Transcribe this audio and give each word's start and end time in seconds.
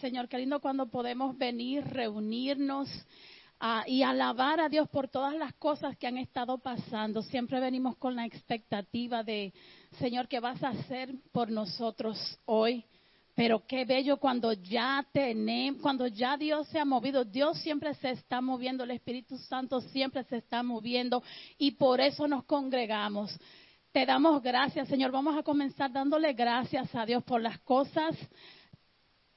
Señor, 0.00 0.28
qué 0.28 0.38
lindo 0.38 0.60
cuando 0.60 0.86
podemos 0.86 1.36
venir, 1.36 1.82
reunirnos 1.84 2.88
ah, 3.58 3.82
y 3.86 4.02
alabar 4.02 4.60
a 4.60 4.68
Dios 4.68 4.88
por 4.88 5.08
todas 5.08 5.34
las 5.34 5.54
cosas 5.54 5.96
que 5.96 6.06
han 6.06 6.18
estado 6.18 6.58
pasando. 6.58 7.20
Siempre 7.22 7.58
venimos 7.58 7.96
con 7.96 8.14
la 8.14 8.24
expectativa 8.24 9.24
de, 9.24 9.52
Señor, 9.98 10.28
¿qué 10.28 10.38
vas 10.38 10.62
a 10.62 10.68
hacer 10.68 11.12
por 11.32 11.50
nosotros 11.50 12.16
hoy? 12.44 12.84
Pero 13.34 13.66
qué 13.66 13.84
bello 13.84 14.18
cuando 14.18 14.52
ya 14.52 15.04
tenemos, 15.12 15.82
cuando 15.82 16.06
ya 16.06 16.36
Dios 16.36 16.68
se 16.68 16.78
ha 16.78 16.84
movido. 16.84 17.24
Dios 17.24 17.58
siempre 17.58 17.92
se 17.94 18.10
está 18.10 18.40
moviendo, 18.40 18.84
el 18.84 18.92
Espíritu 18.92 19.36
Santo 19.36 19.80
siempre 19.80 20.22
se 20.24 20.36
está 20.36 20.62
moviendo 20.62 21.24
y 21.56 21.72
por 21.72 22.00
eso 22.00 22.28
nos 22.28 22.44
congregamos. 22.44 23.36
Te 23.90 24.06
damos 24.06 24.42
gracias, 24.42 24.86
Señor. 24.86 25.10
Vamos 25.10 25.36
a 25.36 25.42
comenzar 25.42 25.90
dándole 25.90 26.34
gracias 26.34 26.94
a 26.94 27.04
Dios 27.04 27.24
por 27.24 27.40
las 27.40 27.58
cosas 27.60 28.16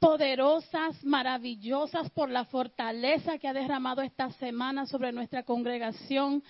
poderosas, 0.02 1.04
maravillosas, 1.04 2.10
por 2.10 2.32
la 2.32 2.46
fortaleza 2.46 3.38
que 3.38 3.48
ha 3.48 3.54
derramado 3.54 4.02
esta 4.02 4.32
semana 4.32 4.88
sobre 4.88 5.12
nuestra 5.12 5.44
congregación. 5.44 6.44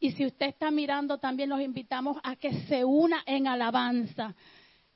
Y 0.00 0.12
si 0.12 0.24
usted 0.24 0.46
está 0.46 0.70
mirando, 0.70 1.18
también 1.18 1.50
los 1.50 1.60
invitamos 1.60 2.16
a 2.24 2.36
que 2.36 2.54
se 2.62 2.86
una 2.86 3.22
en 3.26 3.48
alabanza. 3.48 4.34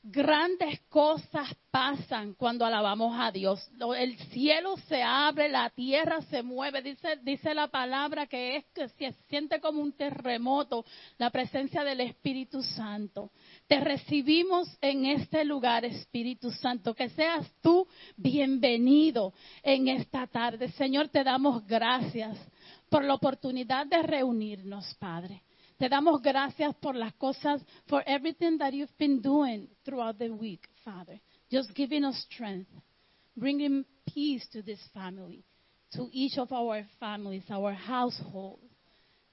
Grandes 0.02 0.80
cosas 0.88 1.54
pasan 1.70 2.32
cuando 2.32 2.64
alabamos 2.64 3.14
a 3.20 3.30
Dios. 3.30 3.70
El 3.98 4.16
cielo 4.30 4.78
se 4.88 5.02
abre, 5.02 5.50
la 5.50 5.68
tierra 5.68 6.22
se 6.22 6.42
mueve. 6.42 6.80
Dice, 6.80 7.18
dice 7.22 7.52
la 7.52 7.68
palabra 7.68 8.26
que 8.26 8.56
es 8.56 8.64
que 8.72 8.88
se 8.88 9.12
siente 9.28 9.60
como 9.60 9.82
un 9.82 9.92
terremoto 9.92 10.86
la 11.18 11.28
presencia 11.28 11.84
del 11.84 12.00
Espíritu 12.00 12.62
Santo. 12.62 13.30
Te 13.66 13.78
recibimos 13.78 14.74
en 14.80 15.04
este 15.04 15.44
lugar, 15.44 15.84
Espíritu 15.84 16.50
Santo. 16.50 16.94
Que 16.94 17.10
seas 17.10 17.46
tú 17.60 17.86
bienvenido 18.16 19.34
en 19.62 19.88
esta 19.88 20.26
tarde. 20.26 20.70
Señor, 20.72 21.08
te 21.08 21.22
damos 21.24 21.66
gracias 21.66 22.38
por 22.88 23.04
la 23.04 23.12
oportunidad 23.12 23.86
de 23.86 24.02
reunirnos, 24.02 24.94
Padre. 24.94 25.42
Te 25.80 25.88
damos 25.88 26.20
gracias 26.20 26.74
por 26.74 26.94
las 26.94 27.14
cosas, 27.14 27.62
for 27.86 28.02
everything 28.06 28.58
that 28.58 28.74
you've 28.74 28.92
been 28.98 29.22
doing 29.22 29.66
throughout 29.82 30.18
the 30.18 30.28
week, 30.28 30.68
Father. 30.84 31.18
Just 31.50 31.74
giving 31.74 32.04
us 32.04 32.18
strength, 32.30 32.68
bringing 33.34 33.86
peace 34.04 34.46
to 34.50 34.62
this 34.62 34.78
family, 34.92 35.42
to 35.92 36.10
each 36.12 36.36
of 36.36 36.52
our 36.52 36.84
families, 36.98 37.44
our 37.50 37.72
household. 37.72 38.60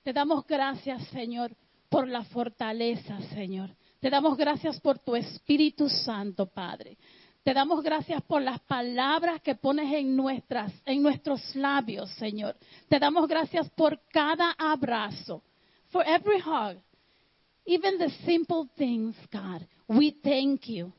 Te 0.06 0.14
damos 0.14 0.46
gracias, 0.48 1.06
Señor, 1.10 1.52
por 1.90 2.08
la 2.08 2.24
fortaleza, 2.24 3.20
Señor. 3.34 3.70
Te 4.00 4.10
damos 4.10 4.38
gracias 4.38 4.80
por 4.80 5.00
tu 5.00 5.18
Espíritu 5.18 5.90
Santo, 5.90 6.46
Padre. 6.46 6.98
Te 7.44 7.54
damos 7.54 7.84
gracias 7.84 8.22
por 8.22 8.42
las 8.42 8.62
palabras 8.62 9.42
que 9.42 9.56
pones 9.56 9.94
en 9.94 10.16
nuestras, 10.16 10.72
en 10.86 11.04
nuestros 11.04 11.54
labios, 11.58 12.10
Señor. 12.12 12.56
Te 12.88 13.00
damos 13.00 13.28
gracias 13.28 13.70
por 13.72 14.00
cada 14.14 14.56
abrazo 14.58 15.44
for 15.92 16.04
every 16.06 16.40
hug, 16.40 16.78
even 17.66 17.98
the 17.98 18.12
simple 18.26 18.68
things, 18.78 19.16
God. 19.32 19.66
We 19.88 20.18
thank 20.24 20.68
you. 20.68 20.92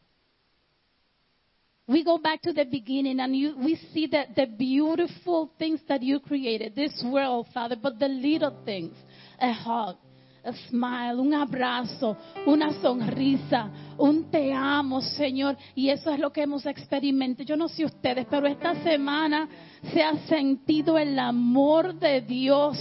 We 1.87 2.05
go 2.05 2.19
back 2.19 2.43
to 2.43 2.53
the 2.53 2.67
beginning 2.67 3.19
and 3.19 3.35
you, 3.35 3.57
we 3.57 3.77
see 3.95 4.09
that 4.09 4.37
the 4.37 4.47
beautiful 4.47 5.51
things 5.59 5.81
that 5.89 6.03
you 6.03 6.21
created, 6.21 6.77
this 6.77 7.03
world, 7.03 7.47
Father, 7.55 7.77
but 7.83 7.99
the 7.99 8.09
little 8.09 8.55
things, 8.67 8.95
a 9.41 9.53
hug, 9.55 9.97
a 10.45 10.53
smile, 10.69 11.19
un 11.19 11.33
abrazo, 11.33 12.15
una 12.47 12.79
sonrisa, 12.83 13.71
un 13.99 14.31
te 14.31 14.53
amo, 14.53 15.01
Señor. 15.01 15.57
Y 15.75 15.89
eso 15.89 16.11
es 16.13 16.21
lo 16.21 16.31
que 16.31 16.43
hemos 16.43 16.67
experimentado. 16.67 17.47
Yo 17.47 17.57
no 17.57 17.69
sé 17.69 17.87
ustedes, 17.87 18.27
pero 18.29 18.47
esta 18.47 18.75
semana 18.83 19.49
se 19.91 20.03
ha 20.03 20.15
sentido 20.27 20.99
el 20.99 21.19
amor 21.19 21.95
de 21.95 22.21
Dios 22.21 22.77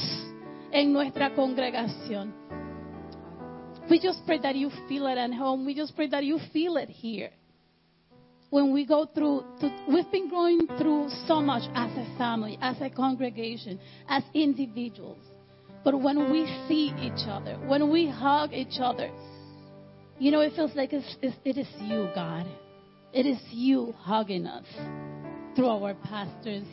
en 0.71 0.93
nuestra 0.93 1.33
congregación. 1.33 2.33
We 3.89 3.99
just 3.99 4.25
pray 4.25 4.39
that 4.39 4.55
you 4.55 4.69
feel 4.87 5.07
it 5.07 5.17
at 5.17 5.33
home. 5.33 5.65
We 5.65 5.73
just 5.73 5.95
pray 5.95 6.09
that 6.09 6.23
you 6.23 6.39
feel 6.51 6.77
it 6.77 6.89
here. 6.89 7.29
When 8.49 8.73
we 8.73 8.85
go 8.85 9.05
through, 9.05 9.43
to, 9.61 9.85
we've 9.89 10.09
been 10.11 10.29
going 10.29 10.67
through 10.77 11.09
so 11.25 11.41
much 11.41 11.63
as 11.73 11.91
a 11.97 12.17
family, 12.17 12.57
as 12.61 12.77
a 12.81 12.89
congregation, 12.89 13.79
as 14.07 14.23
individuals. 14.33 15.23
But 15.83 16.01
when 16.01 16.31
we 16.31 16.45
see 16.67 16.93
each 16.99 17.27
other, 17.27 17.55
when 17.67 17.89
we 17.89 18.09
hug 18.09 18.53
each 18.53 18.79
other, 18.79 19.09
you 20.19 20.31
know, 20.31 20.41
it 20.41 20.53
feels 20.55 20.75
like 20.75 20.93
it's, 20.93 21.15
it's, 21.21 21.35
it 21.45 21.57
is 21.57 21.67
you, 21.79 22.09
God. 22.15 22.45
It 23.13 23.25
is 23.25 23.39
you 23.51 23.93
hugging 23.99 24.47
us 24.47 24.65
through 25.55 25.69
our 25.69 25.93
pastors, 25.93 26.65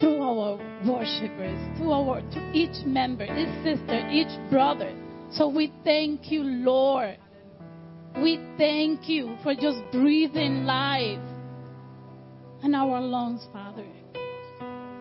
through 0.00 0.22
our 0.22 0.58
worshipers, 0.86 1.58
through 1.76 1.92
our 1.92 2.22
through 2.32 2.52
each 2.52 2.84
member, 2.86 3.24
each 3.24 3.62
sister, 3.62 4.08
each 4.10 4.50
brother. 4.50 4.92
So 5.32 5.48
we 5.48 5.72
thank 5.84 6.32
you, 6.32 6.42
Lord. 6.42 7.18
We 8.16 8.40
thank 8.58 9.08
you 9.08 9.36
for 9.42 9.54
just 9.54 9.78
breathing 9.92 10.64
life 10.64 11.20
in 12.62 12.74
our 12.74 13.00
lungs, 13.00 13.46
Father. 13.52 13.86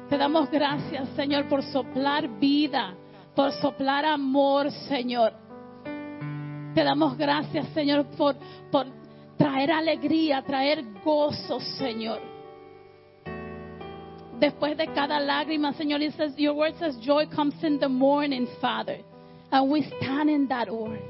Te 0.09 0.17
damos 0.17 0.49
gracias, 0.49 1.07
Señor, 1.15 1.47
por 1.47 1.63
soplar 1.63 2.27
vida, 2.39 2.95
por 3.35 3.51
soplar 3.53 4.05
amor, 4.05 4.71
Señor. 4.87 5.33
Te 6.73 6.83
damos 6.83 7.17
gracias, 7.17 7.67
Señor, 7.73 8.05
por, 8.17 8.35
por 8.71 8.87
traer 9.37 9.71
alegría, 9.71 10.41
traer 10.41 10.83
gozo, 11.03 11.59
Señor. 11.59 12.38
Después 14.39 14.77
de 14.77 14.87
cada 14.93 15.19
lágrima, 15.19 15.73
Señor, 15.73 16.01
it 16.01 16.15
says, 16.15 16.33
your 16.37 16.55
word 16.55 16.73
says 16.79 16.95
joy 17.01 17.27
comes 17.27 17.61
in 17.61 17.77
the 17.77 17.89
morning, 17.89 18.47
Father. 18.61 18.99
And 19.51 19.69
we 19.69 19.81
stand 19.81 20.29
in 20.29 20.47
that 20.47 20.69
word. 20.69 21.01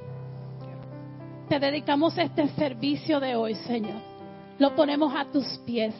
Te 1.47 1.59
dedicamos 1.59 2.17
este 2.17 2.47
servicio 2.55 3.19
de 3.19 3.35
hoy, 3.35 3.53
Señor. 3.67 4.01
Lo 4.57 4.75
ponemos 4.75 5.13
a 5.15 5.25
tus 5.31 5.45
pies. 5.65 5.93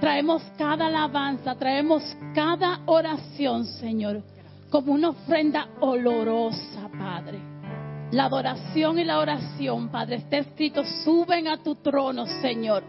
Traemos 0.00 0.42
cada 0.58 0.86
alabanza, 0.86 1.54
traemos 1.54 2.02
cada 2.34 2.80
oración, 2.84 3.64
Señor, 3.64 4.22
como 4.70 4.92
una 4.92 5.10
ofrenda 5.10 5.68
olorosa, 5.80 6.90
Padre. 6.98 7.40
La 8.12 8.24
adoración 8.24 8.98
y 8.98 9.04
la 9.04 9.18
oración, 9.18 9.88
Padre, 9.88 10.16
está 10.16 10.38
escrito, 10.38 10.84
suben 11.04 11.48
a 11.48 11.62
tu 11.62 11.76
trono, 11.76 12.26
Señor 12.42 12.84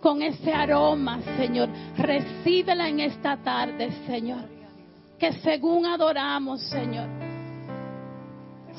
con 0.00 0.22
ese 0.22 0.52
aroma, 0.52 1.20
Señor. 1.36 1.68
Recíbela 1.96 2.88
en 2.88 3.00
esta 3.00 3.36
tarde, 3.36 3.90
Señor. 4.06 4.44
Que 5.18 5.32
según 5.34 5.84
adoramos, 5.84 6.62
Señor, 6.70 7.08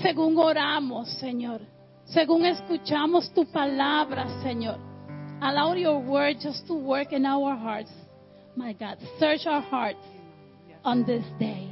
según 0.02 0.38
oramos, 0.38 1.08
Señor, 1.20 1.62
según 2.06 2.46
escuchamos 2.46 3.32
tu 3.34 3.46
palabra, 3.46 4.28
Señor, 4.42 4.80
allow 5.40 5.76
your 5.76 6.00
word 6.00 6.38
just 6.42 6.66
to 6.66 6.74
work 6.74 7.14
in 7.14 7.26
our 7.26 7.56
hearts. 7.56 7.92
My 8.56 8.74
God, 8.74 8.98
search 9.20 9.46
our 9.46 9.62
hearts 9.62 10.04
on 10.84 11.06
this 11.06 11.24
day 11.40 11.72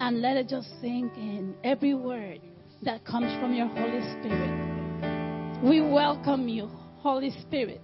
and 0.00 0.20
let 0.20 0.36
it 0.36 0.48
just 0.48 0.68
sink 0.80 1.16
in 1.16 1.54
every 1.64 1.94
word 1.94 2.40
that 2.82 3.04
comes 3.04 3.32
from 3.40 3.54
your 3.54 3.68
Holy 3.68 4.02
Spirit. 4.20 5.62
We 5.62 5.80
welcome 5.80 6.46
you, 6.46 6.68
Holy 7.00 7.30
Spirit. 7.40 7.80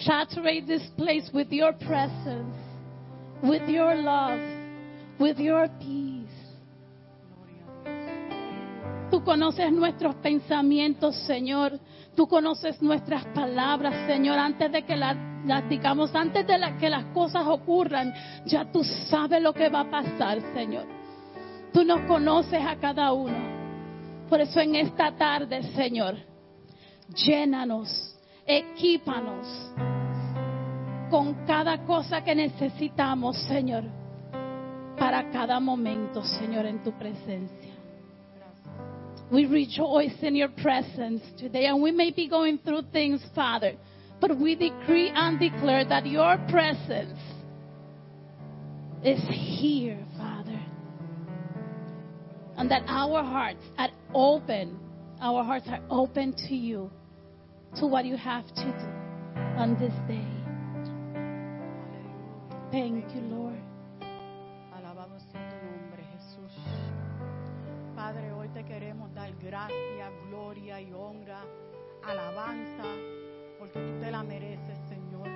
Saturate 0.00 0.66
this 0.66 0.82
place 0.96 1.30
with 1.32 1.52
your 1.52 1.72
presence, 1.72 2.56
with 3.42 3.68
your 3.68 3.94
love, 3.94 4.40
with 5.18 5.38
your 5.38 5.68
peace. 5.78 6.24
Tú 9.10 9.22
conoces 9.22 9.70
nuestros 9.70 10.16
pensamientos, 10.16 11.14
Señor. 11.26 11.78
Tú 12.16 12.26
conoces 12.26 12.82
nuestras 12.82 13.24
palabras, 13.26 13.94
Señor, 14.08 14.38
antes 14.38 14.72
de 14.72 14.82
que 14.82 14.96
las, 14.96 15.16
digamos, 15.68 16.12
antes 16.14 16.44
de 16.46 16.58
que 16.80 16.88
las 16.88 17.04
cosas 17.14 17.46
ocurran. 17.46 18.12
Ya 18.46 18.64
tú 18.72 18.82
sabes 18.82 19.40
lo 19.40 19.52
que 19.52 19.68
va 19.68 19.80
a 19.80 19.90
pasar, 19.90 20.40
Señor. 20.52 20.86
Tú 21.72 21.84
nos 21.84 22.00
conoces 22.02 22.60
a 22.64 22.76
cada 22.76 23.12
uno. 23.12 23.54
Por 24.28 24.40
eso 24.40 24.60
en 24.60 24.74
esta 24.74 25.12
tarde, 25.12 25.62
Señor, 25.74 26.16
llénanos 27.14 28.13
equípanos 28.46 29.46
con 31.10 31.34
cada 31.46 31.78
cosa 31.84 32.22
que 32.22 32.34
necesitamos, 32.34 33.36
Señor, 33.46 33.84
para 34.98 35.30
cada 35.30 35.60
momento, 35.60 36.22
Señor, 36.22 36.66
en 36.66 36.82
tu 36.82 36.92
presencia. 36.92 37.72
We 39.30 39.46
rejoice 39.46 40.22
in 40.22 40.36
your 40.36 40.50
presence 40.50 41.22
today, 41.38 41.66
and 41.66 41.82
we 41.82 41.92
may 41.92 42.10
be 42.10 42.28
going 42.28 42.58
through 42.58 42.82
things, 42.92 43.24
Father, 43.34 43.76
but 44.20 44.36
we 44.36 44.54
decree 44.54 45.10
and 45.14 45.38
declare 45.38 45.84
that 45.86 46.06
your 46.06 46.38
presence 46.48 47.18
is 49.02 49.20
here, 49.28 49.98
Father, 50.16 50.60
and 52.56 52.70
that 52.70 52.82
our 52.86 53.22
hearts 53.22 53.64
are 53.78 53.90
open. 54.14 54.78
Our 55.20 55.42
hearts 55.42 55.66
are 55.68 55.80
open 55.90 56.34
to 56.48 56.54
you 56.54 56.90
to 57.76 57.86
what 57.86 58.04
you 58.04 58.16
have 58.16 58.46
to 58.54 58.64
do 58.64 59.40
on 59.56 59.76
this 59.78 59.94
day. 60.06 60.26
Thank 62.70 63.14
you, 63.14 63.20
Lord. 63.22 63.58
Alabado 64.72 65.18
sea 65.18 65.48
tu 65.48 65.56
nombre, 65.66 66.02
Jesús. 66.12 66.52
Padre, 67.94 68.32
hoy 68.32 68.48
te 68.48 68.64
queremos 68.64 69.12
dar 69.14 69.32
gracia, 69.36 70.10
gloria 70.28 70.80
y 70.80 70.92
honra, 70.92 71.40
alabanza, 72.04 72.84
porque 73.58 73.80
tú 73.80 74.00
te 74.00 74.10
la 74.10 74.22
mereces, 74.22 74.78
Señor. 74.88 75.28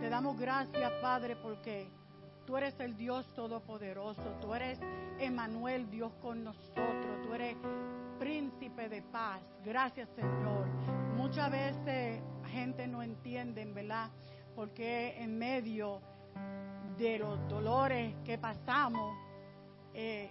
Te 0.00 0.08
damos 0.08 0.38
gracias, 0.38 0.92
Padre, 1.00 1.36
porque 1.36 1.88
tú 2.46 2.56
eres 2.56 2.78
el 2.80 2.96
Dios 2.96 3.26
todopoderoso, 3.34 4.22
tú 4.40 4.54
eres 4.54 4.80
Emanuel, 5.18 5.90
Dios 5.90 6.12
con 6.22 6.44
nosotros, 6.44 7.22
tú 7.24 7.34
eres 7.34 7.56
príncipe 8.18 8.88
de 8.88 9.02
paz. 9.02 9.40
Gracias, 9.64 10.08
Señor. 10.16 11.07
Muchas 11.28 11.50
veces 11.50 12.22
gente 12.52 12.86
no 12.86 13.02
entiende, 13.02 13.62
¿verdad? 13.66 14.08
Porque 14.56 15.14
en 15.22 15.38
medio 15.38 16.00
de 16.96 17.18
los 17.18 17.46
dolores 17.50 18.14
que 18.24 18.38
pasamos, 18.38 19.14
eh, 19.92 20.30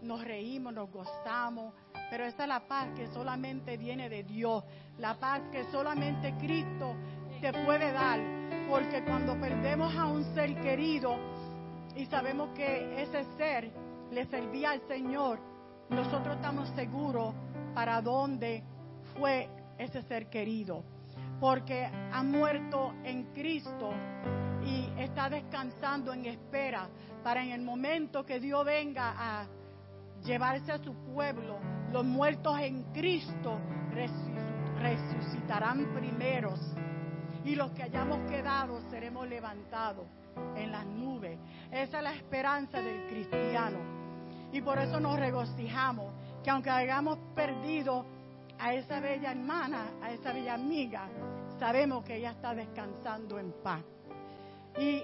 nos 0.00 0.22
reímos, 0.22 0.72
nos 0.72 0.92
gozamos, 0.92 1.74
pero 2.08 2.24
esa 2.24 2.44
es 2.44 2.48
la 2.48 2.60
paz 2.68 2.86
que 2.94 3.08
solamente 3.08 3.76
viene 3.76 4.08
de 4.08 4.22
Dios, 4.22 4.62
la 4.98 5.18
paz 5.18 5.42
que 5.50 5.64
solamente 5.72 6.32
Cristo 6.38 6.94
te 7.40 7.52
puede 7.64 7.90
dar, 7.90 8.20
porque 8.70 9.02
cuando 9.02 9.36
perdemos 9.40 9.92
a 9.96 10.06
un 10.06 10.22
ser 10.36 10.54
querido 10.60 11.16
y 11.96 12.06
sabemos 12.06 12.50
que 12.50 13.02
ese 13.02 13.24
ser 13.36 13.72
le 14.12 14.24
servía 14.26 14.70
al 14.70 14.86
Señor, 14.86 15.40
nosotros 15.90 16.36
estamos 16.36 16.68
seguros 16.76 17.34
para 17.74 18.00
dónde 18.00 18.62
fue 19.16 19.57
ese 19.78 20.02
ser 20.02 20.28
querido, 20.28 20.82
porque 21.40 21.86
ha 22.12 22.22
muerto 22.22 22.94
en 23.04 23.32
Cristo 23.32 23.90
y 24.64 25.00
está 25.00 25.30
descansando 25.30 26.12
en 26.12 26.26
espera 26.26 26.88
para 27.22 27.42
en 27.42 27.52
el 27.52 27.62
momento 27.62 28.26
que 28.26 28.40
Dios 28.40 28.64
venga 28.64 29.14
a 29.16 29.46
llevarse 30.24 30.72
a 30.72 30.78
su 30.78 30.92
pueblo, 31.12 31.58
los 31.92 32.04
muertos 32.04 32.58
en 32.60 32.82
Cristo 32.92 33.58
resuc- 33.94 34.78
resucitarán 34.80 35.94
primeros 35.94 36.60
y 37.44 37.54
los 37.54 37.70
que 37.70 37.84
hayamos 37.84 38.18
quedado 38.28 38.80
seremos 38.90 39.28
levantados 39.28 40.06
en 40.56 40.72
las 40.72 40.84
nubes. 40.84 41.38
Esa 41.70 41.98
es 41.98 42.04
la 42.04 42.12
esperanza 42.14 42.80
del 42.82 43.06
cristiano. 43.08 43.78
Y 44.52 44.60
por 44.60 44.78
eso 44.78 44.98
nos 45.00 45.18
regocijamos, 45.18 46.12
que 46.42 46.50
aunque 46.50 46.70
hayamos 46.70 47.18
perdido 47.34 48.04
a 48.58 48.74
esa 48.74 49.00
bella 49.00 49.30
hermana, 49.30 49.92
a 50.02 50.12
esa 50.12 50.32
bella 50.32 50.54
amiga, 50.54 51.08
sabemos 51.58 52.04
que 52.04 52.16
ella 52.16 52.32
está 52.32 52.54
descansando 52.54 53.38
en 53.38 53.52
paz. 53.62 53.82
Y 54.78 55.02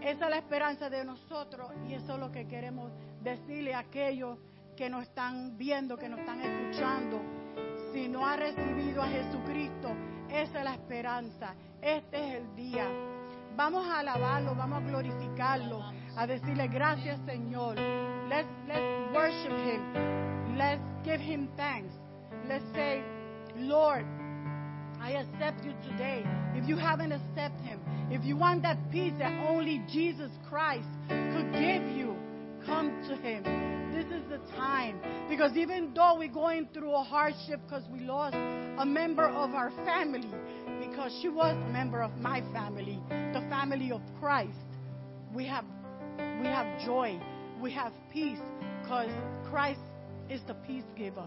esa 0.00 0.24
es 0.24 0.30
la 0.30 0.38
esperanza 0.38 0.90
de 0.90 1.04
nosotros 1.04 1.70
y 1.88 1.94
eso 1.94 2.14
es 2.14 2.20
lo 2.20 2.30
que 2.32 2.46
queremos 2.46 2.90
decirle 3.22 3.74
a 3.74 3.80
aquellos 3.80 4.38
que 4.76 4.88
nos 4.90 5.02
están 5.04 5.56
viendo, 5.56 5.96
que 5.96 6.08
nos 6.08 6.20
están 6.20 6.40
escuchando. 6.40 7.20
Si 7.92 8.08
no 8.08 8.26
ha 8.26 8.36
recibido 8.36 9.02
a 9.02 9.08
Jesucristo, 9.08 9.90
esa 10.28 10.58
es 10.58 10.64
la 10.64 10.74
esperanza. 10.74 11.54
Este 11.80 12.16
es 12.16 12.34
el 12.36 12.56
día. 12.56 12.86
Vamos 13.54 13.86
a 13.86 14.00
alabarlo, 14.00 14.54
vamos 14.54 14.82
a 14.82 14.86
glorificarlo, 14.86 15.82
a 16.16 16.26
decirle 16.26 16.68
gracias 16.68 17.20
Señor. 17.26 17.76
Let's, 18.28 18.48
let's 18.66 19.14
worship 19.14 19.52
Him. 19.52 20.56
Let's 20.56 20.82
give 21.04 21.20
Him 21.20 21.48
thanks. 21.56 22.01
Let's 22.52 22.74
say, 22.74 23.02
Lord, 23.56 24.04
I 25.00 25.12
accept 25.12 25.64
you 25.64 25.72
today. 25.90 26.22
If 26.54 26.68
you 26.68 26.76
haven't 26.76 27.12
accepted 27.12 27.64
Him, 27.64 27.80
if 28.10 28.26
you 28.26 28.36
want 28.36 28.60
that 28.60 28.76
peace 28.90 29.14
that 29.20 29.32
only 29.48 29.82
Jesus 29.90 30.30
Christ 30.50 30.86
could 31.08 31.50
give 31.54 31.82
you, 31.96 32.14
come 32.66 32.90
to 33.08 33.16
Him. 33.16 33.42
This 33.94 34.04
is 34.04 34.22
the 34.28 34.36
time. 34.54 35.00
Because 35.30 35.56
even 35.56 35.94
though 35.94 36.16
we're 36.18 36.28
going 36.28 36.68
through 36.74 36.92
a 36.92 37.02
hardship 37.02 37.58
because 37.64 37.84
we 37.90 38.00
lost 38.00 38.34
a 38.34 38.84
member 38.84 39.28
of 39.28 39.54
our 39.54 39.70
family, 39.86 40.28
because 40.86 41.18
she 41.22 41.30
was 41.30 41.56
a 41.56 41.72
member 41.72 42.02
of 42.02 42.14
my 42.18 42.42
family, 42.52 43.00
the 43.08 43.46
family 43.48 43.92
of 43.92 44.02
Christ, 44.20 44.52
we 45.34 45.46
have 45.46 45.64
we 46.18 46.48
have 46.48 46.84
joy, 46.84 47.18
we 47.62 47.72
have 47.72 47.94
peace, 48.12 48.44
because 48.82 49.08
Christ 49.48 49.80
is 50.28 50.42
the 50.46 50.54
peace 50.66 50.84
giver. 50.98 51.24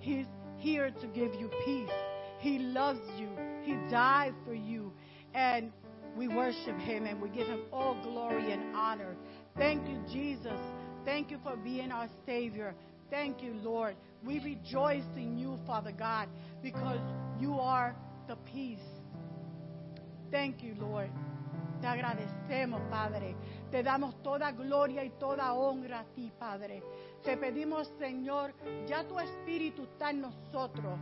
He's 0.00 0.26
here 0.60 0.90
to 0.90 1.06
give 1.08 1.34
you 1.34 1.50
peace. 1.64 1.90
He 2.38 2.58
loves 2.58 3.00
you. 3.18 3.28
He 3.62 3.74
died 3.90 4.34
for 4.46 4.54
you. 4.54 4.92
And 5.34 5.72
we 6.16 6.28
worship 6.28 6.78
him 6.78 7.06
and 7.06 7.20
we 7.20 7.28
give 7.28 7.46
him 7.46 7.62
all 7.72 8.00
glory 8.02 8.52
and 8.52 8.74
honor. 8.74 9.16
Thank 9.56 9.88
you, 9.88 9.98
Jesus. 10.12 10.58
Thank 11.04 11.30
you 11.30 11.38
for 11.42 11.56
being 11.56 11.90
our 11.90 12.08
Savior. 12.26 12.74
Thank 13.10 13.42
you, 13.42 13.54
Lord. 13.62 13.96
We 14.24 14.38
rejoice 14.40 15.04
in 15.16 15.38
you, 15.38 15.58
Father 15.66 15.92
God, 15.92 16.28
because 16.62 17.00
you 17.38 17.54
are 17.54 17.96
the 18.28 18.36
peace. 18.52 18.78
Thank 20.30 20.62
you, 20.62 20.74
Lord. 20.78 21.10
Te 21.80 21.86
agradecemos, 21.86 22.82
Padre. 22.90 23.34
Te 23.70 23.82
damos 23.82 24.22
toda 24.22 24.52
gloria 24.52 25.02
y 25.02 25.10
toda 25.18 25.54
honra 25.54 26.00
a 26.00 26.04
ti, 26.14 26.30
Padre. 26.38 26.82
Te 27.22 27.36
pedimos, 27.36 27.92
Señor, 27.98 28.54
ya 28.86 29.06
tu 29.06 29.18
espíritu 29.20 29.82
está 29.82 30.10
en 30.10 30.22
nosotros. 30.22 30.98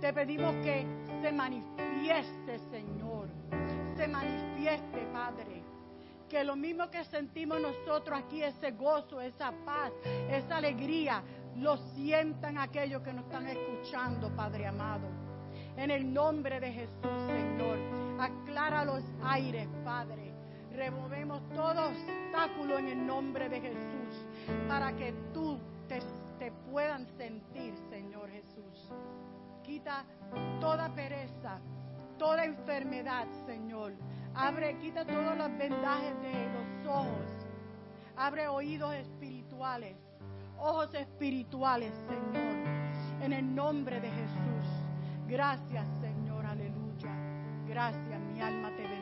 Te 0.00 0.12
pedimos 0.12 0.52
que 0.56 0.84
se 1.22 1.30
manifieste, 1.32 2.58
Señor. 2.70 3.28
Se 3.96 4.08
manifieste, 4.08 5.06
Padre. 5.12 5.62
Que 6.28 6.42
lo 6.42 6.56
mismo 6.56 6.90
que 6.90 7.04
sentimos 7.04 7.60
nosotros 7.60 8.18
aquí, 8.18 8.42
ese 8.42 8.72
gozo, 8.72 9.20
esa 9.20 9.52
paz, 9.64 9.92
esa 10.28 10.56
alegría, 10.56 11.22
lo 11.58 11.76
sientan 11.94 12.58
aquellos 12.58 13.02
que 13.02 13.12
nos 13.12 13.24
están 13.26 13.46
escuchando, 13.46 14.34
Padre 14.34 14.66
amado. 14.66 15.06
En 15.76 15.92
el 15.92 16.12
nombre 16.12 16.58
de 16.58 16.72
Jesús, 16.72 17.22
Señor, 17.28 17.78
aclara 18.18 18.84
los 18.84 19.04
aires, 19.22 19.68
Padre. 19.84 20.32
Removemos 20.74 21.40
todo 21.50 21.88
obstáculo 21.88 22.78
en 22.78 22.88
el 22.88 23.06
nombre 23.06 23.48
de 23.48 23.60
Jesús 23.60 23.95
para 24.68 24.94
que 24.96 25.12
tú 25.32 25.58
te, 25.88 26.00
te 26.38 26.52
puedan 26.70 27.06
sentir, 27.16 27.74
Señor 27.90 28.30
Jesús. 28.30 28.92
Quita 29.62 30.04
toda 30.60 30.94
pereza, 30.94 31.58
toda 32.18 32.44
enfermedad, 32.44 33.26
Señor. 33.46 33.92
Abre, 34.34 34.76
quita 34.78 35.04
todos 35.04 35.36
los 35.36 35.58
vendajes 35.58 36.14
de 36.20 36.32
los 36.52 36.86
ojos. 36.86 37.46
Abre 38.16 38.48
oídos 38.48 38.94
espirituales, 38.94 39.96
ojos 40.58 40.94
espirituales, 40.94 41.92
Señor. 42.06 42.56
En 43.22 43.32
el 43.32 43.54
nombre 43.54 44.00
de 44.00 44.10
Jesús. 44.10 44.86
Gracias, 45.26 45.86
Señor, 46.00 46.46
aleluya. 46.46 47.14
Gracias, 47.66 48.20
mi 48.32 48.40
alma 48.40 48.70
te 48.76 48.82
bendice, 48.82 48.95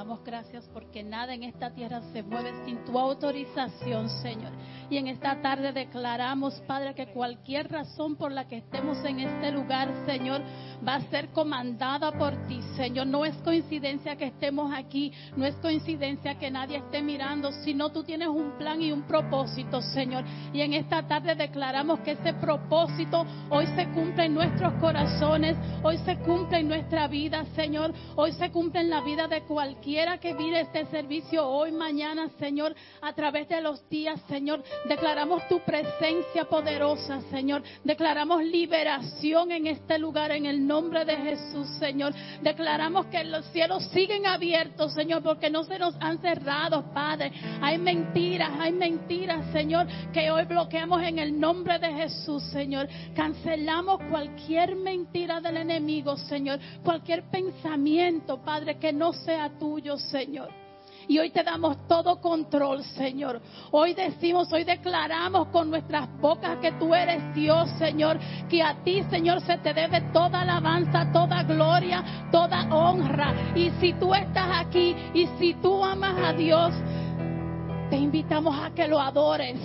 damos 0.00 0.24
gracias 0.24 0.66
porque 0.72 1.02
nada 1.02 1.34
en 1.34 1.42
esta 1.42 1.74
tierra 1.74 2.00
se 2.10 2.22
mueve 2.22 2.54
sin 2.64 2.82
tu 2.86 2.98
autorización, 2.98 4.08
Señor. 4.22 4.50
Y 4.88 4.96
en 4.96 5.08
esta 5.08 5.42
tarde 5.42 5.74
declaramos, 5.74 6.54
Padre, 6.66 6.94
que 6.94 7.08
cualquier 7.08 7.70
razón 7.70 8.16
por 8.16 8.32
la 8.32 8.48
que 8.48 8.56
estemos 8.56 8.96
en 9.04 9.20
este 9.20 9.52
lugar, 9.52 9.92
Señor, 10.06 10.40
va 10.86 10.94
a 10.94 11.10
ser 11.10 11.28
comandada 11.32 12.12
por 12.12 12.34
ti, 12.46 12.62
Señor. 12.76 13.08
No 13.08 13.26
es 13.26 13.36
coincidencia 13.42 14.16
que 14.16 14.24
estemos 14.24 14.72
aquí, 14.74 15.12
no 15.36 15.44
es 15.44 15.54
coincidencia 15.56 16.38
que 16.38 16.50
nadie 16.50 16.78
esté 16.78 17.02
mirando, 17.02 17.52
sino 17.62 17.90
tú 17.90 18.02
tienes 18.02 18.28
un 18.28 18.52
plan 18.56 18.80
y 18.80 18.92
un 18.92 19.02
propósito, 19.02 19.82
Señor. 19.82 20.24
Y 20.54 20.62
en 20.62 20.72
esta 20.72 21.06
tarde 21.06 21.34
declaramos 21.34 22.00
que 22.00 22.12
ese 22.12 22.32
propósito 22.32 23.26
hoy 23.50 23.66
se 23.76 23.86
cumple 23.90 24.24
en 24.24 24.34
nuestros 24.34 24.72
corazones, 24.80 25.58
hoy 25.82 25.98
se 25.98 26.16
cumple 26.20 26.60
en 26.60 26.68
nuestra 26.68 27.06
vida, 27.06 27.44
Señor. 27.54 27.92
Hoy 28.16 28.32
se 28.32 28.50
cumple 28.50 28.80
en 28.80 28.88
la 28.88 29.02
vida 29.02 29.28
de 29.28 29.42
cualquiera 29.90 30.18
que 30.18 30.34
vive 30.34 30.60
este 30.60 30.86
servicio 30.86 31.44
hoy, 31.44 31.72
mañana, 31.72 32.30
Señor, 32.38 32.76
a 33.02 33.12
través 33.12 33.48
de 33.48 33.60
los 33.60 33.88
días, 33.88 34.20
Señor. 34.28 34.62
Declaramos 34.88 35.48
tu 35.48 35.58
presencia 35.64 36.44
poderosa, 36.44 37.20
Señor. 37.22 37.64
Declaramos 37.82 38.44
liberación 38.44 39.50
en 39.50 39.66
este 39.66 39.98
lugar 39.98 40.30
en 40.30 40.46
el 40.46 40.64
nombre 40.64 41.04
de 41.04 41.16
Jesús, 41.16 41.66
Señor. 41.80 42.14
Declaramos 42.40 43.06
que 43.06 43.24
los 43.24 43.44
cielos 43.46 43.84
siguen 43.92 44.26
abiertos, 44.26 44.94
Señor, 44.94 45.24
porque 45.24 45.50
no 45.50 45.64
se 45.64 45.76
nos 45.76 45.96
han 45.98 46.20
cerrado, 46.20 46.84
Padre. 46.94 47.32
Hay 47.60 47.76
mentiras, 47.76 48.50
hay 48.60 48.70
mentiras, 48.70 49.44
Señor, 49.50 49.88
que 50.12 50.30
hoy 50.30 50.44
bloqueamos 50.44 51.02
en 51.02 51.18
el 51.18 51.40
nombre 51.40 51.80
de 51.80 51.92
Jesús, 51.94 52.44
Señor. 52.52 52.88
Cancelamos 53.16 54.00
cualquier 54.08 54.76
mentira 54.76 55.40
del 55.40 55.56
enemigo, 55.56 56.16
Señor. 56.16 56.60
Cualquier 56.84 57.24
pensamiento, 57.24 58.40
Padre, 58.44 58.78
que 58.78 58.92
no 58.92 59.12
sea 59.12 59.50
tuyo, 59.58 59.79
Señor. 60.10 60.50
Y 61.08 61.18
hoy 61.18 61.30
te 61.30 61.42
damos 61.42 61.88
todo 61.88 62.20
control, 62.20 62.84
Señor. 62.84 63.40
Hoy 63.70 63.94
decimos, 63.94 64.52
hoy 64.52 64.64
declaramos 64.64 65.48
con 65.48 65.70
nuestras 65.70 66.08
bocas 66.20 66.58
que 66.58 66.72
tú 66.72 66.94
eres 66.94 67.34
Dios, 67.34 67.68
Señor. 67.78 68.18
Que 68.48 68.62
a 68.62 68.82
ti, 68.84 69.02
Señor, 69.10 69.40
se 69.40 69.58
te 69.58 69.72
debe 69.72 70.00
toda 70.12 70.42
alabanza, 70.42 71.10
toda 71.12 71.42
gloria, 71.42 72.28
toda 72.30 72.72
honra. 72.72 73.52
Y 73.56 73.70
si 73.80 73.94
tú 73.94 74.14
estás 74.14 74.48
aquí 74.66 74.94
y 75.14 75.26
si 75.38 75.54
tú 75.54 75.82
amas 75.82 76.16
a 76.22 76.32
Dios, 76.32 76.72
te 77.88 77.96
invitamos 77.96 78.56
a 78.56 78.70
que 78.72 78.86
lo 78.86 79.00
adores. 79.00 79.58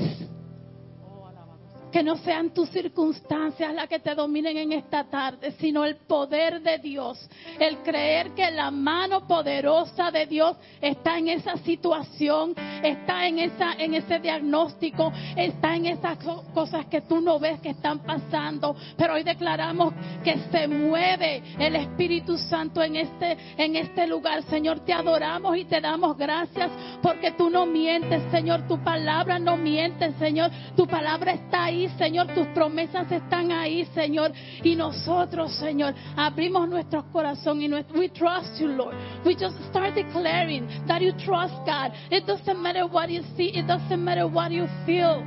Que 1.95 2.03
no 2.03 2.17
sean 2.17 2.49
tus 2.53 2.67
circunstancias 2.71 3.73
las 3.73 3.87
que 3.87 3.99
te 3.99 4.13
dominen 4.15 4.57
en 4.57 4.73
esta 4.73 5.05
tarde, 5.05 5.53
sino 5.61 5.85
el 5.85 5.95
poder 5.95 6.59
de 6.61 6.77
Dios. 6.79 7.17
El 7.57 7.77
creer 7.83 8.31
que 8.31 8.51
la 8.51 8.69
mano 8.69 9.25
poderosa 9.25 10.11
de 10.11 10.25
Dios 10.25 10.57
está 10.81 11.17
en 11.17 11.29
esa 11.29 11.55
situación, 11.59 12.53
está 12.83 13.25
en, 13.25 13.39
esa, 13.39 13.75
en 13.77 13.93
ese 13.93 14.19
diagnóstico, 14.19 15.09
está 15.37 15.77
en 15.77 15.85
esas 15.85 16.17
co- 16.17 16.43
cosas 16.53 16.85
que 16.87 16.99
tú 16.99 17.21
no 17.21 17.39
ves 17.39 17.61
que 17.61 17.69
están 17.69 17.99
pasando. 17.99 18.75
Pero 18.97 19.13
hoy 19.13 19.23
declaramos 19.23 19.93
que 20.21 20.37
se 20.51 20.67
mueve 20.67 21.41
el 21.57 21.77
Espíritu 21.77 22.37
Santo 22.37 22.83
en 22.83 22.97
este, 22.97 23.37
en 23.55 23.77
este 23.77 24.05
lugar. 24.05 24.43
Señor, 24.49 24.81
te 24.81 24.91
adoramos 24.91 25.55
y 25.55 25.63
te 25.63 25.79
damos 25.79 26.17
gracias 26.17 26.69
porque 27.01 27.31
tú 27.31 27.49
no 27.49 27.65
mientes, 27.65 28.21
Señor. 28.31 28.67
Tu 28.67 28.83
palabra 28.83 29.39
no 29.39 29.55
miente, 29.55 30.11
Señor. 30.19 30.51
Tu 30.75 30.85
palabra 30.85 31.31
está 31.31 31.63
ahí, 31.63 31.84
Señor. 31.97 32.27
Tus 32.33 32.47
promesas 32.47 33.11
están 33.11 33.51
ahí, 33.51 33.85
Señor. 33.93 34.31
Y 34.63 34.75
nosotros, 34.75 35.53
Señor, 35.55 35.93
abrimos 36.15 36.67
y 36.67 37.67
nuestro, 37.67 37.95
we 37.95 38.09
trust 38.09 38.59
you, 38.59 38.67
Lord. 38.67 38.95
We 39.25 39.35
just 39.35 39.55
start 39.69 39.95
declaring 39.95 40.67
that 40.87 41.01
you 41.01 41.11
trust 41.13 41.55
God. 41.65 41.91
It 42.11 42.25
doesn't 42.25 42.61
matter 42.61 42.85
what 42.85 43.09
you 43.09 43.23
see. 43.35 43.49
It 43.55 43.67
doesn't 43.67 44.03
matter 44.03 44.27
what 44.27 44.51
you 44.51 44.67
feel. 44.85 45.25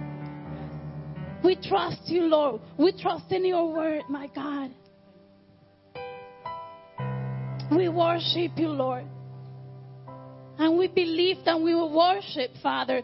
We 1.42 1.56
trust 1.56 2.02
you, 2.06 2.22
Lord. 2.22 2.60
We 2.76 2.92
trust 2.92 3.30
in 3.30 3.44
your 3.44 3.72
word, 3.72 4.02
my 4.08 4.28
God. 4.34 4.70
We 7.70 7.88
worship 7.88 8.52
you, 8.56 8.68
Lord. 8.68 9.04
And 10.58 10.76
we 10.76 10.88
believe 10.88 11.44
that 11.44 11.60
we 11.60 11.74
will 11.74 11.92
worship, 11.92 12.50
Father. 12.62 13.02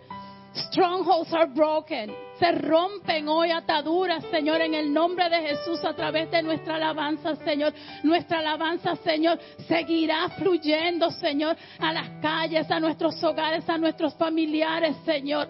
Strongholds 0.55 1.33
are 1.33 1.47
broken. 1.47 2.13
Se 2.39 2.53
rompen 2.53 3.29
hoy 3.29 3.51
ataduras, 3.51 4.25
Señor, 4.31 4.61
en 4.61 4.75
el 4.75 4.93
nombre 4.93 5.29
de 5.29 5.41
Jesús 5.49 5.85
a 5.85 5.95
través 5.95 6.31
de 6.31 6.43
nuestra 6.43 6.77
alabanza, 6.77 7.35
Señor. 7.37 7.73
Nuestra 8.03 8.39
alabanza, 8.39 8.97
Señor, 8.97 9.39
seguirá 9.67 10.29
fluyendo, 10.31 11.11
Señor, 11.11 11.57
a 11.79 11.93
las 11.93 12.09
calles, 12.21 12.71
a 12.71 12.79
nuestros 12.79 13.23
hogares, 13.23 13.69
a 13.69 13.79
nuestros 13.79 14.15
familiares, 14.15 14.97
Señor. 15.05 15.49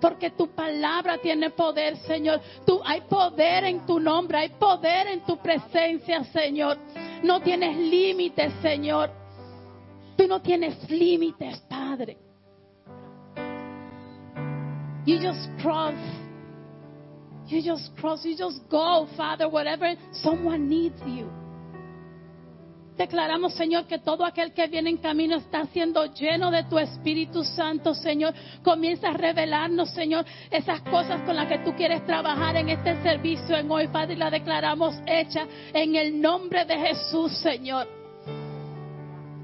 Porque 0.00 0.30
tu 0.30 0.54
palabra 0.54 1.18
tiene 1.18 1.50
poder, 1.50 1.96
Señor. 1.98 2.40
Tú, 2.64 2.80
hay 2.84 3.00
poder 3.02 3.64
en 3.64 3.86
tu 3.86 3.98
nombre, 3.98 4.38
hay 4.38 4.48
poder 4.50 5.08
en 5.08 5.20
tu 5.24 5.38
presencia, 5.38 6.22
Señor. 6.24 6.78
No 7.22 7.40
tienes 7.40 7.76
límites, 7.76 8.52
Señor. 8.62 9.10
Tú 10.16 10.26
no 10.26 10.40
tienes 10.40 10.88
límites, 10.90 11.58
Padre. 11.68 12.25
You 15.06 15.20
just 15.20 15.48
cross. 15.62 15.94
You 17.46 17.62
just 17.62 17.96
cross. 17.96 18.24
You 18.24 18.36
just 18.36 18.60
go, 18.68 19.06
Father, 19.16 19.48
whatever 19.48 19.94
someone 20.12 20.68
needs 20.68 21.00
you. 21.06 21.30
Declaramos, 22.98 23.52
Señor, 23.54 23.86
que 23.86 23.98
todo 23.98 24.24
aquel 24.24 24.52
que 24.52 24.66
viene 24.68 24.88
en 24.88 24.96
camino 24.96 25.36
está 25.36 25.66
siendo 25.66 26.06
lleno 26.14 26.50
de 26.50 26.64
tu 26.64 26.78
Espíritu 26.78 27.44
Santo, 27.44 27.94
Señor. 27.94 28.32
Comienza 28.64 29.10
a 29.10 29.12
revelarnos, 29.12 29.90
Señor, 29.90 30.24
esas 30.50 30.80
cosas 30.80 31.20
con 31.22 31.36
las 31.36 31.46
que 31.46 31.58
tú 31.58 31.74
quieres 31.76 32.04
trabajar 32.06 32.56
en 32.56 32.70
este 32.70 33.00
servicio 33.02 33.54
en 33.54 33.70
hoy, 33.70 33.88
Padre, 33.88 34.14
y 34.14 34.16
la 34.16 34.30
declaramos 34.30 34.94
hecha 35.06 35.46
en 35.74 35.94
el 35.94 36.20
nombre 36.20 36.64
de 36.64 36.78
Jesús, 36.78 37.36
Señor. 37.38 38.05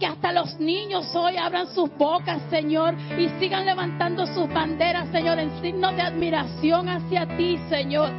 Que 0.02 0.08
hasta 0.08 0.32
los 0.32 0.58
niños 0.58 1.14
hoy 1.14 1.36
abran 1.36 1.72
sus 1.72 1.88
bocas, 1.96 2.42
Señor, 2.50 2.96
y 3.16 3.28
sigan 3.38 3.64
levantando 3.64 4.26
sus 4.26 4.52
banderas, 4.52 5.08
Señor, 5.12 5.38
en 5.38 5.62
signo 5.62 5.92
de 5.92 6.02
admiración 6.02 6.88
hacia 6.88 7.24
ti, 7.36 7.56
Señor. 7.68 8.10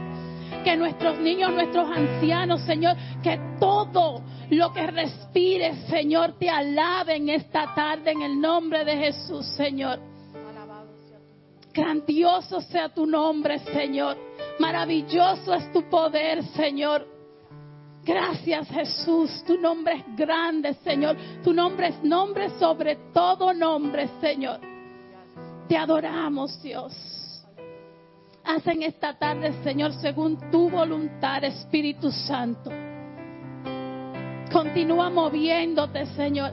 Que 0.64 0.78
nuestros 0.78 1.20
niños, 1.20 1.52
nuestros 1.52 1.86
ancianos, 1.92 2.62
Señor, 2.62 2.96
que 3.22 3.38
todo 3.60 4.24
lo 4.50 4.72
que 4.72 4.88
respire, 4.88 5.74
Señor, 5.90 6.38
te 6.40 6.50
alabe 6.50 7.18
en 7.18 7.28
esta 7.28 7.76
tarde 7.76 8.12
en 8.12 8.22
el 8.22 8.40
nombre 8.40 8.86
de 8.86 8.96
Jesús, 8.96 9.46
Señor. 9.58 10.00
Grandioso 11.74 12.62
sea 12.62 12.94
tu 12.94 13.06
nombre, 13.06 13.60
Señor. 13.60 14.16
Maravilloso 14.58 15.54
es 15.54 15.70
tu 15.74 15.84
poder, 15.90 16.46
Señor. 16.56 17.13
Gracias, 18.06 18.68
Jesús. 18.70 19.44
Tu 19.48 19.58
nombre 19.58 19.96
es 19.96 20.16
grande, 20.18 20.74
Señor. 20.84 21.16
Tu 21.44 21.54
nombre 21.54 21.88
es 21.88 22.04
nombre 22.04 22.50
sobre 22.60 22.98
todo 23.14 23.54
nombre, 23.54 24.10
Señor. 24.20 24.60
Te 25.68 25.78
adoramos, 25.78 26.62
Dios. 26.62 26.94
Haz 28.44 28.68
en 28.68 28.84
esta 28.84 29.18
tarde, 29.18 29.54
Señor, 29.64 29.94
según 29.94 30.38
tu 30.52 30.70
voluntad, 30.70 31.46
Espíritu 31.46 32.12
Santo. 32.12 32.70
Continúa 34.52 35.10
moviéndote, 35.10 36.06
Señor. 36.08 36.52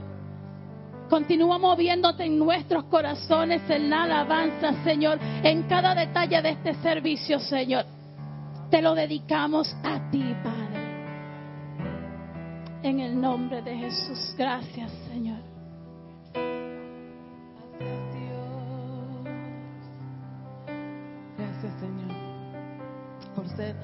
Continúa 1.09 1.59
moviéndote 1.59 2.25
en 2.25 2.39
nuestros 2.39 2.85
corazones, 2.85 3.69
en 3.69 3.91
la 3.91 4.05
alabanza, 4.05 4.85
Señor, 4.85 5.19
en 5.43 5.65
cada 5.65 5.97
detalle 5.97 6.41
de 6.41 6.51
este 6.51 6.75
servicio, 6.75 7.41
Señor. 7.41 7.85
Te 8.71 8.81
lo 8.81 8.95
dedicamos 8.95 9.75
a 9.83 10.09
ti, 10.13 10.23
Padre. 10.45 10.60
En 12.83 12.99
el 12.99 13.21
nombre 13.21 13.61
de 13.61 13.77
Jesús, 13.77 14.35
gracias, 14.39 14.91
Señor. 15.13 15.39
Gracias 17.79 18.15
Dios. 18.15 18.41
Gracias 21.37 21.81
Señor 21.81 22.17
por 23.35 23.47
ser 23.49 23.77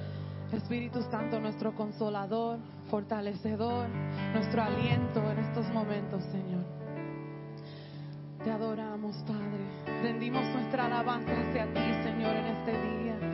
Espíritu 0.52 1.02
Santo 1.10 1.38
nuestro 1.40 1.74
consolador, 1.74 2.58
fortalecedor, 2.88 3.88
nuestro 4.32 4.62
aliento 4.62 5.20
en 5.30 5.38
estos 5.40 5.68
momentos 5.74 6.22
Señor. 6.32 6.64
Te 8.44 8.50
adoramos 8.50 9.16
Padre, 9.26 10.02
rendimos 10.02 10.42
nuestra 10.54 10.86
alabanza 10.86 11.32
hacia 11.32 11.66
ti 11.66 12.02
Señor 12.02 12.34
en 12.34 12.46
este 12.46 12.72
día. 12.72 13.25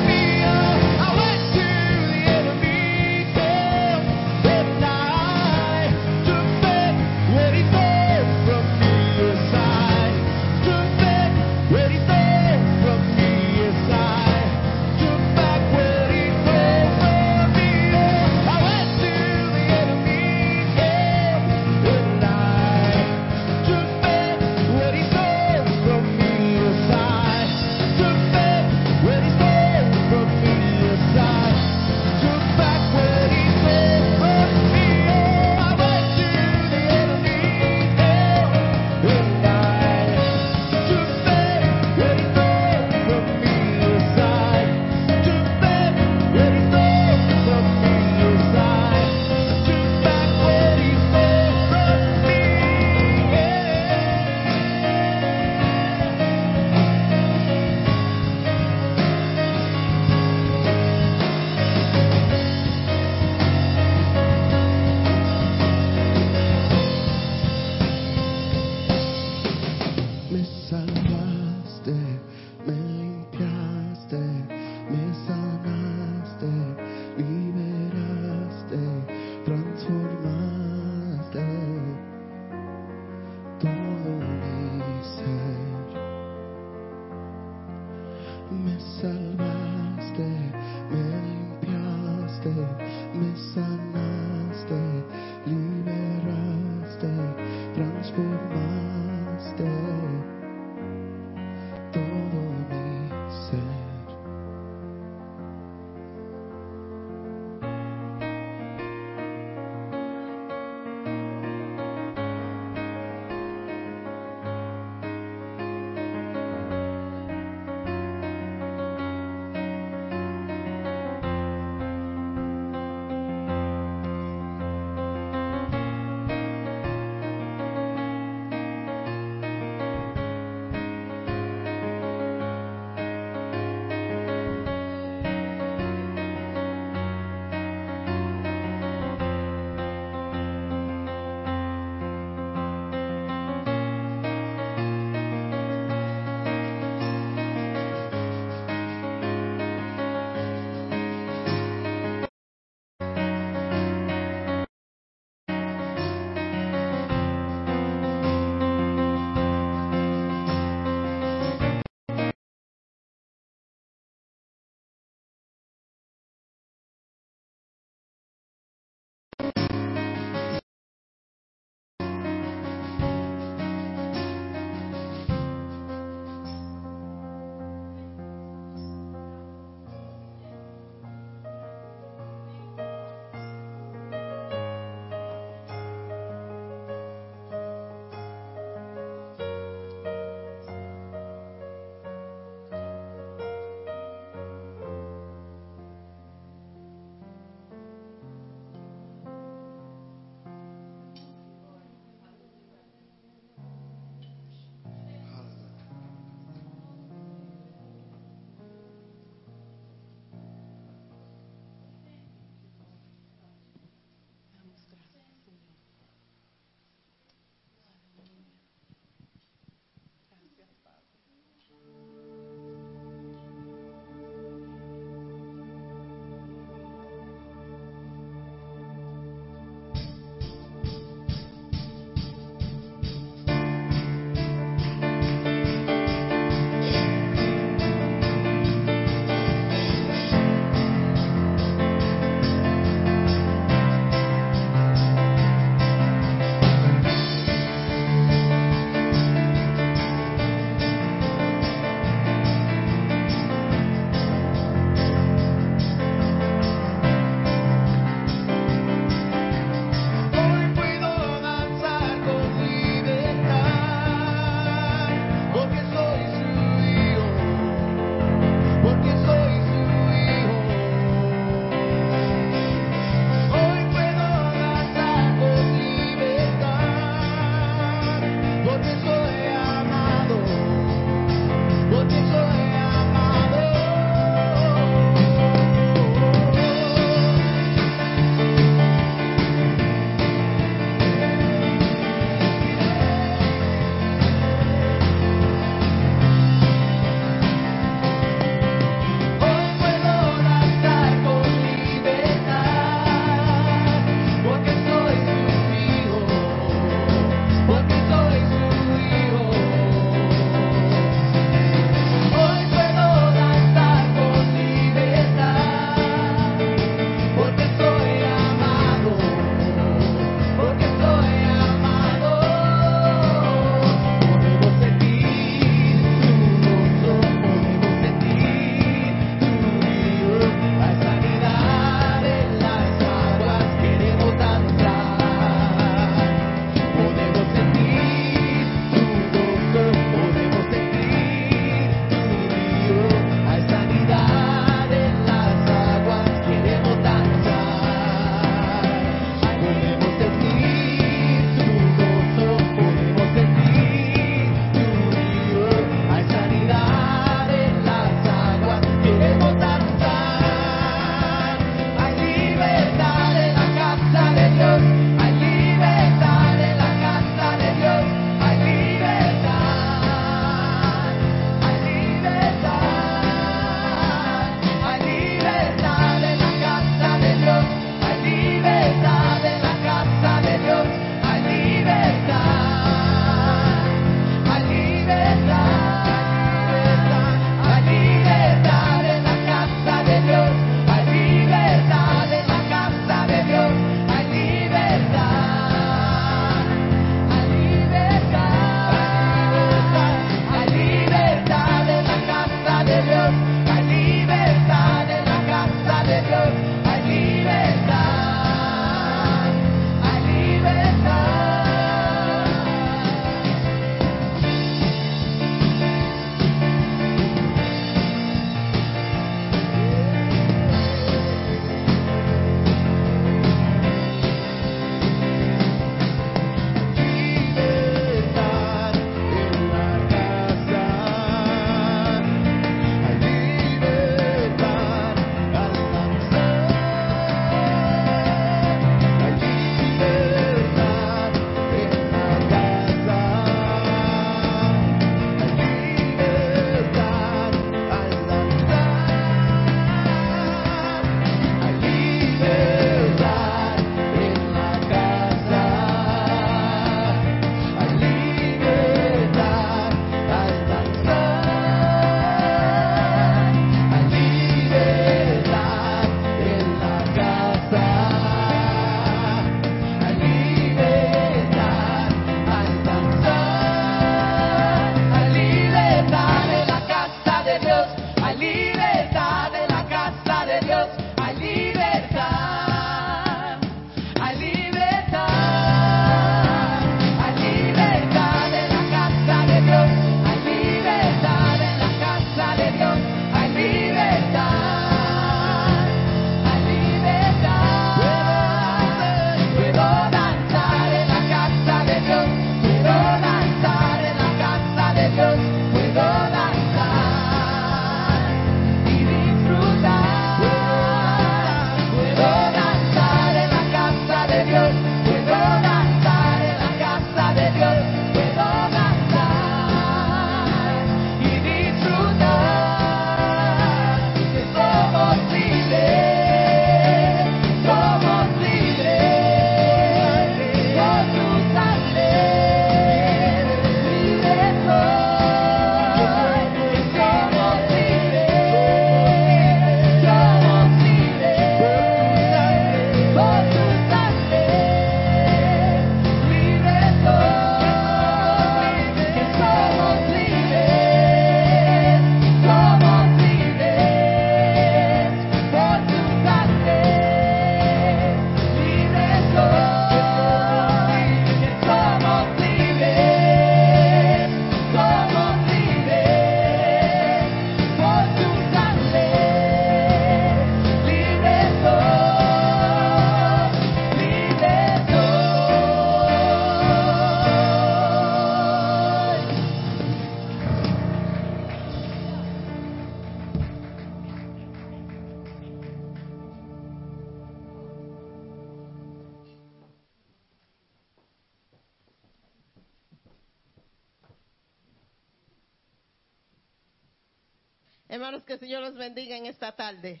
Esta 599.48 599.56
tarde. 599.56 600.00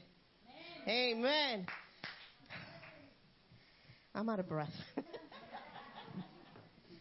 Amen. 0.86 1.66
I'm 4.14 4.28
out 4.28 4.38
of 4.40 4.48
breath. 4.48 4.68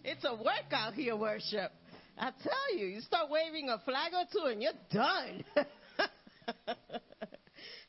it's 0.04 0.24
a 0.24 0.36
workout 0.36 0.94
here, 0.94 1.16
worship. 1.16 1.72
I 2.18 2.32
tell 2.42 2.78
you, 2.78 2.88
you 2.88 3.02
start 3.02 3.30
waving 3.30 3.70
a 3.70 3.78
flag 3.80 4.14
or 4.14 4.26
two 4.32 4.46
and 4.48 4.62
you're 4.62 4.72
done. 4.92 5.44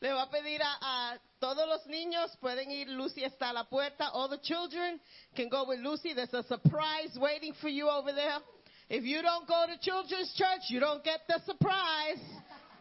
Le 0.00 0.12
voy 0.12 0.22
a 0.22 0.30
pedir 0.30 0.62
a, 0.62 0.78
a 0.80 1.18
todos 1.40 1.66
los 1.66 1.84
niños, 1.86 2.36
pueden 2.40 2.70
ir, 2.70 2.88
Lucy 2.88 3.24
está 3.24 3.50
a 3.50 3.52
la 3.52 3.64
puerta. 3.64 4.10
All 4.12 4.28
the 4.28 4.38
children 4.38 5.00
can 5.34 5.48
go 5.48 5.64
with 5.66 5.80
Lucy. 5.80 6.14
There's 6.14 6.32
a 6.34 6.44
surprise 6.44 7.16
waiting 7.16 7.52
for 7.60 7.68
you 7.68 7.88
over 7.88 8.12
there. 8.12 8.38
If 8.90 9.04
you 9.04 9.22
don't 9.22 9.46
go 9.46 9.66
to 9.66 9.76
children's 9.80 10.32
church, 10.34 10.68
you 10.68 10.80
don't 10.80 11.02
get 11.02 11.20
the 11.26 11.40
surprise. 11.44 12.20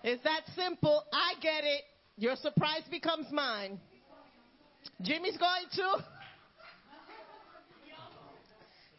It's 0.07 0.23
that 0.23 0.43
simple. 0.55 1.03
I 1.11 1.33
get 1.41 1.65
it. 1.65 1.83
Your 2.15 2.37
surprise 2.37 2.83
becomes 2.89 3.27
mine. 3.29 3.77
Jimmy's 5.01 5.35
going 5.35 5.65
to. 5.73 5.83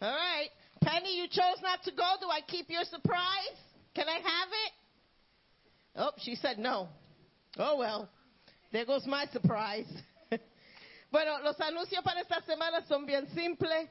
All 0.02 0.14
right. 0.14 0.50
Penny, 0.82 1.16
you 1.16 1.26
chose 1.28 1.62
not 1.62 1.82
to 1.84 1.92
go. 1.92 2.04
Do 2.20 2.28
I 2.28 2.42
keep 2.46 2.68
your 2.68 2.84
surprise? 2.84 3.56
Can 3.94 4.06
I 4.06 4.16
have 4.16 4.48
it? 4.66 4.72
Oh, 5.96 6.11
she 6.18 6.34
said 6.34 6.59
no. 6.59 6.88
Oh, 7.56 7.78
well. 7.78 8.11
There 8.70 8.84
goes 8.84 9.06
my 9.06 9.24
surprise. 9.32 9.90
bueno, 11.11 11.38
los 11.42 11.56
anuncios 11.59 12.04
para 12.04 12.20
esta 12.20 12.42
semana 12.46 12.86
son 12.86 13.06
bien 13.06 13.26
simples. 13.34 13.88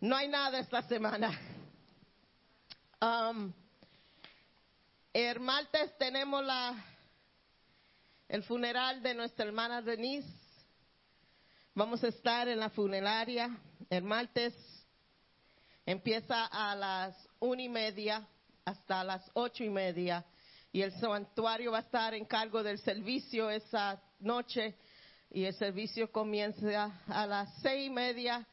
No 0.00 0.16
hay 0.16 0.28
nada 0.28 0.60
esta 0.60 0.80
semana. 0.88 1.30
Um, 3.02 3.52
el 5.12 5.40
martes 5.40 5.96
tenemos 5.98 6.44
la, 6.44 6.74
el 8.28 8.42
funeral 8.44 9.02
de 9.02 9.14
nuestra 9.14 9.44
hermana 9.44 9.82
Denise. 9.82 10.28
Vamos 11.74 12.02
a 12.02 12.08
estar 12.08 12.48
en 12.48 12.58
la 12.58 12.70
funeraria. 12.70 13.50
El 13.90 14.04
martes 14.04 14.54
empieza 15.84 16.46
a 16.46 16.74
las 16.74 17.28
una 17.40 17.62
y 17.62 17.68
media 17.68 18.26
hasta 18.64 19.04
las 19.04 19.30
ocho 19.34 19.64
y 19.64 19.68
media. 19.68 20.24
Y 20.72 20.80
el 20.80 20.92
santuario 20.92 21.72
va 21.72 21.78
a 21.78 21.82
estar 21.82 22.14
en 22.14 22.24
cargo 22.24 22.62
del 22.62 22.78
servicio 22.78 23.50
esa 23.50 24.02
noche. 24.20 24.76
Y 25.30 25.44
el 25.44 25.54
servicio 25.54 26.10
comienza 26.10 27.02
a 27.06 27.26
las 27.26 27.54
seis 27.60 27.88
y 27.88 27.90
media 27.90 28.46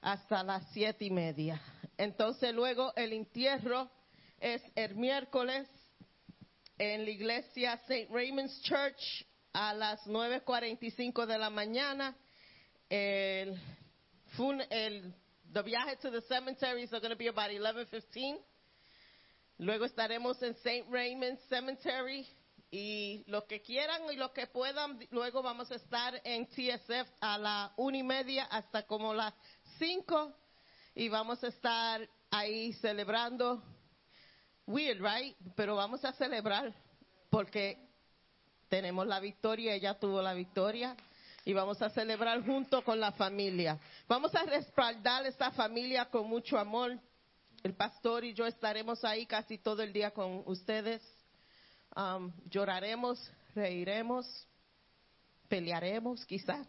hasta 0.00 0.42
las 0.42 0.66
siete 0.72 1.04
y 1.04 1.10
media. 1.10 1.60
Entonces 1.98 2.54
luego 2.54 2.94
el 2.96 3.12
entierro 3.12 3.90
es 4.38 4.62
el 4.74 4.94
miércoles 4.94 5.68
en 6.78 7.04
la 7.04 7.10
iglesia 7.10 7.80
St. 7.86 8.08
Raymond's 8.10 8.60
Church 8.62 9.26
a 9.52 9.72
las 9.74 10.06
9.45 10.06 11.26
de 11.26 11.38
la 11.38 11.50
mañana. 11.50 12.14
El, 12.88 13.58
el, 14.70 15.14
the 15.52 15.62
viaje 15.62 15.96
to 16.02 16.10
the 16.10 16.22
cemeteries 16.28 16.92
are 16.92 17.00
going 17.00 17.10
to 17.10 17.16
be 17.16 17.28
about 17.28 17.50
11.15. 17.50 18.36
Luego 19.58 19.86
estaremos 19.86 20.42
en 20.42 20.54
St. 20.56 20.86
Raymond 20.90 21.38
Cemetery 21.48 22.26
y 22.70 23.24
lo 23.28 23.46
que 23.46 23.62
quieran 23.62 24.02
y 24.12 24.16
lo 24.16 24.32
que 24.32 24.46
puedan, 24.46 24.98
luego 25.10 25.42
vamos 25.42 25.70
a 25.70 25.76
estar 25.76 26.20
en 26.24 26.46
TSF 26.46 27.08
a 27.20 27.38
la 27.38 27.72
una 27.76 27.96
y 27.96 28.02
media 28.02 28.44
hasta 28.44 28.82
como 28.86 29.14
las 29.14 29.32
cinco 29.78 30.34
y 30.94 31.08
vamos 31.08 31.42
a 31.42 31.48
estar 31.48 32.06
ahí 32.30 32.74
celebrando. 32.74 33.62
Weird, 34.66 35.00
right? 35.00 35.36
Pero 35.54 35.76
vamos 35.76 36.04
a 36.04 36.12
celebrar 36.12 36.74
porque 37.30 37.78
tenemos 38.68 39.06
la 39.06 39.20
victoria, 39.20 39.74
ella 39.74 39.98
tuvo 39.98 40.20
la 40.20 40.34
victoria 40.34 40.96
y 41.44 41.52
vamos 41.52 41.80
a 41.80 41.90
celebrar 41.90 42.44
junto 42.44 42.82
con 42.82 42.98
la 42.98 43.12
familia. 43.12 43.78
Vamos 44.08 44.34
a 44.34 44.42
respaldar 44.42 45.24
esta 45.26 45.52
familia 45.52 46.06
con 46.06 46.28
mucho 46.28 46.58
amor. 46.58 46.98
El 47.62 47.74
pastor 47.74 48.24
y 48.24 48.34
yo 48.34 48.46
estaremos 48.46 49.04
ahí 49.04 49.26
casi 49.26 49.58
todo 49.58 49.82
el 49.82 49.92
día 49.92 50.10
con 50.10 50.42
ustedes. 50.46 51.00
Um, 51.94 52.32
lloraremos, 52.50 53.30
reiremos, 53.54 54.26
pelearemos 55.48 56.26
quizás. 56.26 56.66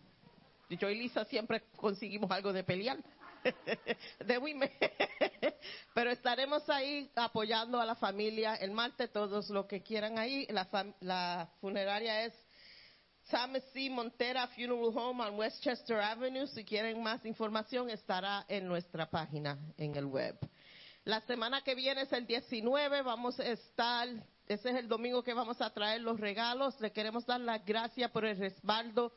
Yo 0.69 0.89
y 0.89 0.99
Lisa 0.99 1.25
siempre 1.25 1.63
conseguimos 1.75 2.29
algo 2.29 2.53
de 2.53 2.63
pelear. 2.63 2.97
de 4.25 4.37
women. 4.37 4.71
Pero 5.93 6.11
estaremos 6.11 6.67
ahí 6.69 7.09
apoyando 7.15 7.79
a 7.79 7.85
la 7.85 7.95
familia 7.95 8.55
el 8.55 8.71
martes, 8.71 9.11
todos 9.11 9.49
los 9.49 9.65
que 9.65 9.81
quieran 9.81 10.17
ahí. 10.17 10.47
La, 10.49 10.67
la 11.01 11.49
funeraria 11.59 12.25
es 12.25 12.33
Thomas 13.29 13.63
C. 13.73 13.89
Montera 13.89 14.47
Funeral 14.47 14.91
Home 14.95 15.23
on 15.23 15.35
Westchester 15.35 15.99
Avenue. 15.99 16.47
Si 16.47 16.63
quieren 16.63 17.01
más 17.01 17.25
información, 17.25 17.89
estará 17.89 18.45
en 18.47 18.67
nuestra 18.67 19.09
página 19.09 19.57
en 19.77 19.95
el 19.95 20.05
web. 20.05 20.37
La 21.03 21.21
semana 21.21 21.61
que 21.61 21.73
viene 21.73 22.01
es 22.01 22.11
el 22.11 22.27
19, 22.27 23.01
vamos 23.01 23.39
a 23.39 23.45
estar, 23.45 24.09
ese 24.45 24.69
es 24.71 24.75
el 24.75 24.89
domingo 24.89 25.23
que 25.23 25.33
vamos 25.33 25.61
a 25.61 25.69
traer 25.69 26.01
los 26.01 26.19
regalos. 26.19 26.79
Le 26.81 26.91
queremos 26.91 27.25
dar 27.25 27.39
las 27.39 27.65
gracias 27.65 28.11
por 28.11 28.25
el 28.25 28.37
respaldo 28.37 29.13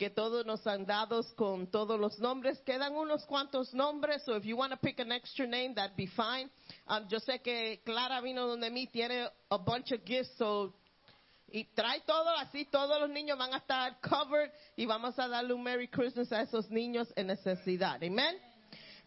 que 0.00 0.08
todos 0.08 0.46
nos 0.46 0.66
han 0.66 0.86
dado 0.86 1.22
con 1.36 1.66
todos 1.66 2.00
los 2.00 2.18
nombres. 2.18 2.58
Quedan 2.60 2.94
unos 2.96 3.26
cuantos 3.26 3.74
nombres, 3.74 4.22
so 4.24 4.34
if 4.34 4.44
you 4.44 4.56
want 4.56 4.72
to 4.72 4.78
pick 4.78 4.98
an 4.98 5.12
extra 5.12 5.46
name, 5.46 5.74
that'd 5.74 5.94
be 5.94 6.06
fine. 6.06 6.48
Um, 6.88 7.06
yo 7.06 7.18
sé 7.18 7.42
que 7.42 7.82
Clara 7.84 8.22
vino 8.22 8.46
donde 8.46 8.70
mí, 8.70 8.86
tiene 8.86 9.28
a 9.50 9.58
bunch 9.58 9.92
of 9.92 10.00
gifts, 10.02 10.34
so 10.38 10.72
y 11.52 11.64
trae 11.74 12.00
todo 12.06 12.30
así, 12.38 12.64
todos 12.64 12.98
los 12.98 13.10
niños 13.10 13.36
van 13.36 13.52
a 13.52 13.58
estar 13.58 14.00
covered 14.00 14.50
y 14.74 14.86
vamos 14.86 15.18
a 15.18 15.28
darle 15.28 15.52
un 15.52 15.62
Merry 15.62 15.88
Christmas 15.88 16.32
a 16.32 16.40
esos 16.40 16.70
niños 16.70 17.12
en 17.14 17.26
necesidad. 17.26 18.02
Amén. 18.02 18.38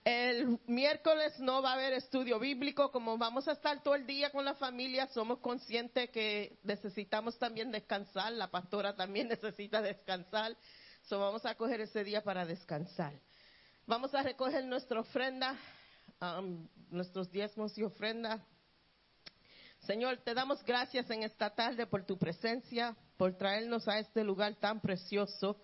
El 0.03 0.59
miércoles 0.67 1.39
no 1.39 1.61
va 1.61 1.71
a 1.71 1.73
haber 1.75 1.93
estudio 1.93 2.37
bíblico, 2.37 2.91
como 2.91 3.17
vamos 3.17 3.47
a 3.47 3.53
estar 3.53 3.81
todo 3.81 3.95
el 3.95 4.05
día 4.05 4.29
con 4.31 4.43
la 4.43 4.53
familia, 4.53 5.07
somos 5.07 5.39
conscientes 5.39 6.09
que 6.09 6.57
necesitamos 6.63 7.39
también 7.39 7.71
descansar, 7.71 8.33
la 8.33 8.51
pastora 8.51 8.95
también 8.95 9.27
necesita 9.29 9.81
descansar, 9.81 10.57
so 11.03 11.19
vamos 11.19 11.45
a 11.45 11.55
coger 11.55 11.81
ese 11.81 12.03
día 12.03 12.23
para 12.23 12.45
descansar. 12.45 13.13
Vamos 13.85 14.13
a 14.13 14.23
recoger 14.23 14.63
nuestra 14.65 15.01
ofrenda, 15.01 15.57
um, 16.21 16.67
nuestros 16.89 17.29
diezmos 17.29 17.77
y 17.77 17.83
ofrendas. 17.83 18.41
Señor, 19.79 20.17
te 20.23 20.33
damos 20.33 20.63
gracias 20.63 21.09
en 21.09 21.23
esta 21.23 21.49
tarde 21.49 21.85
por 21.85 22.05
tu 22.05 22.17
presencia, 22.17 22.95
por 23.17 23.33
traernos 23.37 23.87
a 23.89 23.99
este 23.99 24.23
lugar 24.23 24.55
tan 24.55 24.79
precioso. 24.79 25.57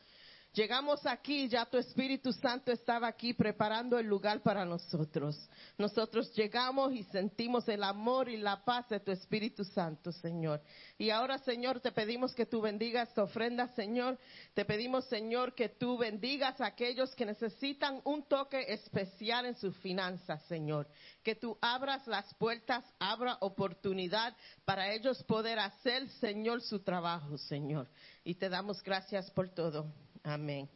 Llegamos 0.53 1.05
aquí, 1.05 1.47
ya 1.47 1.63
tu 1.65 1.77
Espíritu 1.77 2.33
Santo 2.33 2.71
estaba 2.71 3.07
aquí 3.07 3.35
preparando 3.35 3.99
el 3.99 4.07
lugar 4.07 4.41
para 4.41 4.65
nosotros. 4.65 5.37
Nosotros 5.77 6.33
llegamos 6.33 6.91
y 6.91 7.03
sentimos 7.03 7.69
el 7.69 7.83
amor 7.83 8.27
y 8.29 8.37
la 8.37 8.65
paz 8.65 8.89
de 8.89 8.99
tu 8.99 9.11
Espíritu 9.11 9.63
Santo, 9.63 10.11
Señor. 10.11 10.59
Y 10.97 11.11
ahora, 11.11 11.37
Señor, 11.37 11.79
te 11.81 11.91
pedimos 11.91 12.33
que 12.33 12.47
tú 12.47 12.61
bendigas 12.61 13.09
esta 13.09 13.23
ofrenda, 13.23 13.67
Señor. 13.75 14.17
Te 14.55 14.65
pedimos, 14.65 15.05
Señor, 15.05 15.53
que 15.53 15.69
tú 15.69 15.99
bendigas 15.99 16.59
a 16.59 16.65
aquellos 16.65 17.13
que 17.13 17.27
necesitan 17.27 18.01
un 18.03 18.23
toque 18.23 18.73
especial 18.73 19.45
en 19.45 19.55
sus 19.55 19.77
finanzas, 19.77 20.43
Señor. 20.47 20.87
Que 21.23 21.35
tú 21.35 21.59
abras 21.61 22.07
las 22.07 22.33
puertas, 22.33 22.83
abra 22.97 23.37
oportunidad 23.41 24.35
para 24.65 24.91
ellos 24.93 25.23
poder 25.25 25.59
hacer, 25.59 26.09
Señor, 26.19 26.63
su 26.63 26.79
trabajo, 26.79 27.37
Señor. 27.37 27.87
Y 28.23 28.33
te 28.33 28.49
damos 28.49 28.81
gracias 28.81 29.29
por 29.29 29.49
todo. 29.49 29.93
Amén. 30.23 30.69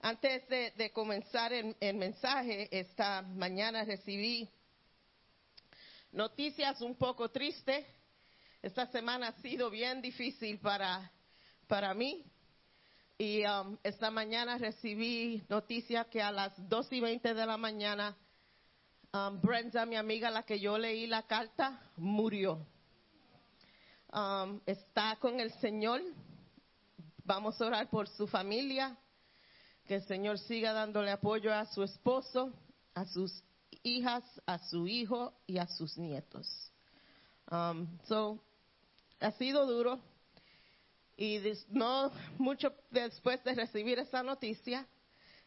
Antes 0.00 0.48
de, 0.48 0.92
comenzar 0.92 1.52
el, 1.52 1.74
mensaje, 1.96 2.68
esta 2.70 3.22
mañana 3.22 3.84
recibí 3.84 4.48
noticias 6.12 6.80
un 6.80 6.94
poco 6.94 7.28
tristes. 7.30 7.84
Esta 8.62 8.86
semana 8.86 9.28
ha 9.28 9.42
sido 9.42 9.70
bien 9.70 10.00
difícil 10.00 10.58
para, 10.60 11.10
para 11.66 11.94
mí. 11.94 12.24
Y 13.18 13.44
um, 13.44 13.76
esta 13.82 14.12
mañana 14.12 14.56
recibí 14.58 15.42
noticias 15.48 16.06
que 16.06 16.22
a 16.22 16.30
las 16.30 16.52
dos 16.68 16.92
y 16.92 17.00
veinte 17.00 17.34
de 17.34 17.44
la 17.44 17.56
mañana, 17.56 18.16
um, 19.12 19.40
Brenda, 19.40 19.84
mi 19.84 19.96
amiga, 19.96 20.30
la 20.30 20.44
que 20.44 20.60
yo 20.60 20.78
leí 20.78 21.08
la 21.08 21.26
carta, 21.26 21.80
murió. 21.96 22.64
Um, 24.12 24.60
está 24.64 25.16
con 25.16 25.40
el 25.40 25.52
Señor. 25.54 26.00
Vamos 27.28 27.60
a 27.60 27.66
orar 27.66 27.90
por 27.90 28.08
su 28.08 28.26
familia. 28.26 28.96
Que 29.86 29.96
el 29.96 30.02
Señor 30.04 30.38
siga 30.38 30.72
dándole 30.72 31.10
apoyo 31.10 31.52
a 31.52 31.66
su 31.66 31.82
esposo, 31.82 32.54
a 32.94 33.04
sus 33.04 33.44
hijas, 33.82 34.24
a 34.46 34.58
su 34.70 34.88
hijo 34.88 35.34
y 35.46 35.58
a 35.58 35.66
sus 35.66 35.98
nietos. 35.98 36.48
Um, 37.50 37.86
so, 38.06 38.42
ha 39.20 39.30
sido 39.32 39.66
duro. 39.66 40.00
Y 41.18 41.38
no 41.68 42.10
mucho 42.38 42.72
después 42.90 43.44
de 43.44 43.54
recibir 43.54 43.98
esa 43.98 44.22
noticia, 44.22 44.86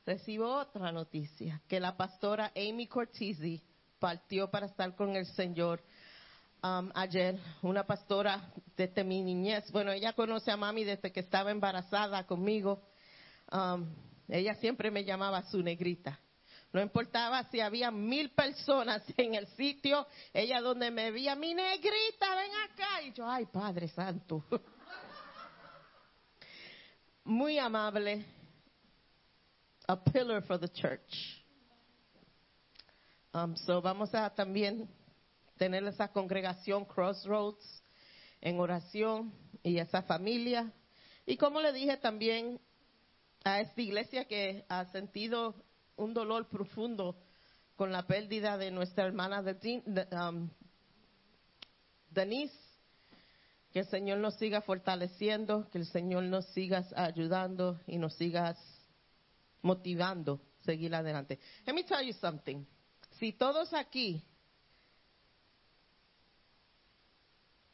recibo 0.06 0.54
otra 0.58 0.92
noticia, 0.92 1.64
que 1.68 1.80
la 1.80 1.98
pastora 1.98 2.52
Amy 2.56 2.86
Cortese 2.86 3.60
partió 3.98 4.52
para 4.52 4.68
estar 4.68 4.96
con 4.96 5.16
el 5.16 5.26
Señor 5.26 5.82
um, 6.64 6.90
ayer, 6.94 7.38
una 7.62 7.86
pastora 7.86 8.52
desde 8.76 9.04
mi 9.04 9.22
niñez. 9.22 9.72
Bueno, 9.72 9.92
ella 9.92 10.14
conoce 10.14 10.52
a 10.52 10.58
mami 10.58 10.84
desde 10.84 11.12
que 11.12 11.20
estaba 11.22 11.52
embarazada 11.52 12.26
conmigo. 12.26 12.82
Um, 13.52 13.88
ella 14.28 14.56
siempre 14.56 14.90
me 14.92 15.04
llamaba 15.04 15.44
su 15.44 15.62
negrita. 15.62 16.20
No 16.74 16.82
importaba 16.82 17.44
si 17.52 17.60
había 17.60 17.92
mil 17.92 18.32
personas 18.32 19.04
en 19.18 19.36
el 19.36 19.48
sitio, 19.48 20.08
ella 20.34 20.62
donde 20.62 20.90
me 20.90 21.12
veía, 21.12 21.36
mi 21.36 21.54
negrita, 21.54 22.36
ven 22.36 22.52
acá. 22.72 23.02
Y 23.04 23.14
yo, 23.14 23.30
ay, 23.30 23.46
Padre 23.46 23.90
Santo. 23.90 24.44
Muy 27.26 27.60
amable. 27.60 28.26
A 29.88 30.02
pillar 30.02 30.42
for 30.44 30.58
the 30.58 30.70
church. 30.70 31.44
Um, 33.34 33.56
so 33.56 33.82
vamos 33.82 34.14
a 34.14 34.30
también 34.30 34.90
tener 35.62 35.84
esa 35.84 36.08
congregación 36.08 36.86
Crossroads 36.86 37.84
en 38.42 38.60
oración 38.60 39.32
y 39.62 39.78
esa 39.78 40.02
familia. 40.02 40.74
Y 41.24 41.38
como 41.38 41.62
le 41.62 41.72
dije 41.72 41.98
también 41.98 42.60
a 43.44 43.62
esta 43.62 43.80
iglesia 43.80 44.26
que 44.26 44.66
ha 44.70 44.86
sentido 44.86 45.54
un 45.98 46.16
dolor 46.16 46.48
profundo 46.48 47.16
con 47.76 47.92
la 47.92 48.08
pérdida 48.08 48.58
de 48.58 48.72
nuestra 48.72 49.06
hermana 49.06 49.44
um, 50.30 50.50
Denise, 52.10 52.58
que 53.72 53.82
el 53.82 53.86
Señor 53.86 54.18
nos 54.18 54.38
siga 54.38 54.62
fortaleciendo, 54.62 55.70
que 55.70 55.78
el 55.78 55.86
Señor 55.86 56.24
nos 56.24 56.48
siga 56.54 56.84
ayudando 56.96 57.80
y 57.86 58.00
nos 58.00 58.16
siga 58.16 58.58
motivando 59.62 60.42
seguir 60.66 60.96
adelante. 60.96 61.38
Let 61.68 61.76
me 61.76 61.84
tell 61.84 62.04
you 62.04 62.14
something. 62.14 62.66
Si 63.20 63.34
todos 63.34 63.76
aquí, 63.76 64.26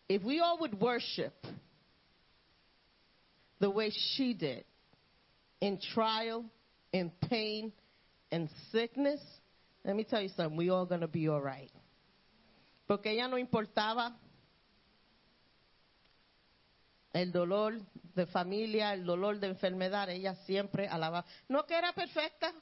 if 0.09 0.23
we 0.23 0.39
all 0.39 0.59
would 0.59 0.79
worship 0.79 1.33
the 3.59 3.69
way 3.69 3.91
she 4.15 4.33
did, 4.33 4.63
in 5.59 5.79
trial, 5.93 6.45
in 6.93 7.11
pain, 7.29 7.73
in 8.31 8.49
sickness, 8.71 9.19
let 9.83 9.95
me 9.95 10.03
tell 10.03 10.21
you 10.21 10.29
something, 10.29 10.57
we 10.57 10.69
all 10.69 10.85
going 10.85 11.01
to 11.01 11.07
be 11.07 11.27
all 11.27 11.41
right. 11.41 11.71
Porque 12.87 13.07
ella 13.07 13.27
no 13.27 13.37
importaba 13.37 14.13
el 17.13 17.31
dolor 17.31 17.73
de 18.15 18.25
familia, 18.27 18.93
el 18.93 19.05
dolor 19.05 19.39
de 19.39 19.47
enfermedad, 19.47 20.09
ella 20.09 20.35
siempre 20.45 20.87
alababa. 20.87 21.25
No 21.49 21.65
que 21.65 21.75
era 21.75 21.93
perfecta, 21.93 22.53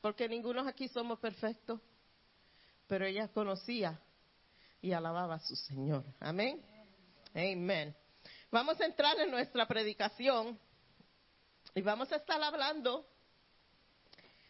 porque 0.00 0.28
ninguno 0.28 0.66
aquí 0.66 0.88
somos 0.88 1.18
perfectos, 1.18 1.80
pero 2.86 3.04
ella 3.04 3.28
conocía 3.28 3.98
y 4.82 4.92
alababa 4.92 5.36
a 5.36 5.38
su 5.38 5.54
Señor. 5.54 6.04
Amén. 6.20 6.60
Amén. 7.34 7.96
Vamos 8.50 8.78
a 8.80 8.84
entrar 8.84 9.18
en 9.20 9.30
nuestra 9.30 9.66
predicación 9.66 10.58
y 11.74 11.80
vamos 11.80 12.12
a 12.12 12.16
estar 12.16 12.42
hablando 12.42 13.06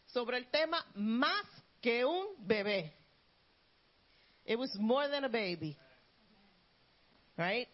sobre 0.06 0.38
el 0.38 0.48
tema 0.48 0.84
más 0.94 1.46
que 1.80 2.04
un 2.04 2.26
bebé. 2.38 2.92
It 4.44 4.58
was 4.58 4.74
more 4.76 5.08
than 5.08 5.24
a 5.24 5.28
baby. 5.28 5.76
Right? 7.36 7.68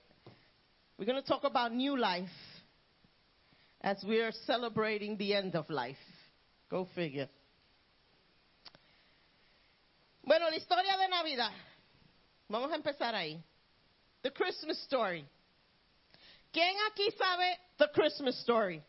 We're 0.98 1.06
going 1.06 1.22
to 1.22 1.26
talk 1.26 1.44
about 1.44 1.72
new 1.72 1.96
life 1.96 2.28
as 3.80 4.02
we 4.04 4.20
are 4.20 4.32
celebrating 4.46 5.16
the 5.16 5.34
end 5.34 5.54
of 5.54 5.70
life. 5.70 5.96
Go 6.68 6.86
figure. 6.94 7.28
Bueno, 10.22 10.50
la 10.50 10.56
historia 10.56 10.96
de 10.98 11.08
Navidad. 11.08 11.52
Vamos 12.50 12.70
a 12.72 12.76
empezar 12.76 13.14
ahí. 13.14 13.38
The 14.22 14.30
Christmas 14.30 14.78
story. 14.84 15.24
¿Quién 16.52 16.74
aquí 16.90 17.10
sabe 17.16 17.56
the 17.78 17.88
Christmas 17.94 18.38
story? 18.40 18.82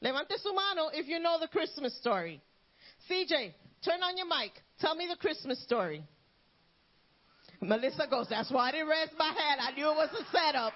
Levante 0.00 0.36
su 0.38 0.52
mano 0.52 0.90
if 0.92 1.06
you 1.06 1.18
know 1.20 1.38
the 1.40 1.48
Christmas 1.48 1.96
story. 1.98 2.40
CJ, 3.08 3.54
turn 3.84 4.02
on 4.02 4.16
your 4.16 4.26
mic. 4.26 4.52
Tell 4.80 4.94
me 4.94 5.06
the 5.06 5.16
Christmas 5.16 5.62
story. 5.62 6.02
Melissa 7.60 8.06
goes, 8.10 8.26
that's 8.28 8.50
why 8.50 8.68
I 8.68 8.72
didn't 8.72 8.88
raise 8.88 9.08
my 9.16 9.32
hand. 9.32 9.60
I 9.62 9.70
knew 9.72 9.88
it 9.90 9.94
was 9.94 10.10
a 10.12 10.36
setup. 10.36 10.74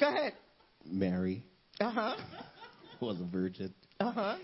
Go 0.00 0.08
ahead. 0.08 0.32
Mary 0.86 1.44
Uh 1.80 1.90
huh. 1.90 2.16
was 3.00 3.20
a 3.20 3.24
virgin, 3.24 3.74
Uh 4.00 4.12
huh. 4.12 4.36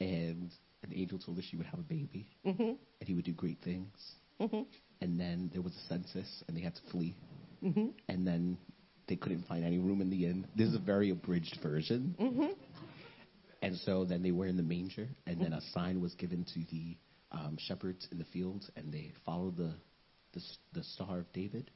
and 0.00 0.50
an 0.82 0.92
angel 0.94 1.18
told 1.18 1.36
her 1.36 1.42
she 1.42 1.56
would 1.56 1.66
have 1.66 1.78
a 1.78 1.82
baby, 1.82 2.26
Mhm. 2.44 2.76
and 3.00 3.06
he 3.08 3.14
would 3.14 3.24
do 3.24 3.32
great 3.32 3.58
things. 3.62 4.14
Mhm. 4.40 4.66
And 5.02 5.18
then 5.20 5.50
there 5.52 5.62
was 5.62 5.74
a 5.76 5.80
census, 5.88 6.42
and 6.48 6.56
they 6.56 6.60
had 6.62 6.74
to 6.74 6.82
flee. 6.90 7.14
Mhm. 7.62 7.92
And 8.08 8.26
then 8.26 8.58
they 9.06 9.16
couldn't 9.16 9.42
find 9.44 9.64
any 9.64 9.78
room 9.78 10.00
in 10.00 10.08
the 10.10 10.26
inn. 10.26 10.46
This 10.56 10.68
is 10.68 10.74
a 10.74 10.78
very 10.78 11.10
abridged 11.10 11.58
version. 11.62 12.14
Mhm. 12.18 12.56
And 13.62 13.76
so 13.78 14.04
then 14.04 14.22
they 14.22 14.30
were 14.32 14.46
in 14.46 14.56
the 14.56 14.62
manger, 14.62 15.08
and 15.26 15.38
then 15.40 15.52
a 15.52 15.60
sign 15.72 16.00
was 16.00 16.14
given 16.14 16.44
to 16.44 16.64
the 16.70 16.96
um, 17.32 17.56
shepherds 17.58 18.08
in 18.10 18.18
the 18.18 18.24
fields, 18.24 18.68
and 18.76 18.92
they 18.92 19.12
followed 19.24 19.56
the 19.56 19.74
the, 20.32 20.42
the 20.72 20.82
Star 20.84 21.18
of 21.18 21.32
David. 21.32 21.70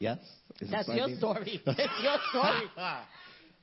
Yes, 0.00 0.18
Is 0.60 0.70
That's 0.70 0.88
your 0.88 0.96
David? 1.06 1.18
story. 1.18 1.60
that's 1.64 2.02
your 2.02 2.18
story. 2.30 2.70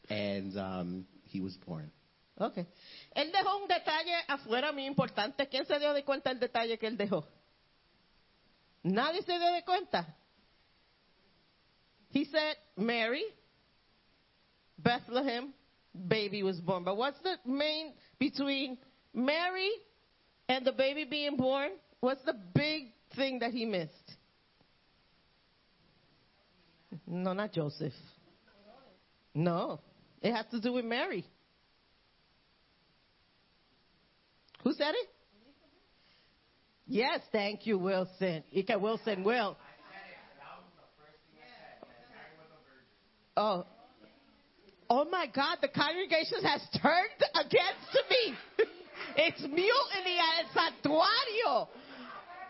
And 0.10 0.58
um, 0.58 1.06
he 1.24 1.40
was 1.42 1.56
born. 1.58 1.90
Okay. 2.42 2.66
Él 3.14 3.32
dejó 3.32 3.58
un 3.58 3.68
detalle 3.68 4.16
afuera 4.28 4.72
muy 4.72 4.86
importante. 4.86 5.48
¿Quién 5.48 5.66
se 5.66 5.78
dio 5.78 5.94
de 5.94 6.04
cuenta 6.04 6.32
el 6.32 6.40
detalle 6.40 6.78
que 6.80 6.88
él 6.88 6.98
dejó? 6.98 7.24
Nadie 8.82 9.22
se 9.22 9.38
dio 9.38 9.52
de 9.54 9.64
cuenta. 9.64 10.18
He 12.10 12.26
said, 12.26 12.58
Mary, 12.76 13.24
Bethlehem, 14.78 15.54
baby 15.94 16.42
was 16.42 16.60
born. 16.60 16.84
But 16.84 16.98
what's 16.98 17.20
the 17.22 17.38
main 17.46 17.94
between 18.18 18.80
Mary 19.14 19.72
and 20.50 20.66
the 20.66 20.72
baby 20.72 21.06
being 21.06 21.38
born? 21.38 21.72
What's 22.00 22.24
the 22.24 22.34
big 22.34 22.92
thing 23.16 23.40
that 23.40 23.52
he 23.52 23.66
missed? 23.66 24.18
No, 27.06 27.34
not 27.34 27.54
Joseph. 27.54 27.94
No, 29.34 29.80
it 30.22 30.34
has 30.34 30.48
to 30.48 30.60
do 30.60 30.74
with 30.74 30.86
Mary. 30.86 31.24
Who 34.64 34.74
said 34.74 34.94
it? 34.96 35.10
Yes, 36.88 37.22
thank 37.32 37.66
you, 37.66 37.78
Wilson. 37.78 38.44
Ika 38.52 38.78
Wilson 38.78 39.24
will. 39.24 39.58
Oh. 43.38 43.66
Oh 44.90 45.06
my 45.10 45.26
God, 45.34 45.60
the 45.62 45.70
congregation 45.70 46.44
has 46.44 46.62
turned 46.82 47.24
against 47.36 47.98
me. 48.10 48.34
It's 49.16 49.42
mutiny 49.42 50.20
at 50.20 50.46
el 50.46 50.52
santuario. 50.54 51.68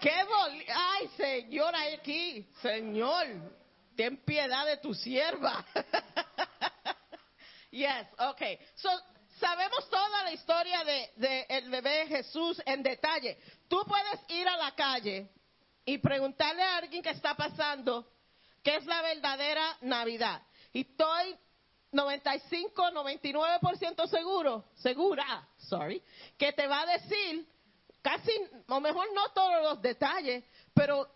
Qué 0.01 0.11
doli- 0.11 0.65
Ay, 0.67 1.07
Señor, 1.17 1.73
aquí. 1.93 2.45
Señor, 2.61 3.25
ten 3.95 4.17
piedad 4.17 4.65
de 4.65 4.77
tu 4.77 4.93
sierva. 4.93 5.63
yes, 7.71 8.05
okay. 8.19 8.59
So, 8.75 8.89
sabemos 9.41 9.89
toda 9.89 10.23
la 10.23 10.31
historia 10.31 10.83
de, 10.85 11.11
de 11.17 11.45
el 11.49 11.69
bebé 11.69 12.07
Jesús 12.07 12.61
en 12.65 12.83
detalle. 12.83 13.37
Tú 13.67 13.83
puedes 13.85 14.19
ir 14.29 14.47
a 14.47 14.55
la 14.55 14.73
calle 14.75 15.29
y 15.83 15.97
preguntarle 15.97 16.63
a 16.63 16.77
alguien 16.77 17.03
que 17.03 17.09
está 17.09 17.35
pasando 17.35 18.07
qué 18.63 18.75
es 18.77 18.85
la 18.85 19.01
verdadera 19.01 19.77
Navidad. 19.81 20.41
Y 20.71 20.81
estoy 20.81 21.35
95, 21.91 22.91
99% 22.91 24.07
seguro, 24.07 24.65
segura, 24.75 25.47
sorry, 25.57 26.01
que 26.37 26.53
te 26.53 26.67
va 26.67 26.81
a 26.81 26.85
decir 26.85 27.45
casi, 28.01 28.31
o 28.69 28.79
mejor 28.79 29.07
no 29.13 29.29
todos 29.33 29.61
los 29.63 29.81
detalles, 29.81 30.43
pero 30.73 31.09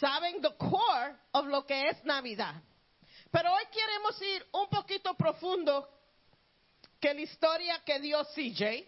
saben 0.00 0.40
the 0.40 0.56
core 0.56 1.16
of 1.32 1.46
lo 1.46 1.66
que 1.66 1.88
es 1.88 2.04
Navidad. 2.04 2.54
Pero 3.30 3.52
hoy 3.52 3.64
queremos 3.70 4.22
ir 4.22 4.46
un 4.52 4.68
poquito 4.68 5.14
profundo 5.14 5.97
que 7.00 7.14
la 7.14 7.20
historia 7.20 7.82
que 7.84 8.00
dio 8.00 8.24
CJ, 8.24 8.86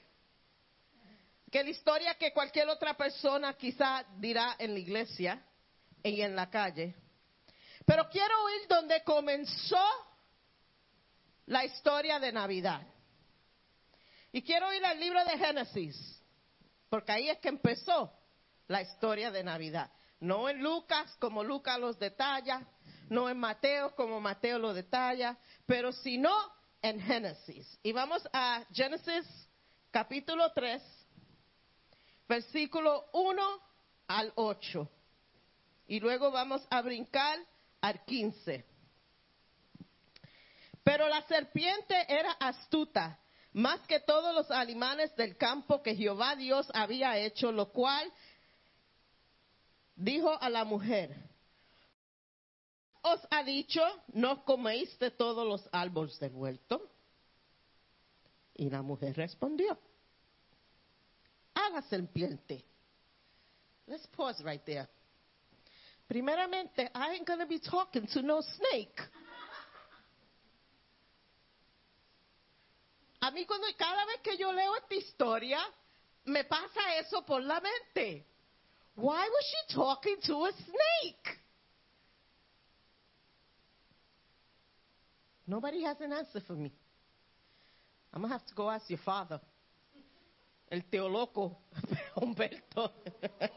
que 1.51 1.65
la 1.65 1.71
historia 1.71 2.15
que 2.15 2.33
cualquier 2.33 2.69
otra 2.69 2.95
persona 2.95 3.55
quizá 3.55 4.05
dirá 4.19 4.57
en 4.59 4.73
la 4.75 4.79
iglesia 4.79 5.45
y 6.03 6.21
en 6.21 6.37
la 6.37 6.49
calle. 6.49 6.95
Pero 7.85 8.09
quiero 8.09 8.35
ir 8.51 8.69
donde 8.69 9.03
comenzó 9.03 9.85
la 11.47 11.65
historia 11.65 12.19
de 12.21 12.33
Navidad. 12.33 12.83
Y 14.33 14.43
quiero 14.43 14.73
ir 14.73 14.85
al 14.85 15.01
libro 15.01 15.25
de 15.25 15.39
Génesis, 15.39 16.23
porque 16.89 17.13
ahí 17.13 17.29
es 17.29 17.39
que 17.39 17.49
empezó 17.49 18.13
la 18.69 18.83
historia 18.83 19.33
de 19.33 19.43
Navidad. 19.43 19.91
No 20.21 20.49
en 20.49 20.63
Lucas, 20.63 21.17
como 21.19 21.43
Lucas 21.43 21.81
los 21.81 21.99
detalla, 21.99 22.63
no 23.09 23.29
en 23.29 23.39
Mateo, 23.39 23.97
como 23.97 24.21
Mateo 24.21 24.59
lo 24.61 24.73
detalla, 24.73 25.37
pero 25.67 25.91
sino 25.91 26.31
en 26.83 27.01
Génesis. 27.01 27.79
Y 27.83 27.93
vamos 27.93 28.27
a 28.33 28.65
Génesis 28.73 29.27
capítulo 29.91 30.53
3, 30.53 30.83
versículo 32.29 33.07
1 33.13 33.43
al 34.09 34.33
8. 34.35 34.91
Y 35.89 36.01
luego 36.01 36.31
vamos 36.31 36.67
a 36.71 36.81
brincar 36.83 37.39
al 37.81 38.05
15. 38.05 38.65
Pero 40.83 41.09
la 41.09 41.23
serpiente 41.23 41.95
era 42.09 42.33
astuta, 42.33 43.19
más 43.53 43.81
que 43.87 44.01
todos 44.01 44.35
los 44.35 44.51
animales 44.51 45.15
del 45.17 45.37
campo 45.37 45.83
que 45.83 45.95
Jehová 45.95 46.37
Dios 46.37 46.71
había 46.73 47.19
hecho, 47.19 47.53
lo 47.53 47.71
cual 47.73 48.11
dijo 49.97 50.41
a 50.41 50.49
la 50.49 50.65
mujer, 50.65 51.30
os 53.03 53.21
ha 53.31 53.43
dicho, 53.43 53.81
no 54.13 54.45
coméis 54.45 54.99
de 54.99 55.11
todos 55.11 55.47
los 55.47 55.69
árboles 55.73 56.19
del 56.19 56.35
huerto. 56.35 56.81
Y 58.55 58.69
la 58.69 58.83
mujer 58.83 59.17
respondió, 59.17 59.79
haga 61.55 61.83
serpiente. 61.83 62.65
Let's 63.87 64.07
pause 64.09 64.43
right 64.45 64.65
there. 64.65 64.89
Primeramente, 66.07 66.91
I 66.95 67.15
ain't 67.15 67.27
to 67.27 67.47
be 67.47 67.61
talking 67.61 68.07
to 68.09 68.23
no 68.23 68.43
snake. 68.43 69.01
A 73.23 73.31
mí 73.31 73.45
cuando 73.47 73.67
cada 73.77 74.07
vez 74.07 74.21
que 74.23 74.37
yo 74.37 74.53
leo 74.53 74.77
esta 74.77 74.95
historia, 74.95 75.61
me 76.25 76.45
pasa 76.45 76.97
eso 76.99 77.23
por 77.25 77.43
la 77.43 77.61
mente. 77.61 78.27
Why 78.97 79.29
was 79.29 79.45
she 79.45 79.75
talking 79.75 80.17
to 80.23 80.47
a 80.47 80.53
snake? 80.53 81.41
Nobody 85.51 85.83
has 85.83 86.01
an 86.01 86.13
answer 86.13 86.41
for 86.47 86.53
me. 86.53 86.73
I'm 88.15 88.21
going 88.21 88.31
to 88.31 88.39
have 88.39 88.47
to 88.47 88.55
go 88.55 88.71
ask 88.71 88.89
your 88.89 89.01
father. 89.05 89.41
El 90.71 90.83
teoloco 90.83 91.57
Humberto. 92.17 92.93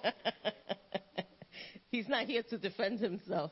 He's 1.92 2.08
not 2.08 2.26
here 2.26 2.42
to 2.50 2.58
defend 2.58 3.00
himself. 3.00 3.52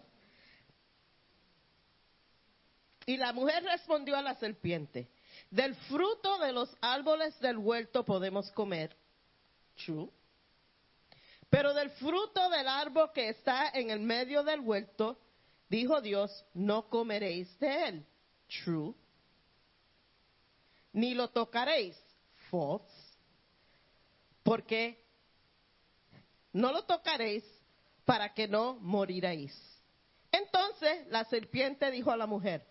Y 3.05 3.17
la 3.17 3.31
mujer 3.31 3.63
respondió 3.63 4.17
a 4.17 4.23
la 4.23 4.33
serpiente, 4.35 5.07
del 5.51 5.75
fruto 5.87 6.39
de 6.39 6.51
los 6.51 6.75
árboles 6.81 7.39
del 7.41 7.59
huerto 7.59 8.03
podemos 8.03 8.49
comer. 8.53 8.95
True. 9.85 10.09
Pero 11.47 11.75
del 11.75 11.91
fruto 11.91 12.49
del 12.49 12.67
árbol 12.67 13.11
que 13.13 13.29
está 13.29 13.69
en 13.69 13.91
el 13.91 13.99
medio 13.99 14.43
del 14.43 14.61
huerto, 14.61 15.19
dijo 15.69 16.01
Dios, 16.01 16.43
no 16.55 16.89
comeréis 16.89 17.47
de 17.59 17.87
él. 17.87 18.05
True. 18.51 18.93
Ni 20.93 21.13
lo 21.13 21.29
tocaréis. 21.29 21.97
False. 22.49 22.85
Porque 24.43 25.01
no 26.53 26.71
lo 26.71 26.83
tocaréis 26.83 27.43
para 28.05 28.33
que 28.33 28.47
no 28.47 28.75
moriréis. 28.81 29.53
Entonces 30.31 31.07
la 31.07 31.23
serpiente 31.25 31.91
dijo 31.91 32.11
a 32.11 32.17
la 32.17 32.25
mujer, 32.25 32.65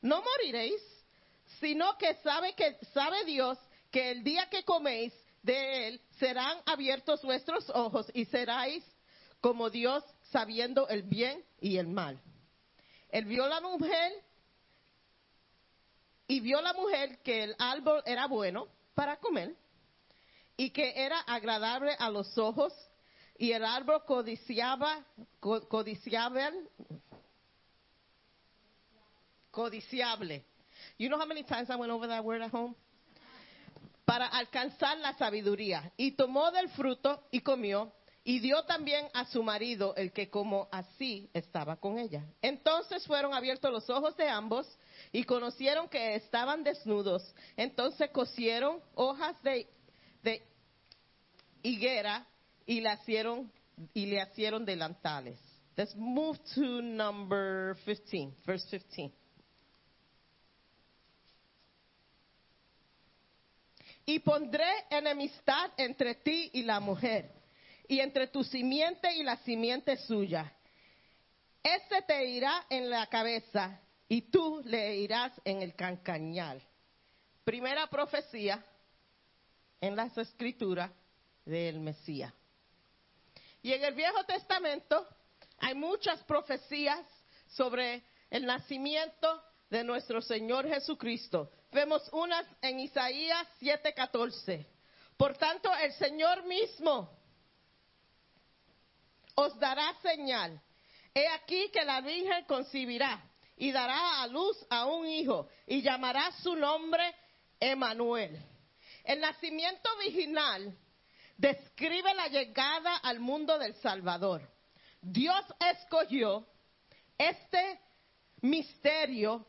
no 0.00 0.22
moriréis, 0.22 0.80
sino 1.60 1.96
que 1.98 2.14
sabe 2.16 2.54
que 2.54 2.78
sabe 2.92 3.24
Dios 3.24 3.58
que 3.90 4.10
el 4.10 4.22
día 4.22 4.48
que 4.48 4.64
coméis 4.64 5.12
de 5.42 5.88
él 5.88 6.00
serán 6.18 6.58
abiertos 6.66 7.22
vuestros 7.22 7.68
ojos 7.70 8.06
y 8.14 8.24
seráis 8.26 8.84
como 9.40 9.70
Dios 9.70 10.04
sabiendo 10.30 10.88
el 10.88 11.02
bien 11.02 11.44
y 11.60 11.76
el 11.76 11.88
mal. 11.88 12.20
Él 13.10 13.24
vio 13.26 13.46
la 13.46 13.60
mujer 13.60 14.12
y 16.28 16.40
vio 16.40 16.60
la 16.60 16.72
mujer 16.72 17.18
que 17.22 17.44
el 17.44 17.56
árbol 17.58 18.02
era 18.04 18.26
bueno 18.26 18.68
para 18.94 19.16
comer 19.18 19.54
y 20.56 20.70
que 20.70 20.92
era 20.96 21.20
agradable 21.20 21.94
a 21.98 22.10
los 22.10 22.36
ojos 22.38 22.72
y 23.38 23.52
el 23.52 23.64
árbol 23.64 24.02
codiciaba, 24.06 25.04
co- 25.40 25.68
codiciable, 25.68 26.68
codiciable. 29.50 30.44
You 30.98 31.08
know 31.08 31.18
how 31.18 31.26
many 31.26 31.44
times 31.44 31.70
I 31.70 31.76
went 31.76 31.92
over 31.92 32.06
that 32.08 32.24
word 32.24 32.42
at 32.42 32.50
home? 32.50 32.74
Para 34.04 34.26
alcanzar 34.28 34.98
la 34.98 35.14
sabiduría. 35.14 35.92
Y 35.96 36.12
tomó 36.12 36.50
del 36.52 36.68
fruto 36.70 37.24
y 37.30 37.40
comió, 37.40 37.92
y 38.24 38.38
dio 38.38 38.62
también 38.64 39.08
a 39.12 39.24
su 39.26 39.42
marido, 39.42 39.94
el 39.96 40.12
que 40.12 40.30
como 40.30 40.68
así 40.70 41.28
estaba 41.34 41.76
con 41.76 41.98
ella. 41.98 42.24
Entonces 42.40 43.04
fueron 43.06 43.34
abiertos 43.34 43.70
los 43.72 43.88
ojos 43.90 44.16
de 44.16 44.28
ambos 44.28 44.66
y 45.16 45.24
conocieron 45.24 45.88
que 45.88 46.14
estaban 46.16 46.62
desnudos. 46.62 47.34
Entonces 47.56 48.10
cosieron 48.10 48.82
hojas 48.94 49.34
de, 49.42 49.66
higuera 51.62 52.26
y 52.66 52.82
le 52.82 52.92
hicieron 52.92 53.50
y 53.94 54.04
le 54.04 54.22
hicieron 54.22 54.66
delantales. 54.66 55.40
Let's 55.74 55.96
move 55.96 56.38
to 56.54 56.82
number 56.82 57.74
15, 57.86 58.34
verse 58.44 58.78
15. 58.78 59.10
Y 64.04 64.18
pondré 64.18 64.68
enemistad 64.90 65.70
entre 65.78 66.16
ti 66.16 66.50
y 66.52 66.62
la 66.62 66.78
mujer, 66.78 67.32
y 67.88 68.00
entre 68.00 68.26
tu 68.26 68.44
simiente 68.44 69.14
y 69.14 69.22
la 69.22 69.38
simiente 69.38 69.96
suya. 69.96 70.52
Este 71.62 72.02
te 72.02 72.26
irá 72.26 72.66
en 72.68 72.90
la 72.90 73.06
cabeza, 73.06 73.80
y 74.08 74.22
tú 74.22 74.62
le 74.64 74.96
irás 74.96 75.32
en 75.44 75.62
el 75.62 75.74
cancañal. 75.74 76.62
Primera 77.44 77.86
profecía 77.88 78.64
en 79.80 79.96
las 79.96 80.16
escrituras 80.16 80.90
del 81.44 81.80
Mesías. 81.80 82.32
Y 83.62 83.72
en 83.72 83.84
el 83.84 83.94
Viejo 83.94 84.24
Testamento 84.24 85.06
hay 85.58 85.74
muchas 85.74 86.22
profecías 86.24 87.04
sobre 87.48 88.04
el 88.30 88.46
nacimiento 88.46 89.42
de 89.70 89.82
nuestro 89.82 90.20
Señor 90.20 90.68
Jesucristo. 90.68 91.50
Vemos 91.72 92.08
unas 92.12 92.46
en 92.62 92.80
Isaías 92.80 93.46
7:14. 93.60 94.66
Por 95.16 95.36
tanto, 95.36 95.72
el 95.76 95.92
Señor 95.94 96.44
mismo 96.44 97.10
os 99.34 99.58
dará 99.58 99.94
señal. 100.00 100.60
He 101.14 101.26
aquí 101.28 101.70
que 101.70 101.84
la 101.84 102.00
Virgen 102.00 102.44
concebirá 102.44 103.22
y 103.56 103.72
dará 103.72 104.22
a 104.22 104.26
luz 104.26 104.56
a 104.68 104.86
un 104.86 105.06
hijo 105.06 105.48
y 105.66 105.82
llamará 105.82 106.30
su 106.42 106.54
nombre 106.54 107.14
Emanuel. 107.58 108.38
El 109.02 109.20
nacimiento 109.20 109.88
virginal 109.98 110.76
describe 111.36 112.14
la 112.14 112.28
llegada 112.28 112.96
al 112.96 113.20
mundo 113.20 113.58
del 113.58 113.74
Salvador. 113.76 114.42
Dios 115.00 115.44
escogió 115.72 116.46
este 117.16 117.80
misterio 118.42 119.46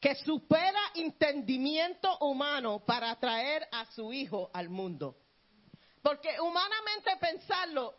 que 0.00 0.14
supera 0.14 0.78
entendimiento 0.94 2.18
humano 2.18 2.84
para 2.84 3.14
traer 3.16 3.66
a 3.72 3.84
su 3.86 4.12
hijo 4.12 4.50
al 4.52 4.68
mundo. 4.68 5.16
Porque 6.02 6.40
humanamente 6.40 7.16
pensarlo, 7.20 7.94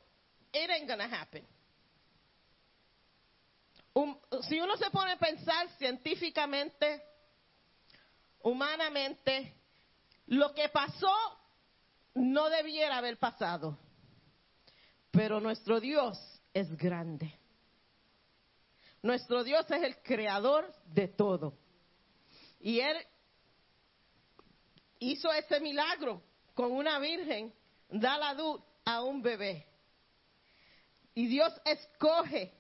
it 0.53 0.69
ain't 0.69 0.88
gonna 0.88 1.06
happen. 1.06 1.45
Si 4.48 4.60
uno 4.60 4.78
se 4.78 4.90
pone 4.91 5.14
a 5.14 5.18
pensar 5.18 5.70
científicamente, 5.78 7.03
humanamente, 8.41 9.56
lo 10.28 10.53
que 10.53 10.70
pasó 10.70 11.14
no 12.14 12.49
debiera 12.49 12.98
haber 12.98 13.18
pasado. 13.18 13.78
Pero 15.11 15.40
nuestro 15.40 15.80
Dios 15.80 16.18
es 16.53 16.76
grande. 16.78 17.34
Nuestro 19.02 19.44
Dios 19.44 19.70
es 19.72 19.84
el 19.84 19.98
creador 20.02 20.74
de 20.86 21.07
todo. 21.07 21.57
Y 22.60 22.80
Él 22.80 22.98
hizo 24.99 25.32
ese 25.32 25.60
milagro 25.60 26.22
con 26.53 26.72
una 26.72 26.99
virgen, 26.99 27.53
da 27.90 28.18
la 28.18 28.34
luz 28.34 28.61
a 28.86 29.02
un 29.02 29.22
bebé. 29.22 29.66
Y 31.16 31.28
Dios 31.28 31.53
escoge 31.66 32.59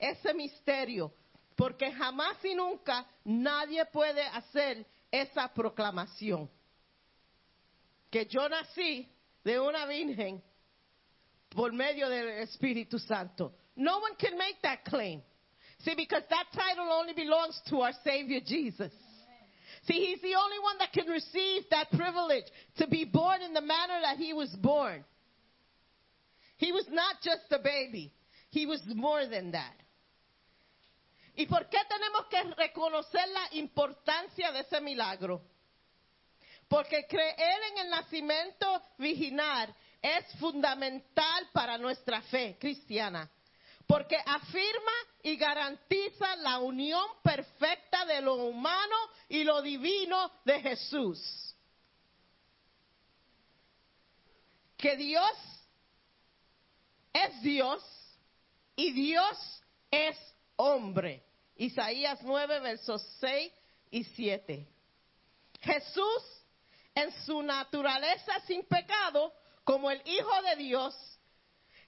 ese 0.00 0.34
misterio, 0.34 1.12
porque 1.56 1.92
jamás 1.92 2.42
y 2.44 2.54
nunca 2.54 3.06
nadie 3.24 3.84
puede 3.86 4.22
hacer 4.22 4.86
esa 5.10 5.52
proclamación. 5.52 6.48
Que 8.10 8.26
yo 8.26 8.48
nací 8.48 9.08
de 9.44 9.60
una 9.60 9.86
virgen 9.86 10.42
por 11.50 11.72
medio 11.72 12.08
del 12.08 12.28
Espíritu 12.40 12.98
Santo. 12.98 13.52
No 13.76 13.98
one 13.98 14.14
can 14.16 14.36
make 14.36 14.60
that 14.62 14.84
claim. 14.84 15.22
See, 15.84 15.94
because 15.94 16.22
that 16.28 16.46
title 16.52 16.90
only 16.92 17.14
belongs 17.14 17.60
to 17.68 17.80
our 17.80 17.92
Savior 18.04 18.40
Jesus. 18.44 18.92
See, 19.86 19.94
He's 19.94 20.20
the 20.20 20.34
only 20.34 20.58
one 20.58 20.78
that 20.78 20.92
can 20.92 21.06
receive 21.06 21.62
that 21.70 21.90
privilege 21.90 22.44
to 22.78 22.86
be 22.86 23.04
born 23.04 23.40
in 23.42 23.54
the 23.54 23.62
manner 23.62 24.00
that 24.02 24.18
He 24.18 24.32
was 24.32 24.50
born. 24.50 25.04
He 26.58 26.72
was 26.72 26.84
not 26.90 27.16
just 27.22 27.50
a 27.50 27.58
baby, 27.58 28.12
He 28.50 28.66
was 28.66 28.82
more 28.86 29.26
than 29.26 29.52
that. 29.52 29.74
¿Y 31.40 31.46
por 31.46 31.70
qué 31.70 31.78
tenemos 31.88 32.26
que 32.26 32.42
reconocer 32.54 33.26
la 33.30 33.54
importancia 33.56 34.52
de 34.52 34.60
ese 34.60 34.78
milagro? 34.78 35.40
Porque 36.68 37.06
creer 37.06 37.62
en 37.72 37.78
el 37.78 37.88
nacimiento 37.88 38.82
virginal 38.98 39.74
es 40.02 40.30
fundamental 40.38 41.48
para 41.50 41.78
nuestra 41.78 42.20
fe 42.20 42.58
cristiana, 42.60 43.30
porque 43.86 44.18
afirma 44.18 44.92
y 45.22 45.36
garantiza 45.38 46.36
la 46.36 46.58
unión 46.58 47.06
perfecta 47.22 48.04
de 48.04 48.20
lo 48.20 48.34
humano 48.34 48.96
y 49.26 49.42
lo 49.42 49.62
divino 49.62 50.30
de 50.44 50.60
Jesús. 50.60 51.56
Que 54.76 54.94
Dios 54.94 55.32
es 57.14 57.40
Dios 57.40 57.82
y 58.76 58.92
Dios 58.92 59.62
es 59.90 60.18
hombre. 60.56 61.29
Isaías 61.60 62.18
9, 62.22 62.60
versos 62.60 63.06
6 63.20 63.52
y 63.90 64.04
7. 64.04 64.66
Jesús, 65.60 66.22
en 66.94 67.12
su 67.26 67.42
naturaleza 67.42 68.40
sin 68.46 68.64
pecado, 68.64 69.30
como 69.62 69.90
el 69.90 70.00
Hijo 70.06 70.42
de 70.42 70.56
Dios, 70.56 70.94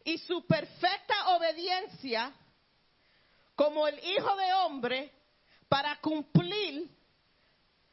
y 0.04 0.18
su 0.18 0.46
perfecta 0.46 1.36
obediencia, 1.36 2.34
como 3.56 3.88
el 3.88 3.98
Hijo 4.04 4.36
de 4.36 4.52
Hombre, 4.52 5.10
para 5.70 5.96
cumplir 6.02 6.90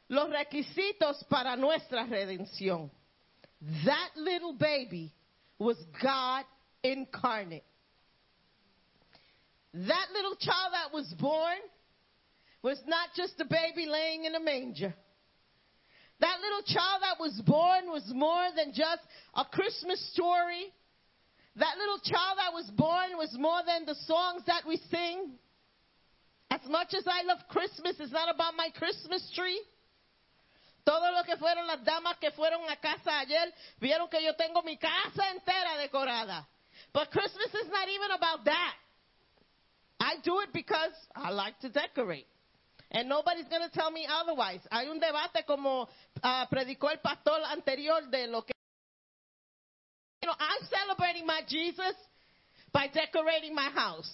los 0.08 0.28
requisitos 0.28 1.24
para 1.30 1.56
nuestra 1.56 2.04
redención. 2.04 2.92
That 3.86 4.16
little 4.16 4.52
baby 4.52 5.10
was 5.56 5.78
God 6.02 6.44
incarnate. 6.82 7.69
That 9.74 10.06
little 10.12 10.34
child 10.36 10.72
that 10.72 10.92
was 10.92 11.06
born 11.18 11.58
was 12.62 12.80
not 12.86 13.10
just 13.14 13.34
a 13.40 13.44
baby 13.44 13.86
laying 13.86 14.24
in 14.24 14.34
a 14.34 14.40
manger. 14.40 14.94
That 16.20 16.36
little 16.40 16.62
child 16.68 17.00
that 17.00 17.16
was 17.18 17.40
born 17.46 17.88
was 17.88 18.04
more 18.12 18.48
than 18.54 18.74
just 18.74 19.00
a 19.34 19.44
Christmas 19.44 20.00
story. 20.12 20.68
That 21.56 21.78
little 21.78 21.98
child 22.04 22.36
that 22.36 22.52
was 22.52 22.68
born 22.76 23.16
was 23.16 23.34
more 23.38 23.60
than 23.64 23.86
the 23.86 23.96
songs 24.04 24.42
that 24.46 24.68
we 24.68 24.76
sing. 24.90 25.32
As 26.50 26.60
much 26.68 26.92
as 26.92 27.06
I 27.06 27.22
love 27.22 27.38
Christmas, 27.48 27.96
it's 27.98 28.12
not 28.12 28.28
about 28.28 28.54
my 28.56 28.68
Christmas 28.76 29.22
tree. 29.34 29.62
Todo 30.84 31.08
lo 31.14 31.22
que 31.24 31.36
fueron 31.36 31.66
las 31.66 31.84
damas 31.84 32.18
que 32.20 32.30
fueron 32.32 32.68
a 32.68 32.76
casa 32.76 33.20
ayer 33.20 33.52
vieron 33.80 34.10
que 34.10 34.20
yo 34.20 34.32
tengo 34.36 34.62
mi 34.62 34.76
casa 34.76 35.24
entera 35.30 35.78
decorada. 35.78 36.46
But 36.92 37.10
Christmas 37.10 37.54
is 37.54 37.70
not 37.70 37.88
even 37.88 38.10
about 38.12 38.44
that. 38.44 38.74
I 40.00 40.14
do 40.24 40.40
it 40.40 40.48
because 40.52 40.92
I 41.14 41.30
like 41.30 41.60
to 41.60 41.68
decorate. 41.68 42.26
And 42.90 43.08
nobody's 43.08 43.46
going 43.46 43.62
to 43.62 43.70
tell 43.70 43.90
me 43.90 44.06
otherwise. 44.10 44.60
Hay 44.72 44.88
un 44.88 44.98
debate 44.98 45.46
como 45.46 45.88
uh, 46.22 46.46
predicó 46.46 46.90
el 46.90 46.98
pastor 46.98 47.38
anterior 47.52 48.00
de 48.10 48.26
lo 48.26 48.42
que. 48.42 48.52
You 50.22 50.28
know, 50.28 50.34
I'm 50.38 50.66
celebrating 50.68 51.26
my 51.26 51.42
Jesus 51.46 51.94
by 52.72 52.88
decorating 52.88 53.54
my 53.54 53.70
house. 53.70 54.10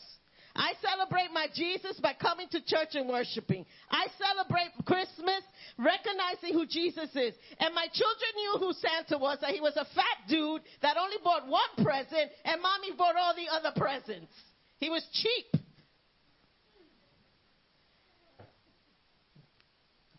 I 0.54 0.72
celebrate 0.80 1.30
my 1.32 1.46
Jesus 1.54 2.00
by 2.00 2.14
coming 2.14 2.48
to 2.50 2.64
church 2.64 2.94
and 2.94 3.08
worshiping. 3.08 3.66
I 3.90 4.06
celebrate 4.16 4.72
Christmas 4.86 5.44
recognizing 5.76 6.54
who 6.54 6.66
Jesus 6.66 7.10
is. 7.14 7.34
And 7.60 7.74
my 7.74 7.86
children 7.92 8.30
knew 8.36 8.52
who 8.58 8.72
Santa 8.72 9.18
was, 9.18 9.38
that 9.42 9.50
he 9.50 9.60
was 9.60 9.76
a 9.76 9.84
fat 9.94 10.18
dude 10.28 10.62
that 10.80 10.96
only 10.96 11.16
bought 11.22 11.46
one 11.46 11.84
present, 11.84 12.32
and 12.44 12.62
mommy 12.62 12.92
bought 12.96 13.16
all 13.16 13.34
the 13.34 13.52
other 13.52 13.72
presents. 13.76 14.32
He 14.78 14.88
was 14.88 15.06
cheap. 15.12 15.60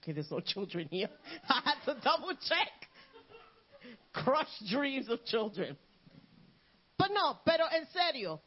Okay, 0.08 0.14
there's 0.14 0.32
no 0.32 0.40
children 0.40 0.88
here. 0.90 1.10
I 1.50 1.62
had 1.66 1.94
to 1.94 2.00
double 2.00 2.30
check. 2.30 2.72
Crushed 4.14 4.72
dreams 4.72 5.10
of 5.10 5.26
children. 5.26 5.76
But 6.98 7.10
no, 7.12 7.40
pero 7.46 7.66
en 7.76 7.86
serio, 7.92 8.40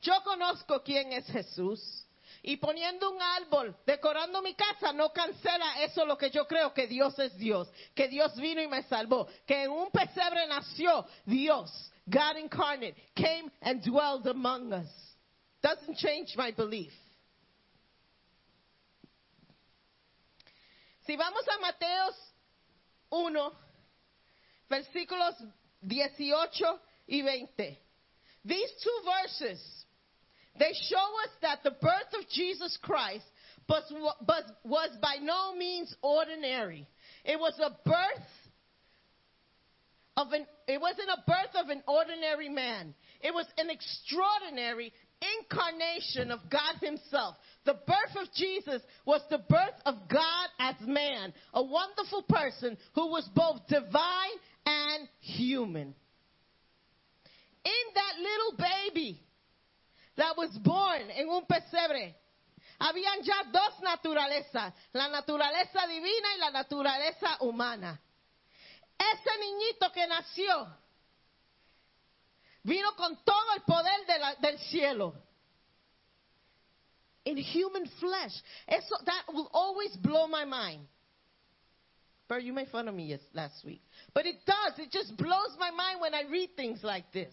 yo 0.00 0.12
conozco 0.24 0.80
quién 0.84 1.12
es 1.12 1.26
Jesús. 1.26 1.80
Y 2.44 2.56
poniendo 2.56 3.10
un 3.10 3.20
árbol, 3.20 3.74
decorando 3.84 4.42
mi 4.42 4.54
casa, 4.54 4.92
no 4.92 5.10
cancela 5.10 5.82
eso 5.82 6.04
lo 6.04 6.16
que 6.16 6.30
yo 6.30 6.44
creo 6.46 6.72
que 6.72 6.86
Dios 6.86 7.18
es 7.18 7.36
Dios, 7.36 7.68
que 7.96 8.06
Dios 8.06 8.36
vino 8.36 8.62
y 8.62 8.68
me 8.68 8.84
salvó, 8.84 9.26
que 9.44 9.64
en 9.64 9.70
un 9.72 9.90
pesebre 9.90 10.46
nació 10.46 11.04
Dios, 11.24 11.92
God 12.06 12.36
incarnate, 12.38 12.94
came 13.14 13.50
and 13.60 13.82
dwelled 13.82 14.26
among 14.28 14.72
us. 14.72 14.88
Doesn't 15.62 15.96
change 15.96 16.36
my 16.36 16.52
belief. 16.52 16.92
Si 21.06 21.16
vamos 21.16 21.44
a 21.48 21.58
Mateos 21.60 22.14
1, 23.10 23.52
versículos 24.70 25.34
18 25.82 26.80
y 27.08 27.22
20. 27.22 27.78
These 28.44 28.70
two 28.82 29.00
verses, 29.04 29.84
they 30.58 30.72
show 30.88 30.96
us 31.24 31.30
that 31.42 31.62
the 31.62 31.72
birth 31.72 32.14
of 32.18 32.28
Jesus 32.28 32.78
Christ 32.82 33.24
was, 33.68 34.90
by 35.00 35.16
no 35.20 35.54
means 35.54 35.94
ordinary. 36.02 36.88
It 37.24 37.38
was 37.38 37.58
a 37.58 37.70
birth 37.88 38.28
of 40.16 40.32
an, 40.32 40.46
it 40.68 40.80
wasn't 40.80 41.08
a 41.08 41.22
birth 41.26 41.62
of 41.62 41.68
an 41.68 41.82
ordinary 41.86 42.48
man. 42.48 42.94
It 43.20 43.32
was 43.32 43.46
an 43.58 43.70
extraordinary 43.70 44.92
incarnation 45.38 46.30
of 46.30 46.40
God 46.50 46.76
Himself. 46.80 47.36
The 47.64 47.74
birth 47.74 48.16
of 48.16 48.32
Jesus 48.34 48.82
was 49.04 49.22
the 49.30 49.38
birth 49.38 49.80
of 49.86 49.94
God 50.08 50.48
as 50.58 50.74
man, 50.80 51.32
a 51.54 51.62
wonderful 51.62 52.22
person 52.22 52.76
who 52.94 53.08
was 53.08 53.28
both 53.34 53.66
divine 53.68 54.36
and 54.66 55.08
human. 55.20 55.94
In 57.64 57.94
that 57.94 58.14
little 58.18 58.56
baby 58.58 59.22
that 60.16 60.36
was 60.36 60.50
born 60.58 61.02
en 61.16 61.28
un 61.28 61.44
pesebre, 61.46 62.14
habían 62.80 63.22
ya 63.22 63.44
dos 63.52 63.80
naturalezas, 63.80 64.72
la 64.92 65.08
naturaleza 65.08 65.86
divina 65.86 66.28
y 66.34 66.38
la 66.40 66.50
naturaleza 66.50 67.36
humana. 67.40 68.00
Ese 68.98 69.38
niñito 69.38 69.92
que 69.92 70.06
nació 70.08 70.66
vino 72.64 72.92
con 72.96 73.16
todo 73.24 73.54
el 73.56 73.62
poder 73.62 74.06
de 74.06 74.18
la, 74.18 74.34
del 74.36 74.58
cielo. 74.58 75.14
In 77.24 77.36
human 77.36 77.86
flesh. 78.00 78.32
That 78.68 79.32
will 79.32 79.50
always 79.52 79.96
blow 79.96 80.26
my 80.26 80.44
mind. 80.44 80.86
Bert, 82.28 82.42
you 82.42 82.52
made 82.52 82.68
fun 82.68 82.88
of 82.88 82.94
me 82.94 83.06
yes, 83.06 83.20
last 83.34 83.64
week. 83.64 83.82
But 84.14 84.26
it 84.26 84.36
does. 84.46 84.78
It 84.78 84.90
just 84.90 85.16
blows 85.16 85.56
my 85.58 85.70
mind 85.70 86.00
when 86.00 86.14
I 86.14 86.22
read 86.30 86.50
things 86.56 86.80
like 86.82 87.12
this. 87.12 87.32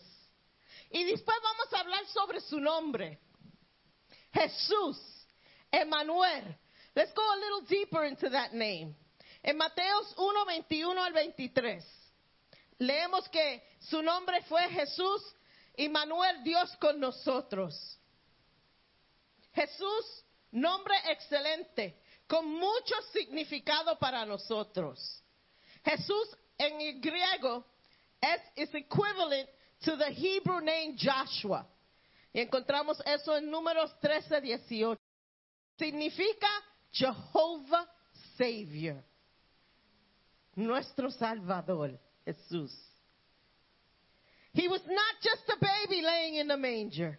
Y 0.91 1.03
después 1.03 1.38
vamos 1.41 1.74
a 1.74 1.78
hablar 1.78 2.06
sobre 2.14 2.41
su 2.41 2.60
nombre. 2.60 3.18
Jesús, 4.36 4.98
Emmanuel. 5.72 6.56
Let's 6.95 7.14
go 7.14 7.22
a 7.22 7.40
little 7.40 7.61
deeper 7.70 8.06
into 8.06 8.30
that 8.30 8.53
name. 8.53 8.95
En 9.44 9.57
Mateos 9.57 10.14
1, 10.18 10.45
21 10.45 10.99
al 10.99 11.14
23. 11.14 11.84
Leemos 12.80 13.30
que 13.32 13.61
su 13.80 14.02
nombre 14.02 14.41
fue 14.48 14.68
Jesús, 14.70 15.22
Emmanuel, 15.78 16.44
Dios 16.44 16.76
con 16.82 16.99
nosotros. 16.99 17.98
Jesús, 19.53 20.26
nombre 20.51 20.95
excelente, 21.09 22.01
con 22.27 22.45
mucho 22.47 22.95
significado 23.11 23.97
para 23.97 24.26
nosotros. 24.26 25.23
Jesús 25.84 26.38
en 26.57 26.81
el 26.81 27.01
griego 27.01 27.65
es 28.21 28.41
is 28.55 28.76
equivalent 28.76 29.49
to 29.81 29.97
the 29.97 30.11
Hebrew 30.11 30.59
name 30.59 30.95
Joshua. 30.97 31.65
Y 32.34 32.41
encontramos 32.41 33.01
eso 33.05 33.35
en 33.35 33.49
números 33.49 33.91
13, 34.01 34.41
18. 34.41 34.99
Significa 35.77 36.47
Jehovah 36.91 37.88
Savior. 38.38 39.03
Nuestro 40.55 41.09
Salvador, 41.09 41.97
Jesús. 42.26 42.71
He 44.53 44.67
was 44.67 44.81
not 44.85 45.15
just 45.21 45.49
a 45.49 45.57
baby 45.59 46.01
laying 46.01 46.35
in 46.35 46.47
the 46.47 46.57
manger. 46.57 47.17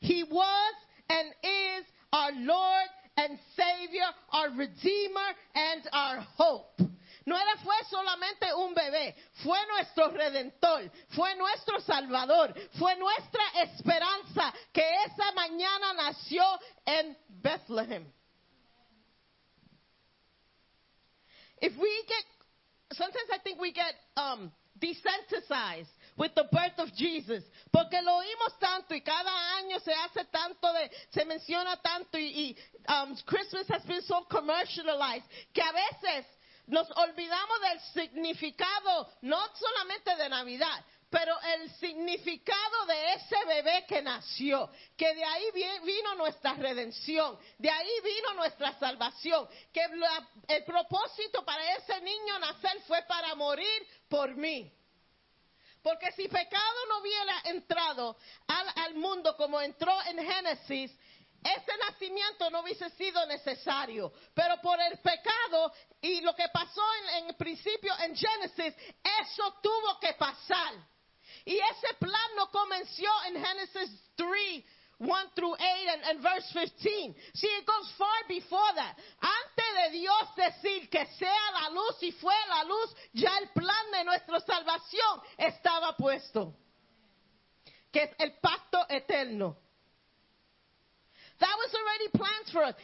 He 0.00 0.24
was 0.24 0.74
and 1.10 1.28
is 1.42 1.84
our 2.12 2.30
Lord 2.32 2.88
and 3.16 3.38
Savior, 3.56 4.06
our 4.32 4.50
Redeemer 4.50 5.30
and 5.54 5.82
our 5.92 6.20
hope. 6.36 6.80
No 7.26 7.36
era 7.36 7.58
fue 7.62 7.74
solamente 7.90 8.52
un 8.56 8.74
bebé, 8.74 9.14
fue 9.42 9.58
nuestro 9.68 10.10
redentor, 10.10 10.90
fue 11.10 11.34
nuestro 11.36 11.80
salvador, 11.80 12.54
fue 12.78 12.96
nuestra 12.96 13.42
esperanza 13.62 14.52
que 14.72 14.82
esa 15.04 15.32
mañana 15.32 15.94
nació 15.94 16.42
en 16.86 17.16
Bethlehem. 17.28 18.06
If 21.60 21.76
we 21.76 22.04
get, 22.08 22.96
sometimes 22.96 23.28
I 23.30 23.38
think 23.44 23.60
we 23.60 23.72
get 23.72 23.94
um, 24.16 24.50
desensitized 24.80 25.92
with 26.20 26.34
the 26.34 26.44
birth 26.52 26.78
of 26.78 26.92
Jesus, 26.94 27.42
porque 27.72 28.00
lo 28.02 28.16
oímos 28.18 28.58
tanto 28.60 28.94
y 28.94 29.00
cada 29.00 29.56
año 29.56 29.80
se 29.80 29.92
hace 29.94 30.24
tanto 30.26 30.70
de, 30.74 30.90
se 31.14 31.24
menciona 31.24 31.78
tanto 31.80 32.18
y, 32.18 32.54
um, 32.88 33.16
Christmas 33.24 33.66
has 33.70 33.86
been 33.86 34.02
so 34.02 34.26
commercialized 34.28 35.24
que 35.54 35.62
a 35.62 35.72
veces 35.72 36.26
nos 36.66 36.86
olvidamos 36.90 37.60
del 37.62 37.80
significado 37.94 39.08
no 39.22 39.38
solamente 39.56 40.14
de 40.16 40.28
Navidad, 40.28 40.84
Pero 41.10 41.34
el 41.56 41.68
significado 41.80 42.86
de 42.86 43.14
ese 43.14 43.36
bebé 43.46 43.84
que 43.88 44.00
nació, 44.00 44.70
que 44.96 45.12
de 45.12 45.24
ahí 45.24 45.44
vi- 45.52 45.80
vino 45.84 46.14
nuestra 46.14 46.54
redención, 46.54 47.36
de 47.58 47.68
ahí 47.68 47.90
vino 48.04 48.34
nuestra 48.34 48.78
salvación, 48.78 49.48
que 49.72 49.82
el 50.48 50.64
propósito 50.64 51.44
para 51.44 51.74
ese 51.78 52.00
niño 52.02 52.38
nacer 52.38 52.80
fue 52.86 53.02
para 53.08 53.34
morir 53.34 53.86
por 54.08 54.36
mí. 54.36 54.72
Porque 55.82 56.12
si 56.12 56.28
pecado 56.28 56.86
no 56.88 56.98
hubiera 56.98 57.40
entrado 57.44 58.16
al, 58.46 58.94
mundo 58.94 59.36
como 59.36 59.60
entró 59.60 59.92
en 60.06 60.18
Génesis, 60.18 60.92
ese 61.42 61.76
nacimiento 61.88 62.50
no 62.50 62.60
hubiese 62.60 62.90
sido 62.90 63.24
necesario. 63.26 64.12
Pero 64.34 64.60
por 64.60 64.78
el 64.80 64.98
pecado 64.98 65.72
y 66.02 66.20
lo 66.20 66.34
que 66.34 66.48
pasó 66.52 66.82
en, 67.18 67.28
en 67.28 67.36
principio 67.36 67.92
en 68.00 68.14
Génesis, 68.14 68.74
eso 69.22 69.54
tuvo 69.62 69.98
que 70.00 70.12
pasar. 70.14 70.74
Y 71.44 71.56
ese 71.56 71.94
plan 71.98 72.30
no 72.36 72.50
comenzó 72.50 73.24
en 73.26 73.42
Genesis 73.42 73.90
3, 74.16 74.64
1 74.98 75.30
through 75.34 75.54
8 75.54 75.60
and, 75.94 76.02
and 76.04 76.22
verse 76.22 76.44
15. 76.52 77.14
See, 77.34 77.48
it 77.48 77.64
goes 77.64 77.90
far 77.96 78.20
before 78.28 78.72
that. 78.76 78.96
De 79.74 79.90
Dios 79.90 80.34
decir 80.36 80.90
que 80.90 81.06
sea 81.06 81.50
la 81.62 81.70
luz 81.70 82.02
y 82.02 82.12
fue 82.12 82.34
la 82.48 82.64
luz, 82.64 82.94
ya 83.12 83.38
el 83.38 83.48
plan 83.50 83.90
de 83.92 84.04
nuestra 84.04 84.40
salvación 84.40 85.22
estaba 85.38 85.96
puesto. 85.96 86.54
Que 87.92 88.04
es 88.04 88.10
el 88.18 88.34
pacto 88.40 88.84
eterno. 88.88 89.56
That 91.38 91.56
was 91.56 91.74
already 91.74 92.08
planned 92.12 92.48
for 92.52 92.64
us. 92.64 92.74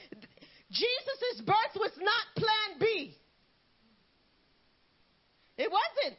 Jesus' 0.70 1.42
birth 1.44 1.76
was 1.76 1.92
not 1.98 2.34
plan 2.34 2.78
B. 2.80 3.16
It 5.58 5.70
wasn't. 5.70 6.18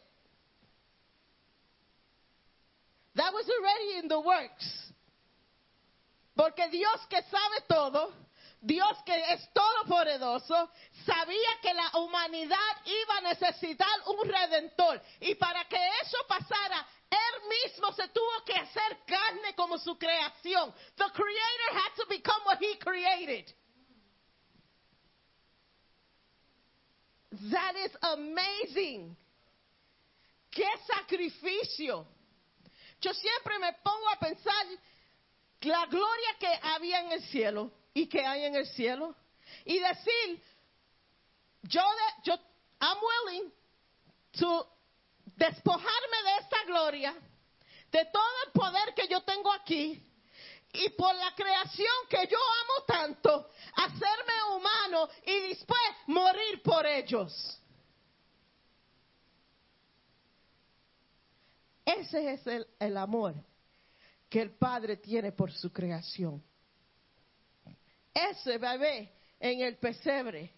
That 3.15 3.33
was 3.33 3.49
already 3.49 3.99
in 3.99 4.07
the 4.07 4.19
works. 4.19 4.93
Porque 6.35 6.69
Dios 6.71 6.99
que 7.09 7.19
sabe 7.23 7.65
todo, 7.67 8.13
Dios 8.59 8.97
que 9.05 9.33
es 9.33 9.53
todopoderoso, 9.53 10.71
sabía 11.05 11.49
que 11.61 11.73
la 11.73 11.91
humanidad 11.99 12.57
iba 12.85 13.17
a 13.17 13.21
necesitar 13.21 13.89
un 14.07 14.27
redentor. 14.27 15.01
Y 15.21 15.35
para 15.35 15.63
que 15.65 15.77
eso 16.01 16.17
pasara, 16.27 16.87
Él 17.09 17.49
mismo 17.49 17.91
se 17.93 18.07
tuvo 18.09 18.43
que 18.45 18.53
hacer 18.53 18.97
carne 19.05 19.53
como 19.55 19.77
su 19.77 19.97
creación. 19.97 20.73
The 20.95 21.05
Creator 21.13 21.71
had 21.73 21.95
to 21.97 22.05
become 22.09 22.43
what 22.45 22.57
He 22.59 22.77
created. 22.79 23.53
That 27.51 27.75
is 27.75 27.91
amazing. 28.01 29.15
¡Qué 30.49 30.67
sacrificio! 30.87 32.07
Yo 32.99 33.13
siempre 33.13 33.59
me 33.59 33.73
pongo 33.83 34.09
a 34.09 34.19
pensar 34.19 34.65
la 35.61 35.85
gloria 35.85 36.35
que 36.39 36.59
había 36.63 37.01
en 37.01 37.11
el 37.11 37.21
cielo 37.23 37.71
y 37.99 38.07
que 38.07 38.23
hay 38.23 38.43
en 38.45 38.55
el 38.55 38.67
cielo 38.67 39.15
y 39.65 39.79
decir, 39.79 40.43
yo, 41.63 41.81
de- 41.81 42.21
yo, 42.25 42.33
I'm 42.79 42.97
willing 43.09 43.51
to 44.39 44.67
despojarme 45.35 46.17
de 46.25 46.37
esta 46.41 46.63
gloria, 46.65 47.15
de 47.91 48.05
todo 48.05 48.35
el 48.45 48.51
poder 48.51 48.93
que 48.93 49.07
yo 49.07 49.21
tengo 49.23 49.51
aquí 49.51 49.99
y 50.73 50.89
por 50.89 51.15
la 51.15 51.33
creación 51.33 51.95
que 52.07 52.27
yo 52.27 52.37
amo 52.37 52.85
tanto, 52.85 53.49
hacerme 53.75 54.43
humano 54.55 55.09
y 55.25 55.47
después 55.49 55.79
morir 56.05 56.61
por 56.61 56.85
ellos. 56.85 57.59
Ese 61.83 62.33
es 62.33 62.45
el, 62.45 62.67
el 62.79 62.97
amor 62.97 63.33
que 64.29 64.41
el 64.41 64.51
Padre 64.51 64.97
tiene 64.97 65.31
por 65.31 65.51
su 65.51 65.71
creación. 65.71 66.43
Ese 68.17 68.57
bebé 68.57 69.11
en 69.39 69.61
el 69.61 69.77
pesebre, 69.77 70.51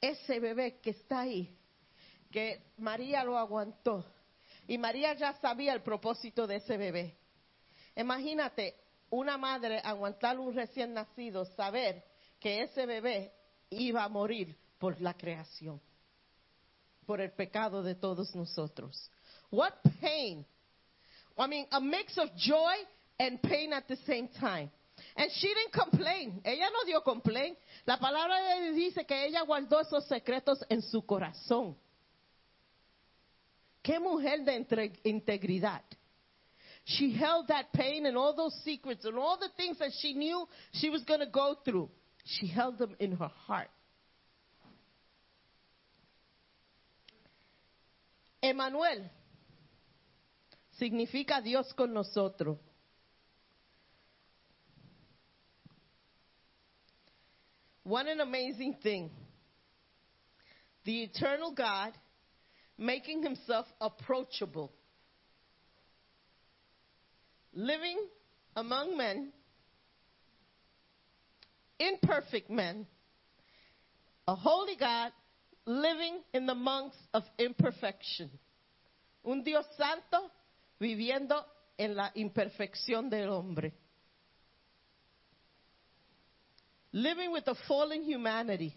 ese 0.00 0.40
bebé 0.40 0.80
que 0.80 0.90
está 0.90 1.20
ahí, 1.20 1.56
que 2.30 2.72
María 2.78 3.22
lo 3.22 3.38
aguantó, 3.38 4.04
y 4.66 4.78
María 4.78 5.14
ya 5.14 5.34
sabía 5.34 5.72
el 5.74 5.82
propósito 5.82 6.46
de 6.46 6.56
ese 6.56 6.76
bebé. 6.76 7.16
Imagínate 7.94 8.74
una 9.10 9.38
madre 9.38 9.80
aguantar 9.84 10.40
un 10.40 10.52
recién 10.54 10.92
nacido, 10.92 11.44
saber 11.54 12.04
que 12.40 12.62
ese 12.62 12.84
bebé 12.84 13.32
iba 13.70 14.02
a 14.02 14.08
morir 14.08 14.58
por 14.78 15.00
la 15.00 15.14
creación, 15.14 15.80
por 17.06 17.20
el 17.20 17.30
pecado 17.30 17.82
de 17.84 17.94
todos 17.94 18.34
nosotros. 18.34 19.08
What 19.50 19.74
pain 20.00 20.44
I 21.38 21.46
mean, 21.46 21.66
a 21.70 21.80
mix 21.80 22.16
of 22.18 22.30
joy 22.36 22.74
and 23.18 23.40
pain 23.42 23.72
at 23.72 23.86
the 23.86 23.96
same 24.06 24.28
time. 24.40 24.70
And 25.16 25.30
she 25.32 25.48
didn't 25.48 25.72
complain. 25.72 26.40
Ella 26.44 26.66
no 26.70 26.84
dio 26.84 27.00
complaint. 27.00 27.56
La 27.86 27.98
palabra 27.98 28.36
de 28.60 28.72
dice 28.72 29.06
que 29.06 29.24
ella 29.24 29.42
guardó 29.42 29.80
esos 29.80 30.04
secretos 30.06 30.62
en 30.68 30.82
su 30.82 31.02
corazón. 31.06 31.74
Qué 33.82 33.98
mujer 33.98 34.44
de 34.44 34.56
entre- 34.56 34.92
integridad. 35.04 35.82
She 36.84 37.10
held 37.10 37.48
that 37.48 37.72
pain 37.72 38.06
and 38.06 38.16
all 38.16 38.34
those 38.34 38.54
secrets 38.62 39.04
and 39.04 39.16
all 39.18 39.38
the 39.38 39.48
things 39.56 39.78
that 39.78 39.90
she 40.00 40.12
knew 40.12 40.46
she 40.72 40.90
was 40.90 41.02
going 41.04 41.20
to 41.20 41.30
go 41.30 41.56
through. 41.64 41.88
She 42.24 42.46
held 42.46 42.78
them 42.78 42.94
in 42.98 43.12
her 43.12 43.30
heart. 43.46 43.70
Emanuel 48.40 49.10
significa 50.78 51.40
Dios 51.40 51.72
con 51.72 51.92
nosotros. 51.92 52.58
What 57.86 58.06
an 58.06 58.18
amazing 58.18 58.78
thing. 58.82 59.10
The 60.84 61.04
eternal 61.04 61.52
God 61.52 61.92
making 62.76 63.22
himself 63.22 63.64
approachable, 63.80 64.72
living 67.54 67.96
among 68.56 68.96
men, 68.96 69.32
imperfect 71.78 72.50
men, 72.50 72.88
a 74.26 74.34
holy 74.34 74.74
God 74.74 75.12
living 75.64 76.18
in 76.34 76.46
the 76.46 76.56
monks 76.56 76.96
of 77.14 77.22
imperfection. 77.38 78.30
Un 79.24 79.44
Dios 79.44 79.64
santo 79.78 80.32
viviendo 80.80 81.40
en 81.78 81.94
la 81.94 82.10
imperfección 82.16 83.08
del 83.08 83.28
hombre. 83.28 83.72
Living 86.96 87.30
with 87.30 87.46
a 87.46 87.54
fallen 87.68 88.02
humanity. 88.04 88.74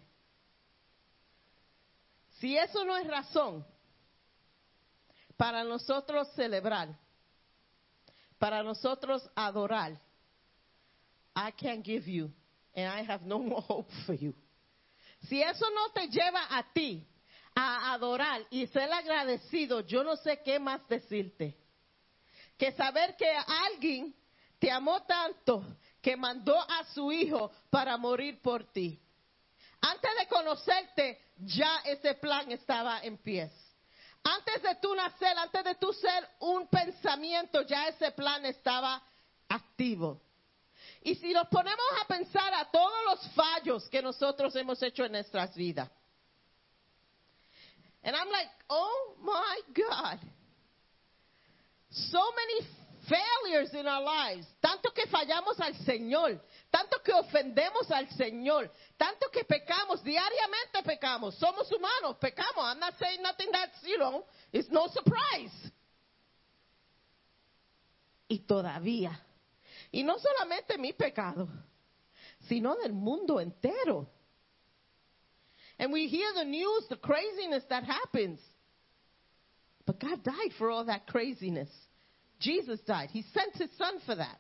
Si 2.41 2.57
eso 2.57 2.83
no 2.83 2.97
es 2.97 3.07
razón 3.07 3.65
para 5.37 5.63
nosotros 5.63 6.27
celebrar, 6.35 6.89
para 8.37 8.61
nosotros 8.61 9.23
adorar, 9.33 9.97
I 11.33 11.51
can't 11.51 11.81
give 11.81 12.09
you, 12.11 12.29
and 12.75 12.87
I 12.87 13.03
have 13.09 13.21
no 13.25 13.39
more 13.39 13.61
hope 13.61 13.89
for 14.05 14.15
you. 14.15 14.33
Si 15.29 15.41
eso 15.41 15.65
no 15.73 15.93
te 15.93 16.09
lleva 16.09 16.45
a 16.49 16.65
ti 16.73 17.07
a 17.55 17.93
adorar 17.93 18.41
y 18.51 18.67
ser 18.67 18.91
agradecido, 18.91 19.79
yo 19.87 20.03
no 20.03 20.17
sé 20.17 20.41
qué 20.43 20.59
más 20.59 20.85
decirte. 20.89 21.57
Que 22.57 22.73
saber 22.73 23.15
que 23.15 23.31
alguien 23.71 24.13
te 24.59 24.69
amó 24.69 25.03
tanto 25.03 25.63
que 26.01 26.15
mandó 26.15 26.59
a 26.59 26.83
su 26.93 27.11
hijo 27.11 27.51
para 27.69 27.97
morir 27.97 28.41
por 28.41 28.63
ti. 28.71 28.99
Antes 29.81 30.11
de 30.17 30.27
conocerte, 30.27 31.21
ya 31.37 31.81
ese 31.85 32.15
plan 32.15 32.51
estaba 32.51 33.01
en 33.01 33.17
pies. 33.17 33.51
Antes 34.23 34.61
de 34.61 34.75
tú 34.75 34.93
nacer, 34.93 35.37
antes 35.37 35.63
de 35.63 35.75
tú 35.75 35.93
ser 35.93 36.27
un 36.39 36.67
pensamiento, 36.67 37.61
ya 37.61 37.87
ese 37.87 38.11
plan 38.11 38.45
estaba 38.45 39.01
activo. 39.47 40.21
Y 41.01 41.15
si 41.15 41.33
nos 41.33 41.47
ponemos 41.47 41.85
a 42.01 42.05
pensar 42.07 42.53
a 42.53 42.69
todos 42.69 43.05
los 43.05 43.27
fallos 43.33 43.87
que 43.89 44.01
nosotros 44.01 44.53
hemos 44.55 44.81
hecho 44.83 45.05
en 45.05 45.13
nuestras 45.13 45.55
vidas. 45.55 45.89
And 48.03 48.15
I'm 48.15 48.29
like, 48.29 48.49
oh 48.69 49.15
my 49.21 49.61
God. 49.73 50.19
So 51.89 52.19
many 52.35 52.67
failures 53.09 53.73
in 53.73 53.87
our 53.87 54.01
lives. 54.01 54.45
Tanto 54.61 54.91
que 54.93 55.07
fallamos 55.07 55.59
al 55.59 55.73
Señor. 55.85 56.39
Tanto 56.71 56.99
que 57.03 57.11
ofendemos 57.13 57.89
al 57.91 58.07
Señor. 58.15 58.71
Tanto 58.97 59.29
que 59.31 59.43
pecamos. 59.43 60.03
Diariamente 60.03 60.83
pecamos. 60.85 61.35
Somos 61.35 61.69
humanos. 61.71 62.17
Pecamos. 62.21 62.63
I'm 62.63 62.79
not 62.79 62.93
saying 62.99 63.21
nothing 63.21 63.49
that's, 63.51 63.83
you 63.83 63.97
know, 63.97 64.25
it's 64.53 64.69
no 64.69 64.87
surprise. 64.87 65.71
Y 68.29 68.39
todavía. 68.47 69.19
Y 69.91 70.03
no 70.03 70.17
solamente 70.19 70.77
mi 70.77 70.93
pecado, 70.93 71.47
sino 72.47 72.75
del 72.75 72.93
mundo 72.93 73.39
entero. 73.39 74.07
And 75.79 75.91
we 75.91 76.07
hear 76.07 76.31
the 76.35 76.43
news, 76.43 76.85
the 76.89 76.97
craziness 76.97 77.63
that 77.69 77.83
happens. 77.85 78.39
But 79.85 79.99
God 79.99 80.23
died 80.23 80.53
for 80.59 80.69
all 80.69 80.85
that 80.85 81.07
craziness. 81.07 81.69
Jesus 82.39 82.79
died. 82.81 83.09
He 83.11 83.23
sent 83.33 83.55
his 83.55 83.69
son 83.77 83.99
for 84.05 84.15
that. 84.15 84.39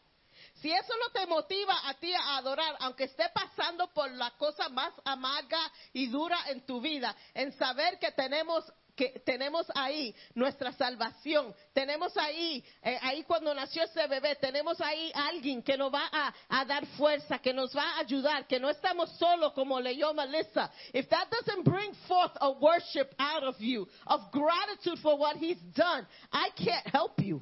Si 0.61 0.71
eso 0.71 0.93
no 0.99 1.09
te 1.13 1.25
motiva 1.25 1.73
a 1.87 1.93
ti 1.93 2.13
a 2.13 2.37
adorar, 2.37 2.75
aunque 2.79 3.05
esté 3.05 3.29
pasando 3.33 3.87
por 3.93 4.11
la 4.11 4.31
cosa 4.31 4.67
más 4.69 4.93
amarga 5.05 5.59
y 5.93 6.07
dura 6.07 6.37
en 6.49 6.65
tu 6.65 6.81
vida, 6.81 7.15
en 7.33 7.53
saber 7.53 7.97
que 7.99 8.11
tenemos 8.11 8.65
que 8.99 9.21
tenemos 9.25 9.65
ahí 9.75 10.13
nuestra 10.35 10.73
salvación, 10.73 11.55
tenemos 11.73 12.17
ahí, 12.17 12.61
eh, 12.83 12.99
ahí 13.01 13.23
cuando 13.23 13.53
nació 13.53 13.83
ese 13.83 14.05
bebé, 14.07 14.35
tenemos 14.35 14.81
ahí 14.81 15.09
alguien 15.15 15.63
que 15.63 15.77
nos 15.77 15.93
va 15.93 16.09
a, 16.11 16.33
a 16.49 16.65
dar 16.65 16.85
fuerza, 16.97 17.39
que 17.39 17.53
nos 17.53 17.73
va 17.73 17.95
a 17.95 17.99
ayudar, 17.99 18.45
que 18.45 18.59
no 18.59 18.69
estamos 18.69 19.09
solos 19.17 19.53
como 19.53 19.79
leyó 19.79 20.13
Melissa. 20.13 20.69
If 20.93 21.07
that 21.07 21.29
doesn't 21.31 21.63
bring 21.63 21.93
forth 22.09 22.33
a 22.41 22.51
worship 22.51 23.15
out 23.17 23.45
of 23.45 23.57
you, 23.61 23.87
of 24.05 24.29
gratitude 24.33 24.99
for 25.01 25.17
what 25.17 25.37
he's 25.37 25.61
done, 25.73 26.05
I 26.33 26.49
can't 26.57 26.87
help 26.87 27.21
you. 27.21 27.41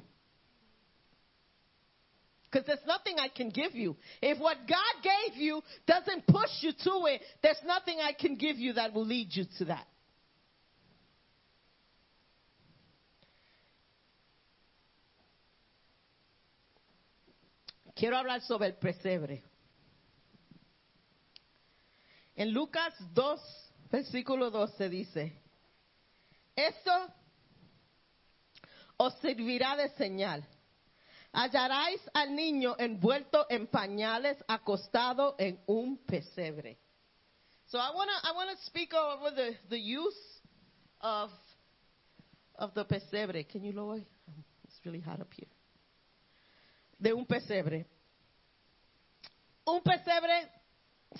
Because 2.50 2.66
there's 2.66 2.86
nothing 2.86 3.16
I 3.18 3.28
can 3.28 3.50
give 3.50 3.74
you. 3.74 3.96
If 4.22 4.38
what 4.38 4.56
God 4.66 5.02
gave 5.02 5.36
you 5.36 5.62
doesn't 5.86 6.26
push 6.26 6.50
you 6.62 6.72
to 6.72 7.06
it, 7.06 7.20
there's 7.42 7.60
nothing 7.66 7.98
I 8.00 8.12
can 8.12 8.36
give 8.36 8.56
you 8.56 8.72
that 8.74 8.94
will 8.94 9.04
lead 9.04 9.28
you 9.32 9.44
to 9.58 9.64
that. 9.66 9.86
Quiero 17.94 18.16
hablar 18.16 18.40
sobre 18.42 18.68
el 18.68 18.74
pesebre. 18.74 19.42
En 22.36 22.52
Lucas 22.52 22.94
2, 23.12 23.40
versículo 23.90 24.50
12 24.52 24.88
dice, 24.88 25.32
esto 26.54 26.92
os 28.96 29.12
servirá 29.20 29.76
de 29.76 29.88
señal. 29.96 30.46
Hallaráis 31.32 32.00
al 32.14 32.34
niño 32.34 32.74
envuelto 32.78 33.46
en 33.48 33.66
pañales, 33.66 34.42
acostado 34.48 35.34
en 35.38 35.62
un 35.66 35.98
pesebre. 36.06 36.78
So 37.66 37.78
I 37.78 37.90
want 37.94 38.08
to 38.08 38.28
I 38.28 38.32
wanna 38.34 38.56
speak 38.64 38.94
over 38.94 39.30
the, 39.30 39.56
the 39.68 39.78
use 39.78 40.16
of, 41.02 41.30
of 42.54 42.72
the 42.74 42.84
pesebre. 42.84 43.46
Can 43.46 43.62
you 43.62 43.72
lower? 43.72 44.00
It's 44.64 44.80
really 44.84 45.00
hot 45.00 45.20
up 45.20 45.32
here. 45.34 45.48
De 46.98 47.12
un 47.12 47.26
pesebre. 47.26 47.86
Un 49.66 49.82
pesebre, 49.82 50.50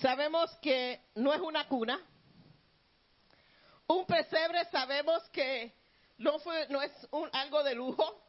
sabemos 0.01 0.49
que 0.59 0.99
no 1.15 1.31
es 1.31 1.39
una 1.39 1.67
cuna. 1.67 1.99
Un 3.87 4.05
pesebre 4.05 4.65
sabemos 4.71 5.21
que 5.31 5.71
no, 6.17 6.39
fue, 6.39 6.67
no 6.69 6.81
es 6.81 6.91
un, 7.11 7.29
algo 7.31 7.63
de 7.63 7.75
lujo. 7.75 8.28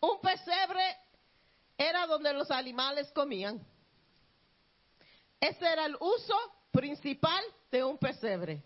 Un 0.00 0.20
pesebre 0.20 0.96
era 1.76 2.06
donde 2.06 2.32
los 2.32 2.50
animales 2.50 3.10
comían. 3.12 3.60
Ese 5.40 5.64
era 5.64 5.86
el 5.86 5.96
uso 6.00 6.34
principal 6.72 7.42
de 7.70 7.84
un 7.84 7.98
pesebre. 7.98 8.62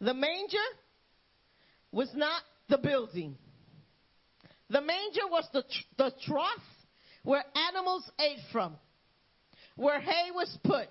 The 0.00 0.12
manger 0.12 0.58
was 1.92 2.12
not 2.14 2.42
the 2.68 2.78
building. 2.78 3.36
The 4.68 4.80
manger 4.80 5.28
was 5.30 5.48
the, 5.52 5.62
tr- 5.62 5.94
the 5.96 6.10
trough 6.26 6.62
where 7.22 7.44
animals 7.68 8.08
ate 8.18 8.40
from, 8.52 8.76
where 9.76 10.00
hay 10.00 10.30
was 10.32 10.58
put, 10.62 10.88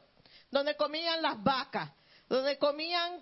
donde 0.51 0.75
comían 0.77 1.21
las 1.21 1.37
vacas, 1.43 1.89
donde 2.29 2.57
comían 2.57 3.21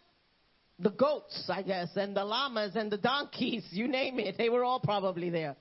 the 0.80 0.90
goats, 0.90 1.50
I 1.50 1.62
guess, 1.62 1.90
and 1.96 2.16
the 2.16 2.24
llamas 2.24 2.76
and 2.76 2.92
the 2.92 2.98
donkeys, 2.98 3.66
you 3.72 3.88
name 3.88 4.20
it, 4.20 4.38
they 4.38 4.50
were 4.50 4.64
all 4.64 4.80
probably 4.80 5.30
there. 5.30 5.56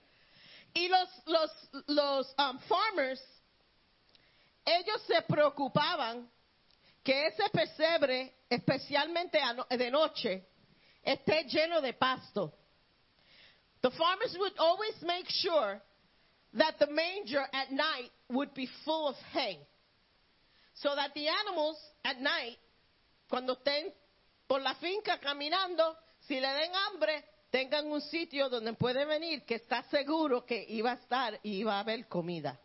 Y 0.75 0.89
los, 0.89 1.09
los, 1.27 1.51
los 1.89 2.35
um, 2.39 2.59
farmers, 2.69 3.21
ellos 4.65 5.03
se 5.07 5.23
preocupaban 5.23 6.29
que 7.05 7.27
ese 7.27 7.49
pesebre, 7.51 8.33
especialmente 8.49 9.39
de 9.71 9.91
noche, 9.91 10.47
esté 11.05 11.45
lleno 11.45 11.81
de 11.81 11.93
pasto. 11.93 12.53
The 13.83 13.91
farmers 13.91 14.37
would 14.39 14.57
always 14.59 14.95
make 15.03 15.29
sure 15.29 15.83
that 16.55 16.79
the 16.79 16.87
manger 16.87 17.45
at 17.53 17.73
night 17.73 18.11
would 18.29 18.55
be 18.55 18.69
full 18.85 19.09
of 19.09 19.17
hay. 19.33 19.59
So 20.75 20.95
that 20.95 21.13
the 21.15 21.29
animals 21.29 21.77
at 22.05 22.21
night, 22.21 22.59
cuando 23.29 23.57
estén 23.57 23.93
por 24.49 24.61
la 24.61 24.75
finca 24.75 25.19
caminando, 25.19 25.97
si 26.29 26.35
le 26.35 26.47
den 26.47 26.73
hambre, 26.73 27.25
tengan 27.53 27.87
un 27.93 28.01
sitio 28.01 28.49
donde 28.49 28.73
puede 28.73 29.05
venir 29.05 29.45
que 29.45 29.57
está 29.57 29.83
seguro 29.85 30.47
que 30.47 30.65
iba 30.71 30.93
a 30.93 30.95
estar 30.95 31.39
y 31.43 31.59
iba 31.59 31.77
a 31.77 31.81
haber 31.81 32.09
comida. 32.09 32.59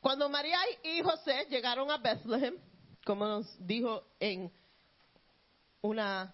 Cuando 0.00 0.28
María 0.28 0.60
y 0.84 1.02
José 1.02 1.46
llegaron 1.50 1.90
a 1.90 1.98
Bethlehem, 1.98 2.56
como 3.04 3.26
nos 3.26 3.66
dijo 3.66 4.04
en 4.20 4.52
una 5.80 6.32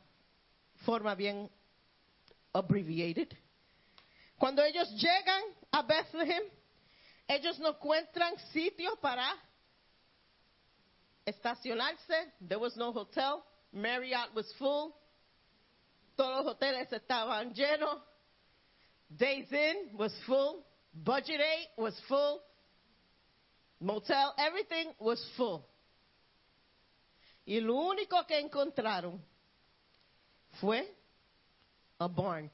forma 0.84 1.14
bien 1.14 1.50
abbreviated, 2.52 3.30
cuando 4.36 4.62
ellos 4.62 4.90
llegan 4.90 5.42
a 5.70 5.80
Bethlehem, 5.80 6.42
ellos 7.26 7.58
no 7.60 7.70
encuentran 7.70 8.38
sitio 8.52 8.94
para 8.96 9.34
estacionarse. 11.24 12.34
There 12.46 12.60
was 12.60 12.76
no 12.76 12.90
hotel. 12.90 13.42
Marriott 13.72 14.34
was 14.34 14.52
full. 14.58 14.92
Todos 16.16 16.44
los 16.44 16.54
hoteles 16.54 16.92
estaban 16.92 17.54
llenos. 17.54 18.00
Days 19.08 19.50
Inn 19.52 19.96
was 19.96 20.12
full. 20.26 20.64
Budget 20.92 21.40
8 21.40 21.68
was 21.78 21.98
full. 22.08 22.40
Motel, 23.80 24.34
everything 24.38 24.92
was 24.98 25.18
full. 25.36 25.64
Y 27.44 27.60
lo 27.60 27.74
único 27.74 28.24
que 28.26 28.38
encontraron 28.38 29.20
fue 30.60 30.86
a 31.98 32.06
barn. 32.06 32.50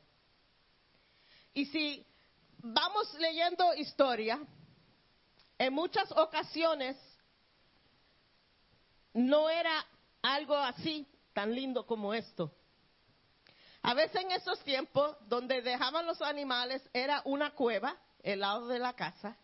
Y 1.53 1.67
si 1.67 2.07
vamos 2.59 3.13
leyendo 3.19 3.75
historia, 3.75 4.39
en 5.59 5.75
muchas 5.75 6.11
ocasiones 6.13 6.97
no 9.13 9.51
era 9.51 9.85
algo 10.23 10.57
así 10.57 11.07
tan 11.33 11.55
lindo 11.55 11.87
como 11.87 12.15
esto. 12.15 12.53
A 13.83 13.95
veces 13.95 14.23
en 14.23 14.33
esos 14.33 14.59
tiempos, 14.65 15.17
donde 15.29 15.63
dejaban 15.63 16.07
los 16.07 16.21
animales, 16.21 16.83
era 16.93 17.23
una 17.25 17.55
cueva, 17.55 17.97
el 18.23 18.41
lado 18.41 18.67
de 18.67 18.79
la 18.79 18.95
casa, 18.95 19.37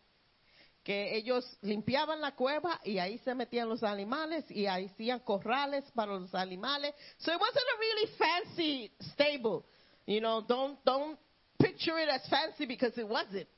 que 0.83 1.17
ellos 1.17 1.57
limpiaban 1.63 2.21
la 2.21 2.35
cueva 2.35 2.81
y 2.85 2.99
ahí 2.99 3.19
se 3.19 3.35
metían 3.35 3.69
los 3.69 3.83
animales 3.83 4.45
y 4.51 4.67
ahí 4.67 4.87
hacían 4.87 5.21
corrales 5.21 5.85
para 5.93 6.13
los 6.13 6.35
animales. 6.35 6.95
So 7.19 7.33
it 7.33 7.41
wasn't 7.41 7.65
a 7.75 7.79
really 7.79 8.07
fancy 8.19 8.93
stable. 9.13 9.65
You 10.07 10.21
know, 10.21 10.43
don't, 10.43 10.79
don't 10.85 11.19
picture 11.59 11.99
it 11.99 12.11
as 12.11 12.29
fancy 12.29 12.67
because 12.67 13.01
it 13.01 13.09
wasn't. 13.09 13.49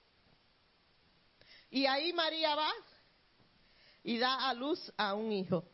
Y 1.71 1.87
ahí 1.87 2.13
María 2.13 2.55
va 2.55 2.71
y 4.05 4.19
da 4.19 4.49
a 4.49 4.55
luz 4.55 4.93
a 4.97 5.15
un 5.15 5.33
hijo. 5.33 5.65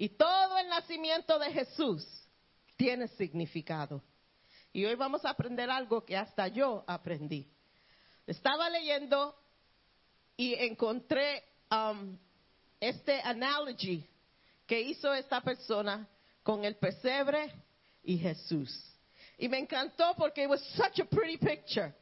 Y 0.00 0.10
todo 0.10 0.56
el 0.58 0.68
nacimiento 0.68 1.40
de 1.40 1.52
Jesús 1.52 2.06
tiene 2.76 3.08
significado. 3.08 4.00
Y 4.72 4.84
hoy 4.84 4.94
vamos 4.94 5.24
a 5.24 5.30
aprender 5.30 5.68
algo 5.68 6.04
que 6.04 6.16
hasta 6.16 6.46
yo 6.46 6.84
aprendí. 6.86 7.50
Estaba 8.24 8.70
leyendo 8.70 9.34
y 10.36 10.54
encontré 10.54 11.42
um, 11.72 12.16
este 12.78 13.20
analogy 13.22 14.08
que 14.68 14.80
hizo 14.80 15.12
esta 15.12 15.40
persona 15.40 16.08
con 16.44 16.64
el 16.64 16.76
pesebre 16.76 17.52
y 18.04 18.18
Jesús. 18.18 18.70
Y 19.36 19.48
me 19.48 19.58
encantó 19.58 20.14
porque 20.16 20.44
it 20.44 20.48
was 20.48 20.62
such 20.76 21.00
a 21.00 21.06
pretty 21.06 21.38
picture. 21.38 21.92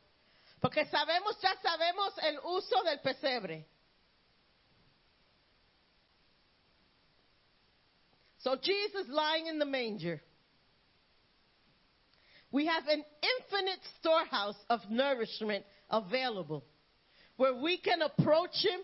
Porque 0.60 0.84
sabemos, 0.84 1.40
ya 1.40 1.56
sabemos 1.62 2.12
el 2.18 2.40
uso 2.44 2.82
del 2.82 3.00
pesebre. 3.00 3.66
So 8.46 8.54
Jesus 8.54 9.08
lying 9.08 9.48
in 9.48 9.58
the 9.58 9.64
manger. 9.64 10.22
We 12.52 12.66
have 12.66 12.84
an 12.86 13.02
infinite 13.40 13.80
storehouse 13.98 14.54
of 14.70 14.82
nourishment 14.88 15.64
available 15.90 16.64
where 17.38 17.56
we 17.56 17.78
can 17.78 18.02
approach 18.02 18.54
him 18.62 18.78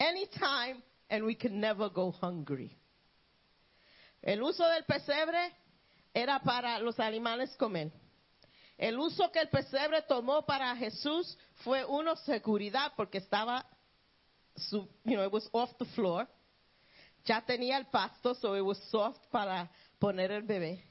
anytime 0.00 0.82
and 1.10 1.26
we 1.26 1.34
can 1.34 1.60
never 1.60 1.90
go 1.90 2.12
hungry. 2.12 2.78
El 4.22 4.42
uso 4.42 4.64
del 4.64 4.84
pesebre 4.88 5.50
era 6.14 6.40
para 6.42 6.82
los 6.82 6.98
animales 6.98 7.54
comer. 7.58 7.92
El 8.78 8.98
uso 8.98 9.28
que 9.30 9.40
el 9.40 9.48
pesebre 9.48 10.00
tomó 10.08 10.46
para 10.46 10.74
Jesús 10.76 11.36
fue 11.62 11.84
uno 11.84 12.14
seguridad 12.24 12.92
porque 12.96 13.18
estaba, 13.18 13.66
you 14.72 14.88
know, 15.04 15.24
it 15.24 15.30
was 15.30 15.46
off 15.52 15.68
the 15.78 15.84
floor. 15.94 16.26
Ya 17.24 17.40
tenía 17.40 17.78
el 17.78 17.86
pasto, 17.86 18.34
so 18.34 18.56
it 18.56 18.62
was 18.62 18.78
soft 18.90 19.20
para 19.30 19.70
poner 19.98 20.30
el 20.30 20.42
bebé. 20.42 20.84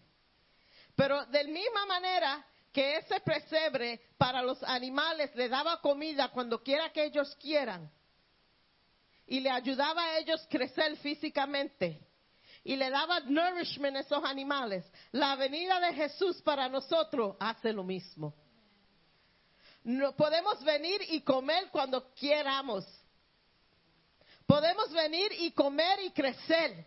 Pero 0.95 1.26
de 1.27 1.43
misma 1.45 1.85
manera 1.85 2.45
que 2.72 2.97
ese 2.97 3.19
pesebre 3.19 4.01
para 4.18 4.41
los 4.41 4.61
animales 4.64 5.35
le 5.35 5.47
daba 5.47 5.80
comida 5.80 6.30
cuando 6.30 6.61
quiera 6.64 6.91
que 6.91 7.05
ellos 7.05 7.35
quieran 7.39 7.89
y 9.27 9.39
le 9.39 9.49
ayudaba 9.49 10.03
a 10.03 10.18
ellos 10.18 10.45
crecer 10.49 10.97
físicamente 10.97 11.99
y 12.64 12.76
le 12.76 12.89
daba 12.89 13.19
nourishment 13.22 13.97
a 13.97 13.99
esos 13.99 14.23
animales, 14.23 14.85
la 15.11 15.35
venida 15.35 15.80
de 15.80 15.93
Jesús 15.93 16.41
para 16.41 16.69
nosotros 16.69 17.35
hace 17.39 17.73
lo 17.73 17.84
mismo. 17.84 18.34
No, 19.84 20.15
podemos 20.15 20.64
venir 20.64 21.01
y 21.10 21.22
comer 21.22 21.69
cuando 21.69 22.14
queramos. 22.14 22.85
Podemos 24.48 24.91
venir 24.91 25.32
y 25.40 25.52
comer 25.52 25.99
y 26.03 26.11
crecer. 26.11 26.86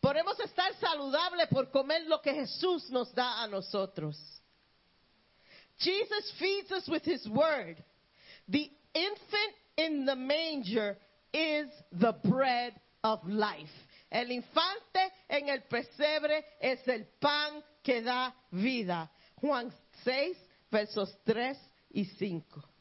Podemos 0.00 0.38
estar 0.40 0.74
saludables 0.74 1.48
por 1.48 1.70
comer 1.70 2.06
lo 2.06 2.20
que 2.20 2.32
Jesús 2.32 2.90
nos 2.90 3.14
da 3.14 3.42
a 3.42 3.48
nosotros. 3.48 4.16
Jesus 5.78 6.32
feeds 6.38 6.70
us 6.72 6.88
with 6.88 7.02
his 7.04 7.26
word. 7.28 7.82
The 8.48 8.70
infant 8.94 9.54
in 9.76 10.06
the 10.06 10.16
manger 10.16 10.96
is 11.32 11.68
the 11.92 12.14
bread 12.24 12.74
of 13.02 13.26
life. 13.26 13.70
El 14.10 14.30
infante 14.30 15.12
en 15.28 15.48
el 15.48 15.62
pesebre 15.62 16.44
es 16.60 16.86
el 16.86 17.06
pan 17.20 17.62
que 17.82 18.02
da 18.02 18.32
vida. 18.52 19.10
Juan 19.40 19.72
6, 20.04 20.36
versos 20.70 21.12
3 21.24 21.58
y 21.90 22.04
5. 22.04 22.75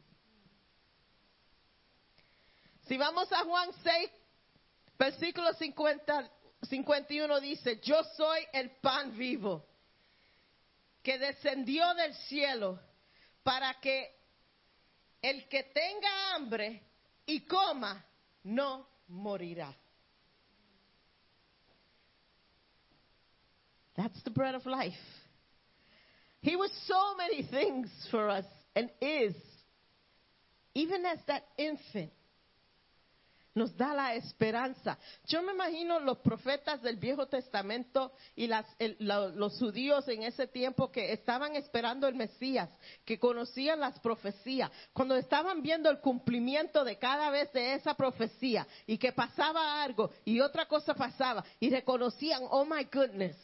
Si 2.88 2.98
vamos 2.98 3.32
a 3.32 3.44
Juan 3.44 3.70
6, 3.84 4.10
versículo 4.98 5.54
50, 5.54 6.30
51 6.70 7.40
dice, 7.40 7.80
yo 7.82 8.04
soy 8.16 8.46
el 8.54 8.72
pan 8.82 9.18
vivo 9.18 9.66
que 11.02 11.18
descendió 11.18 11.94
del 11.96 12.14
cielo 12.28 12.80
para 13.44 13.80
que 13.80 14.16
el 15.22 15.48
que 15.48 15.64
tenga 15.64 16.36
hambre 16.36 16.84
y 17.26 17.42
coma 17.42 18.06
no 18.44 18.88
morirá. 19.08 19.76
That's 23.96 24.22
the 24.24 24.30
bread 24.30 24.56
of 24.56 24.66
life. 24.66 24.94
He 26.42 26.56
was 26.56 26.72
so 26.86 27.16
many 27.16 27.44
things 27.44 27.90
for 28.12 28.30
us 28.30 28.46
and 28.76 28.92
is, 29.02 29.36
even 30.76 31.06
as 31.06 31.20
that 31.28 31.44
infant, 31.58 32.12
nos 33.56 33.76
da 33.78 33.94
la 33.94 34.14
esperanza. 34.16 34.98
Yo 35.28 35.42
me 35.42 35.54
imagino 35.54 36.00
los 36.02 36.18
profetas 36.20 36.82
del 36.82 36.98
Viejo 36.98 37.26
Testamento 37.28 38.12
y 38.36 38.48
las, 38.48 38.66
el- 38.78 38.98
la- 39.00 39.30
los 39.30 39.58
judíos 39.58 40.08
en 40.10 40.24
ese 40.24 40.46
tiempo 40.48 40.92
que 40.92 41.14
estaban 41.14 41.56
esperando 41.56 42.08
el 42.08 42.16
Mesías, 42.16 42.70
que 43.06 43.18
conocían 43.18 43.80
las 43.80 43.98
profecías, 44.00 44.70
cuando 44.94 45.16
estaban 45.16 45.62
viendo 45.62 45.90
el 45.90 46.00
cumplimiento 46.00 46.84
de 46.84 46.98
cada 47.00 47.30
vez 47.30 47.52
de 47.54 47.74
esa 47.76 47.94
profecía 47.96 48.68
y 48.86 48.98
que 48.98 49.14
pasaba 49.14 49.82
algo 49.82 50.12
y 50.26 50.42
otra 50.42 50.68
cosa 50.68 50.94
pasaba 50.94 51.44
y 51.60 51.70
reconocían, 51.70 52.42
oh 52.50 52.66
my 52.66 52.84
goodness. 52.94 53.38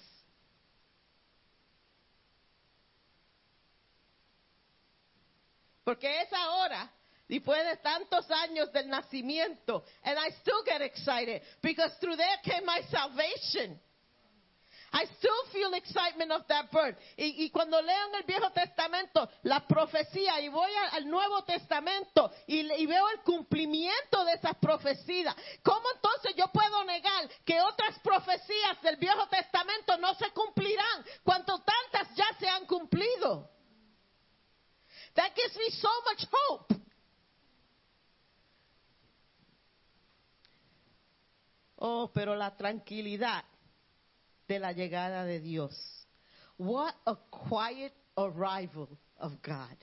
Porque 5.83 6.21
es 6.21 6.31
ahora, 6.33 6.91
después 7.31 7.63
de 7.65 7.77
tantos 7.77 8.29
años 8.29 8.71
del 8.73 8.89
nacimiento, 8.89 9.85
and 10.03 10.19
I 10.19 10.31
still 10.41 10.63
get 10.65 10.81
excited 10.81 11.41
because 11.61 11.93
through 12.01 12.17
there 12.17 12.37
came 12.43 12.65
my 12.65 12.81
salvation. 12.91 13.79
I 14.93 15.05
still 15.17 15.45
feel 15.53 15.73
excitement 15.73 16.33
of 16.33 16.45
that 16.49 16.69
birth. 16.69 16.97
Y, 17.15 17.45
y 17.45 17.49
cuando 17.49 17.81
leo 17.81 18.07
en 18.09 18.15
el 18.15 18.23
Viejo 18.23 18.51
Testamento 18.51 19.29
la 19.43 19.65
profecía 19.65 20.41
y 20.41 20.49
voy 20.49 20.69
al 20.91 21.09
Nuevo 21.09 21.45
Testamento 21.45 22.29
y, 22.45 22.59
y 22.59 22.85
veo 22.85 23.07
el 23.07 23.21
cumplimiento 23.21 24.25
de 24.25 24.33
esas 24.33 24.57
profecías, 24.57 25.33
¿cómo 25.63 25.87
entonces 25.95 26.35
yo 26.35 26.49
puedo 26.49 26.83
negar 26.83 27.29
que 27.45 27.61
otras 27.61 27.97
profecías 27.99 28.81
del 28.81 28.97
Viejo 28.97 29.25
Testamento 29.29 29.97
no 29.99 30.13
se 30.15 30.29
cumplirán 30.31 31.05
cuando 31.23 31.63
tantas 31.63 32.13
ya 32.13 32.27
se 32.37 32.49
han 32.49 32.65
cumplido? 32.65 33.49
That 35.15 35.33
gives 35.33 35.55
me 35.55 35.69
so 35.69 35.89
much 36.05 36.25
hope. 36.29 36.80
Oh, 41.83 42.11
pero 42.13 42.35
la 42.35 42.55
tranquilidad 42.55 43.43
de 44.47 44.59
la 44.59 44.71
llegada 44.71 45.25
de 45.25 45.39
Dios. 45.39 45.75
What 46.57 46.93
a 47.07 47.15
quiet 47.31 47.91
arrival 48.15 48.87
of 49.17 49.41
God. 49.41 49.75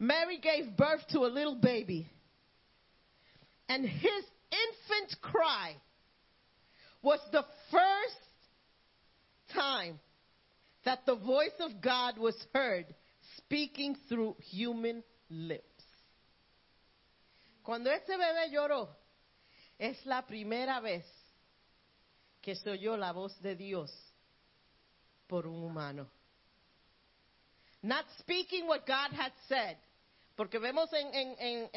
Mary 0.00 0.38
gave 0.38 0.76
birth 0.76 1.06
to 1.12 1.20
a 1.20 1.30
little 1.30 1.54
baby, 1.54 2.10
and 3.68 3.86
his 3.86 4.24
infant 4.50 5.20
cry 5.22 5.76
was 7.02 7.20
the 7.30 7.44
first 7.70 9.54
time 9.54 10.00
that 10.84 11.06
the 11.06 11.14
voice 11.14 11.54
of 11.60 11.80
God 11.80 12.18
was 12.18 12.34
heard 12.52 12.86
speaking 13.38 13.96
through 14.08 14.34
human 14.40 15.04
lips. 15.30 15.62
Cuando 17.62 17.90
ese 17.90 18.08
bebé 18.08 18.52
lloró, 18.52 18.88
es 19.78 20.04
la 20.06 20.26
primera 20.26 20.80
vez 20.80 21.04
que 22.40 22.54
se 22.54 22.70
oyó 22.70 22.96
la 22.96 23.12
voz 23.12 23.40
de 23.42 23.56
Dios 23.56 23.90
por 25.26 25.46
un 25.46 25.62
humano. 25.62 26.08
Not 27.82 28.06
speaking 28.20 28.66
what 28.66 28.86
God 28.86 29.12
had 29.12 29.32
said. 29.48 29.76
Porque 30.36 30.58
vemos 30.58 30.92
en, 30.92 31.14
en- 31.14 31.70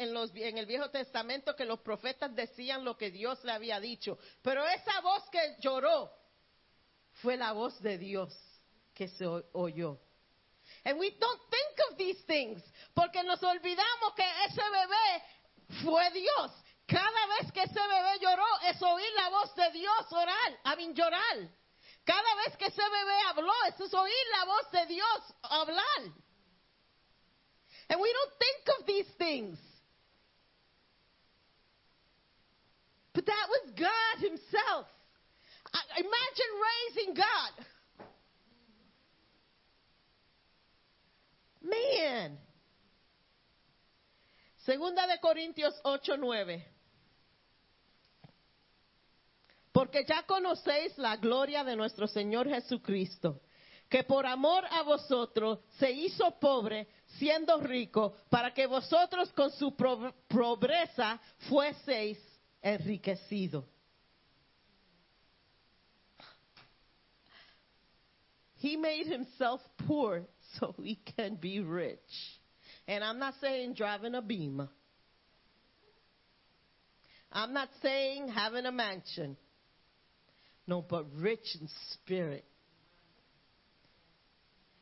el 0.58 0.66
Viejo 0.66 0.90
Testamento 0.90 1.56
que 1.56 1.64
los 1.64 1.80
profetas 1.80 2.34
decían 2.34 2.84
lo 2.84 2.96
que 2.96 3.10
Dios 3.10 3.42
le 3.44 3.52
había 3.52 3.80
dicho. 3.80 4.18
Pero 4.42 4.66
esa 4.66 5.00
voz 5.00 5.22
que 5.30 5.56
lloró 5.60 6.10
fue 7.22 7.36
la 7.36 7.52
voz 7.52 7.80
de 7.80 7.96
Dios 7.96 8.34
que 8.94 9.08
se 9.08 9.26
oyó. 9.52 9.98
And 10.84 10.98
we 10.98 11.10
don't 11.18 11.40
think 11.50 11.90
of 11.90 11.96
these 11.96 12.22
things 12.26 12.62
porque 12.94 13.22
nos 13.22 13.42
olvidamos 13.42 14.14
que 14.14 14.24
ese 14.46 14.62
bebé 14.62 15.82
fue 15.82 16.10
Dios. 16.12 16.52
Cada 16.90 17.26
vez 17.38 17.52
que 17.52 17.62
ese 17.62 17.80
bebé 17.80 18.18
lloró 18.20 18.58
es 18.66 18.82
oír 18.82 19.12
la 19.14 19.28
voz 19.28 19.54
de 19.54 19.70
Dios 19.70 20.12
orar, 20.12 20.58
a 20.64 20.74
mí 20.74 20.92
llorar. 20.92 21.48
Cada 22.04 22.34
vez 22.34 22.56
que 22.56 22.66
ese 22.66 22.82
bebé 22.82 23.20
habló 23.28 23.52
eso 23.68 23.84
es 23.84 23.94
oír 23.94 24.26
la 24.32 24.44
voz 24.46 24.70
de 24.72 24.86
Dios 24.86 25.34
hablar. 25.42 26.12
And 27.90 28.00
we 28.00 28.12
don't 28.12 28.32
think 28.38 28.78
of 28.80 28.86
these 28.86 29.06
things. 29.18 29.58
But 33.12 33.26
that 33.26 33.48
was 33.48 33.70
God 33.76 34.28
Himself. 34.28 34.86
Imagine 35.96 36.52
raising 36.66 37.14
God. 37.14 37.66
Man. 41.62 42.38
Segunda 44.64 45.06
de 45.06 45.18
Corintios 45.20 45.74
8, 45.84 46.16
9. 46.18 46.64
Porque 49.80 50.04
ya 50.04 50.24
conocéis 50.24 50.98
la 50.98 51.16
gloria 51.16 51.64
de 51.64 51.74
nuestro 51.74 52.06
Señor 52.06 52.46
Jesucristo, 52.46 53.40
que 53.88 54.04
por 54.04 54.26
amor 54.26 54.62
a 54.70 54.82
vosotros 54.82 55.60
se 55.78 55.90
hizo 55.90 56.38
pobre, 56.38 56.86
siendo 57.18 57.58
rico, 57.62 58.14
para 58.28 58.52
que 58.52 58.66
vosotros 58.66 59.32
con 59.32 59.50
su 59.52 59.74
pobreza 59.74 61.18
fueseis 61.48 62.18
enriquecidos. 62.60 63.64
He 68.58 68.76
made 68.76 69.06
himself 69.06 69.62
poor 69.86 70.28
so 70.58 70.74
he 70.76 70.96
can 71.16 71.36
be 71.36 71.60
rich. 71.60 72.38
And 72.86 73.02
I'm 73.02 73.18
not 73.18 73.32
saying 73.40 73.72
driving 73.76 74.14
a 74.14 74.20
beamer. 74.20 74.68
I'm 77.32 77.54
not 77.54 77.70
saying 77.80 78.28
having 78.28 78.66
a 78.66 78.72
mansion. 78.72 79.38
No, 80.66 80.82
but 80.82 81.06
rich 81.16 81.56
in 81.56 81.68
spirit. 81.92 82.44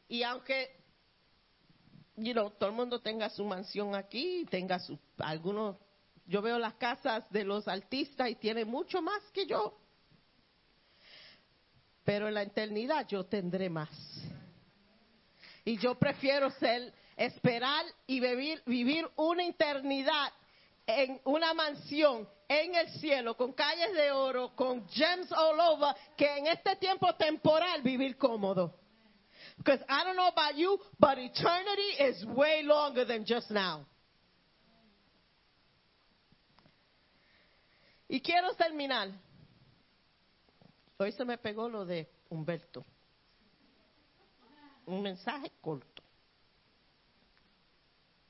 Y 0.09 0.23
aunque, 0.23 0.71
you 2.17 2.33
know, 2.33 2.51
todo 2.51 2.71
el 2.71 2.77
mundo 2.77 3.01
tenga 3.01 3.29
su 3.31 3.45
mansión 3.45 3.95
aquí, 3.95 4.47
tenga 4.51 4.79
su, 4.79 4.99
algunos, 5.19 5.77
yo 6.27 6.41
veo 6.41 6.59
las 6.59 6.75
casas 6.75 7.25
de 7.31 7.45
los 7.45 7.69
artistas 7.69 8.31
y 8.31 8.35
tiene 8.37 8.65
mucho 8.65 9.03
más 9.03 9.23
que 9.33 9.47
yo. 9.47 9.79
Pero 12.05 12.29
en 12.29 12.35
la 12.35 12.43
eternidad 12.43 13.07
yo 13.07 13.27
tendré 13.27 13.69
más. 13.69 13.91
Y 15.65 15.77
yo 15.77 15.99
prefiero 15.99 16.51
ser, 16.53 16.95
esperar 17.17 17.85
y 18.07 18.21
vivir, 18.21 18.63
vivir 18.65 19.07
una 19.17 19.45
eternidad 19.45 20.33
en 20.87 21.21
una 21.25 21.53
mansión 21.53 22.27
en 22.49 22.75
el 22.75 22.89
cielo, 22.99 23.37
con 23.37 23.53
calles 23.53 23.93
de 23.93 24.11
oro, 24.11 24.55
con 24.57 24.89
gems 24.89 25.31
all 25.33 25.61
over, 25.61 25.95
que 26.17 26.39
en 26.39 26.47
este 26.47 26.77
tiempo 26.77 27.15
temporal 27.15 27.83
vivir 27.83 28.17
cómodo. 28.17 28.75
Because 29.59 29.81
I 29.89 30.05
don't 30.05 30.17
know 30.17 30.29
about 30.29 30.57
you, 30.57 30.79
but 30.99 31.19
eternity 31.19 32.03
is 32.03 32.25
way 32.27 32.63
longer 32.63 33.05
than 33.05 33.25
just 33.27 33.51
now. 33.51 33.85
Y 38.09 38.21
quiero 38.21 38.55
terminar. 38.55 39.11
Hoy 40.97 41.13
se 41.13 41.25
me 41.25 41.37
pegó 41.37 41.69
lo 41.69 41.85
de 41.85 42.09
Humberto. 42.31 42.85
Un 44.87 45.03
mensaje 45.03 45.53
corto. 45.61 46.03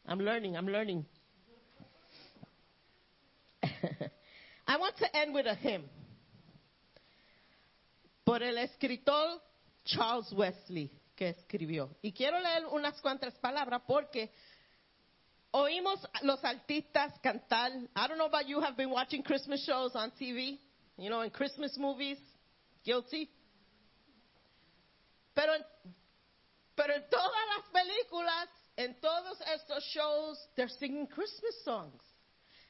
I'm 0.06 0.18
learning, 0.18 0.56
I'm 0.56 0.66
learning. 0.66 1.06
I 4.66 4.76
want 4.76 4.96
to 4.98 5.16
end 5.16 5.34
with 5.34 5.46
a 5.46 5.54
hymn. 5.54 5.84
Por 8.24 8.42
el 8.42 8.58
escritor 8.58 9.40
Charles 9.84 10.30
Wesley, 10.32 10.90
que 11.16 11.30
escribió. 11.30 11.96
Y 12.02 12.12
quiero 12.12 12.38
leer 12.38 12.66
unas 12.66 13.00
cuantas 13.00 13.34
palabras 13.38 13.82
porque 13.86 14.30
oímos 15.50 16.06
los 16.22 16.44
artistas 16.44 17.18
cantar. 17.20 17.72
I 17.96 18.06
don't 18.06 18.18
know 18.18 18.26
about 18.26 18.46
you, 18.46 18.60
have 18.60 18.76
been 18.76 18.90
watching 18.90 19.22
Christmas 19.22 19.64
shows 19.64 19.96
on 19.96 20.10
TV, 20.12 20.58
you 20.96 21.08
know, 21.08 21.22
in 21.22 21.30
Christmas 21.30 21.76
movies. 21.78 22.18
Guilty. 22.84 23.28
Pero, 25.34 25.52
pero 26.74 26.94
en 26.94 27.04
todas 27.10 27.46
las 27.56 27.70
películas, 27.72 28.48
en 28.76 28.94
todos 29.00 29.40
estos 29.54 29.84
shows, 29.94 30.38
they're 30.56 30.68
singing 30.68 31.06
Christmas 31.06 31.64
songs. 31.64 32.02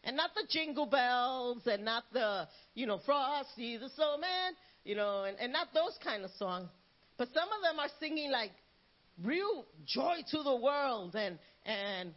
And 0.04 0.16
not 0.16 0.30
the 0.34 0.44
jingle 0.48 0.86
bells 0.86 1.62
and 1.66 1.84
not 1.84 2.04
the, 2.12 2.48
you 2.74 2.86
know, 2.86 3.00
Frosty 3.04 3.76
the 3.76 3.88
Snowman, 3.90 4.54
you 4.84 4.94
know, 4.94 5.24
and, 5.24 5.36
and 5.38 5.52
not 5.52 5.68
those 5.74 5.98
kind 6.02 6.24
of 6.24 6.30
songs. 6.38 6.68
But 7.16 7.28
some 7.34 7.48
of 7.48 7.62
them 7.62 7.80
are 7.80 7.90
singing 7.98 8.30
like 8.30 8.52
real 9.22 9.64
joy 9.84 10.18
to 10.30 10.42
the 10.42 10.56
world 10.56 11.16
and, 11.16 11.38
and, 11.66 12.14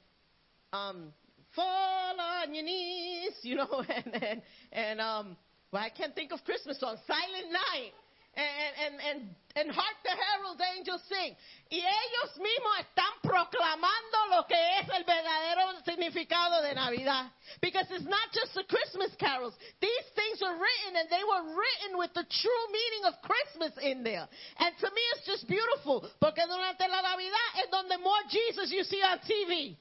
um, 0.71 1.13
fall 1.55 2.15
on 2.19 2.53
your 2.53 2.63
knees, 2.63 3.33
you 3.41 3.55
know, 3.55 3.83
and, 3.89 4.23
and, 4.23 4.41
and 4.71 5.01
um, 5.01 5.37
well, 5.71 5.83
I 5.83 5.89
can't 5.89 6.13
think 6.13 6.31
of 6.31 6.43
Christmas 6.43 6.79
songs. 6.79 6.99
Silent 7.07 7.51
Night. 7.51 7.91
And, 8.35 8.75
and, 8.85 9.01
and, 9.09 9.35
and 9.56 9.72
Hark 9.72 9.98
the 10.03 10.15
Herald 10.15 10.61
Angels 10.78 11.03
Sing. 11.07 11.36
Y 11.69 11.80
ellos 11.80 12.30
mismos 12.38 12.73
están 12.80 13.14
proclamando 13.22 14.18
lo 14.30 14.48
que 14.48 14.60
es 14.80 14.88
el 14.90 15.03
verdadero 15.03 15.80
significado 15.86 16.61
de 16.61 16.73
Navidad. 16.76 17.32
Because 17.61 17.88
it's 17.91 18.06
not 18.06 18.32
just 18.34 18.53
the 18.53 18.64
Christmas 18.65 19.15
carols. 19.19 19.53
These 19.80 20.07
things 20.15 20.41
were 20.41 20.56
written 20.56 20.99
and 20.99 21.10
they 21.10 21.23
were 21.23 21.44
written 21.56 21.98
with 21.98 22.14
the 22.14 22.23
true 22.23 22.64
meaning 22.72 23.03
of 23.06 23.14
Christmas 23.22 23.73
in 23.82 24.03
there. 24.03 24.28
And 24.60 24.72
to 24.80 24.88
me 24.91 25.02
it's 25.15 25.26
just 25.26 25.48
beautiful. 25.48 26.07
Porque 26.19 26.41
durante 26.48 26.88
la 26.88 27.02
Navidad 27.02 27.49
es 27.64 27.69
donde 27.72 27.99
more 28.02 28.23
Jesus 28.30 28.72
you 28.72 28.84
see 28.84 29.02
on 29.03 29.19
TV. 29.19 29.78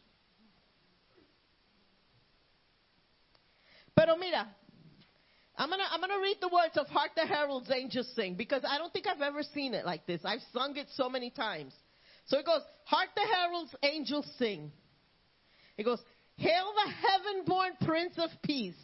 Pero 3.95 4.17
mira, 4.17 4.49
I'm 5.61 5.69
gonna 5.69 5.85
I'm 5.93 6.01
gonna 6.01 6.23
read 6.23 6.39
the 6.41 6.49
words 6.49 6.79
of 6.79 6.87
Hark 6.87 7.11
the 7.15 7.27
Herald's 7.27 7.71
Angels 7.71 8.11
Sing 8.17 8.35
because 8.35 8.63
I 8.67 8.79
don't 8.79 8.91
think 8.95 9.07
I've 9.07 9.21
ever 9.21 9.43
seen 9.43 9.75
it 9.75 9.85
like 9.85 10.07
this. 10.07 10.23
I've 10.25 10.41
sung 10.55 10.75
it 10.79 10.87
so 10.95 11.11
many 11.11 11.29
times. 11.29 11.75
So 12.29 12.39
it 12.39 12.47
goes, 12.47 12.63
Hark 12.87 13.09
the 13.15 13.27
Herald's 13.31 13.75
Angels 13.83 14.27
Sing. 14.39 14.73
It 15.77 15.85
goes, 15.85 16.01
Hail 16.37 16.73
the 16.83 16.91
heaven 16.91 17.45
born 17.45 17.73
Prince 17.85 18.15
of 18.17 18.31
Peace. 18.43 18.75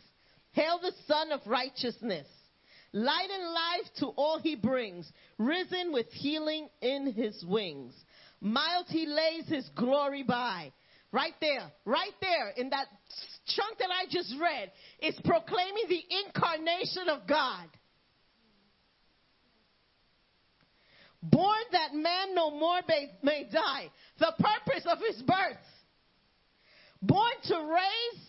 Hail 0.53 0.79
the 0.83 0.93
Son 1.09 1.33
of 1.33 1.41
Righteousness. 1.47 2.27
Light 2.93 3.29
and 3.33 3.55
life 3.55 3.95
to 4.01 4.07
all 4.09 4.39
he 4.39 4.55
brings, 4.55 5.11
risen 5.39 5.95
with 5.95 6.13
healing 6.13 6.69
in 6.83 7.11
his 7.11 7.43
wings. 7.43 7.95
Mild 8.43 8.85
he 8.89 9.07
lays 9.07 9.49
his 9.49 9.67
glory 9.75 10.25
by. 10.25 10.73
Right 11.13 11.35
there, 11.41 11.71
right 11.85 12.13
there 12.21 12.51
in 12.57 12.71
that 12.71 12.87
chunk 13.47 13.79
that 13.79 13.89
I 13.91 14.07
just 14.11 14.35
read, 14.41 14.73
is 15.01 15.15
proclaiming 15.25 15.85
the 15.89 16.03
incarnation 16.27 17.09
of 17.09 17.27
God. 17.29 17.67
Born 21.23 21.63
that 21.73 21.95
man 21.95 22.35
no 22.35 22.51
more 22.51 22.81
may, 22.89 23.11
may 23.23 23.49
die. 23.51 23.91
The 24.19 24.33
purpose 24.39 24.87
of 24.87 24.99
his 24.99 25.23
birth. 25.23 25.57
Born 27.03 27.33
to 27.45 27.55
raise 27.55 28.27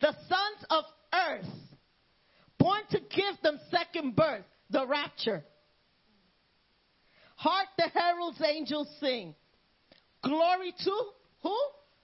the 0.00 0.12
sons 0.28 0.66
of 0.70 0.84
earth. 1.14 1.46
Born 2.58 2.80
to 2.90 3.00
give 3.00 3.40
them 3.42 3.58
second 3.70 4.16
birth, 4.16 4.44
the 4.70 4.86
rapture. 4.86 5.44
Hark 7.36 7.68
the 7.76 7.88
herald's 7.88 8.40
angels 8.42 8.88
sing. 9.00 9.34
Glory 10.22 10.74
to 10.84 11.02
who? 11.42 11.56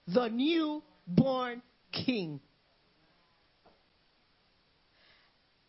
The 0.07 0.29
newborn 0.29 1.61
king. 1.91 2.39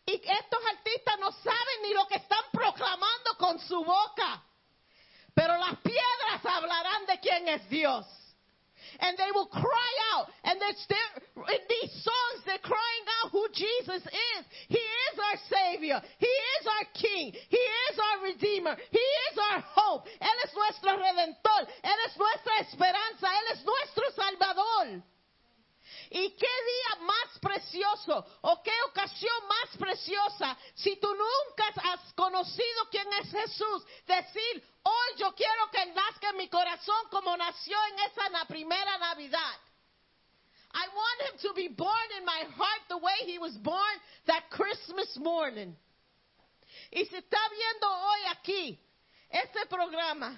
Y 0.05 0.15
estos 0.15 0.59
artistas 0.75 1.19
no 1.19 1.31
saben 1.31 1.81
ni 1.83 1.93
lo 1.93 2.07
que 2.07 2.15
están 2.15 2.43
proclamando 2.51 3.37
con 3.37 3.59
su 3.59 3.83
boca. 3.83 4.43
Pero 5.33 5.57
las 5.57 5.79
piedras 5.79 6.45
hablarán 6.45 7.05
de 7.05 7.19
quién 7.19 7.47
es 7.47 7.69
Dios. 7.69 8.05
And 9.01 9.17
they 9.17 9.31
will 9.33 9.47
cry 9.49 9.91
out. 10.13 10.29
And 10.43 10.61
they're, 10.61 10.77
they're, 10.89 11.11
in 11.57 11.63
these 11.67 11.91
songs, 12.05 12.37
they're 12.45 12.61
crying 12.61 13.05
out 13.21 13.31
who 13.31 13.45
Jesus 13.53 14.01
is. 14.05 14.41
He 14.69 14.81
is 14.81 15.15
our 15.17 15.37
Savior. 15.49 16.01
He 16.17 16.33
is 16.61 16.63
our 16.69 16.85
King. 16.93 17.33
He 17.33 17.63
is 17.91 17.95
our 17.97 18.17
Redeemer. 18.29 18.77
He 18.89 19.07
is 19.31 19.35
our 19.51 19.61
hope. 19.73 20.07
Él 20.07 20.37
es 20.45 20.53
nuestro 20.53 20.97
Redentor. 20.97 21.61
Él 21.83 21.99
es 22.07 22.17
nuestra 22.17 22.53
esperanza. 22.61 23.27
Él 23.27 23.47
es 23.57 23.65
nuestro 23.65 24.05
Salvador. 24.15 25.03
¿Y 26.13 26.31
qué 26.31 26.45
día 26.45 27.05
más 27.05 27.39
precioso 27.39 28.25
o 28.41 28.61
qué 28.61 28.73
ocasión 28.89 29.47
más 29.47 29.77
preciosa 29.77 30.57
si 30.75 30.97
tú 30.97 31.07
nunca 31.07 31.67
has 31.89 32.11
conocido 32.15 32.89
quién 32.91 33.07
es 33.13 33.31
Jesús? 33.31 33.85
Decir, 34.05 34.61
hoy 34.83 35.15
yo 35.17 35.33
quiero 35.33 35.71
que 35.71 35.85
nazca 35.85 36.31
en 36.31 36.35
mi 36.35 36.49
corazón 36.49 37.07
como 37.09 37.37
nació 37.37 37.77
en 37.91 37.99
esa 37.99 38.45
primera 38.45 38.97
Navidad. 38.97 39.55
I 40.73 40.87
want 40.93 41.21
Him 41.21 41.39
to 41.47 41.53
be 41.53 41.69
born 41.69 42.11
in 42.17 42.25
my 42.25 42.43
heart 42.57 42.81
the 42.89 42.97
way 42.97 43.15
He 43.25 43.39
was 43.39 43.55
born 43.63 44.01
that 44.25 44.49
Christmas 44.49 45.15
morning. 45.15 45.77
Y 46.91 47.05
si 47.05 47.15
está 47.15 47.39
viendo 47.51 47.87
hoy 47.89 48.19
aquí 48.31 48.79
este 49.29 49.65
programa 49.67 50.37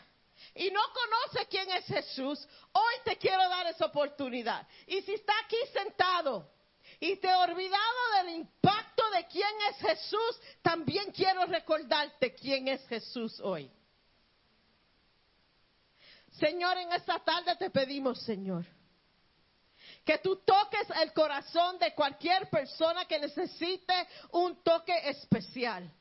y 0.56 0.70
no 0.70 0.82
conoce 0.94 1.48
quién 1.48 1.70
es 1.72 1.86
Jesús, 1.86 2.48
hoy 2.72 2.94
te 3.04 3.18
quiero 3.18 3.48
dar 3.50 3.68
esa 3.68 3.86
oportunidad. 3.86 4.68
Y 4.88 5.02
si 5.02 5.14
está 5.14 5.34
aquí 5.46 5.58
sentado 5.72 6.52
y 7.00 7.16
te 7.18 7.28
he 7.28 7.36
olvidado 7.36 8.12
del 8.18 8.36
impacto 8.36 9.04
de 9.12 9.26
quién 9.28 9.52
es 9.72 9.78
Jesús, 9.78 10.40
también 10.62 11.12
quiero 11.12 11.46
recordarte 11.46 12.36
quién 12.36 12.68
es 12.68 12.86
Jesús 12.88 13.40
hoy. 13.40 13.72
Señor, 16.40 16.78
en 16.78 16.92
esta 16.94 17.20
tarde 17.20 17.56
te 17.56 17.70
pedimos, 17.70 18.22
Señor, 18.22 18.66
que 20.06 20.18
tú 20.20 20.38
toques 20.38 20.88
el 21.02 21.14
corazón 21.14 21.80
de 21.80 21.94
cualquier 21.94 22.50
persona 22.50 23.06
que 23.06 23.20
necesite 23.20 23.94
un 24.32 24.64
toque 24.64 25.10
especial. 25.10 25.92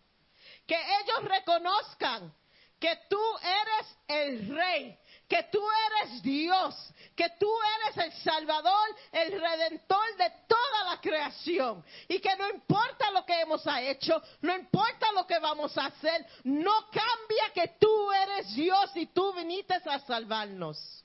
Que 0.67 0.77
ellos 0.77 1.25
reconozcan 1.25 2.33
que 2.83 2.99
tú 3.09 3.23
eres 3.39 3.97
el 4.09 4.57
rey, 4.57 4.99
que 5.29 5.45
tú 5.53 5.63
eres 5.87 6.21
Dios, 6.21 6.75
que 7.15 7.29
tú 7.39 7.49
eres 7.79 8.07
el 8.07 8.13
Salvador, 8.25 8.89
el 9.13 9.41
Redentor 9.41 10.17
de 10.19 10.33
toda 10.49 10.91
la 10.91 11.01
creación. 11.01 11.85
Y 12.09 12.19
que 12.19 12.35
no 12.37 12.51
importa 12.51 13.13
lo 13.13 13.25
que 13.25 13.41
hemos 13.41 13.65
hecho, 13.79 14.21
no 14.41 14.57
importa 14.57 15.13
lo 15.13 15.25
que 15.29 15.39
vamos 15.39 15.79
a 15.79 15.87
hacer, 15.87 16.27
no 16.43 16.73
cambia 16.91 17.53
que 17.55 17.77
tú 17.79 18.11
eres 18.11 18.53
Dios 18.57 18.91
y 18.97 19.07
tú 19.07 19.33
viniste 19.33 19.75
a 19.75 20.01
salvarnos. 20.01 21.05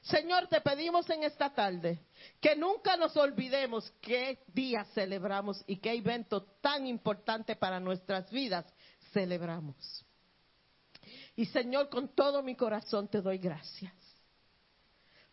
Señor, 0.00 0.46
te 0.46 0.62
pedimos 0.62 1.10
en 1.10 1.24
esta 1.24 1.52
tarde 1.52 1.98
que 2.40 2.56
nunca 2.56 2.96
nos 2.96 3.14
olvidemos 3.18 3.92
qué 4.00 4.38
día 4.46 4.84
celebramos 4.94 5.62
y 5.66 5.76
qué 5.76 5.92
evento 5.92 6.42
tan 6.62 6.86
importante 6.86 7.54
para 7.54 7.80
nuestras 7.80 8.30
vidas 8.30 8.64
celebramos. 9.12 10.05
Y 11.36 11.46
Señor, 11.46 11.88
con 11.88 12.08
todo 12.14 12.42
mi 12.42 12.56
corazón 12.56 13.08
te 13.08 13.20
doy 13.20 13.38
gracias. 13.38 13.94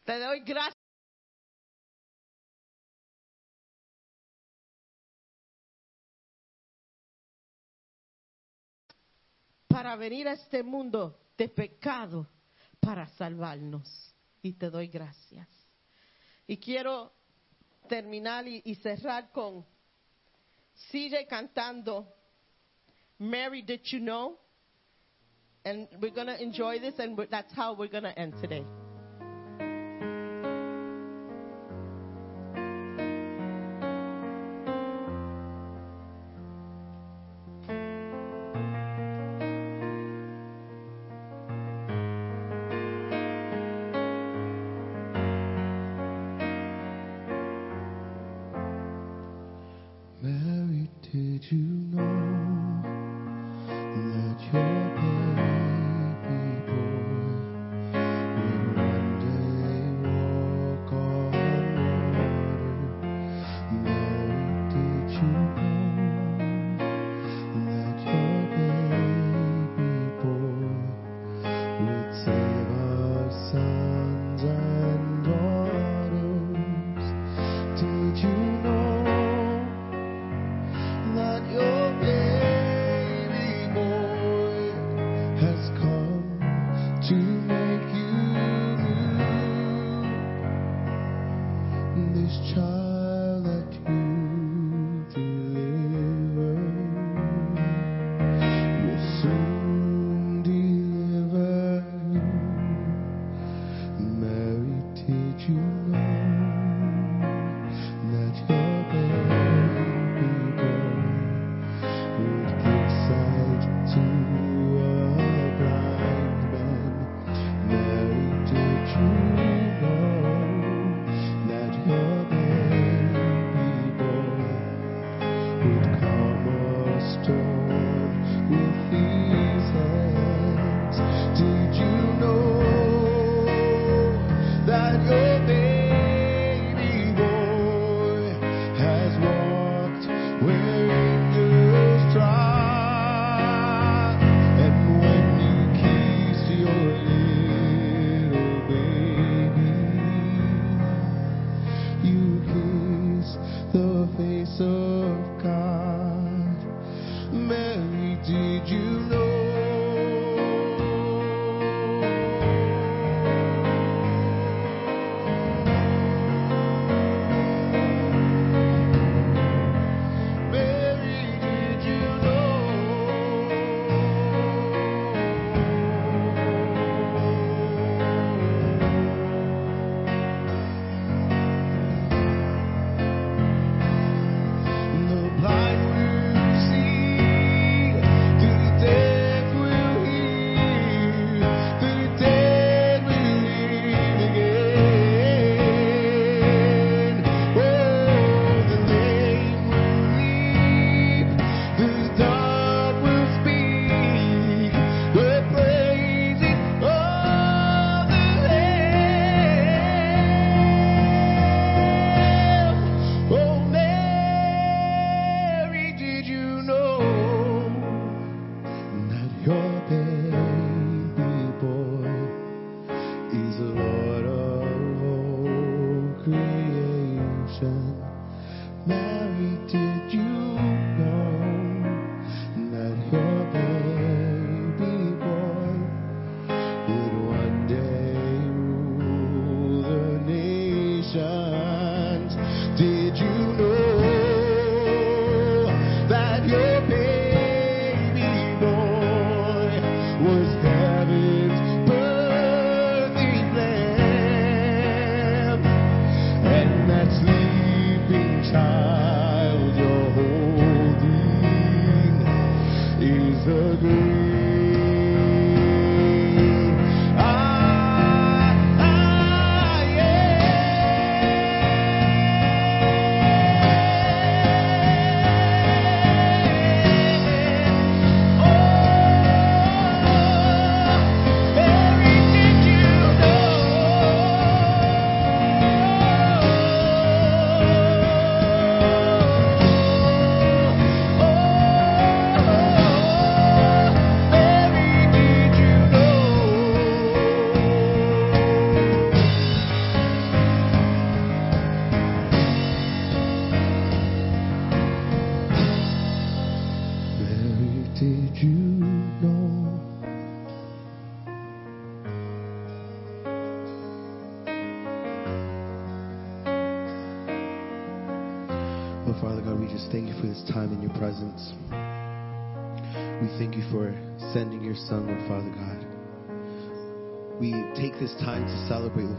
Te 0.03 0.19
doy 0.19 0.41
gracias. 0.41 0.83
para 9.73 9.95
venir 9.95 10.27
a 10.27 10.33
este 10.33 10.61
mundo 10.61 11.19
de 11.35 11.49
pecado 11.49 12.27
para 12.79 13.07
salvarnos. 13.17 14.13
Y 14.43 14.53
te 14.53 14.69
doy 14.69 14.87
gracias. 14.87 15.47
Y 16.45 16.57
quiero 16.57 17.11
terminar 17.87 18.47
y, 18.47 18.75
cerrar 18.75 19.31
con, 19.31 19.65
sigue 20.91 21.25
cantando, 21.25 22.13
Mary, 23.17 23.63
did 23.63 23.81
you 23.85 23.99
know? 23.99 24.42
And 25.65 25.87
we're 26.01 26.11
going 26.11 26.27
to 26.27 26.41
enjoy 26.41 26.79
this, 26.79 26.95
and 26.99 27.17
that's 27.31 27.53
how 27.53 27.73
we're 27.73 27.87
going 27.87 28.03
to 28.03 28.17
end 28.19 28.33
today. 28.41 28.65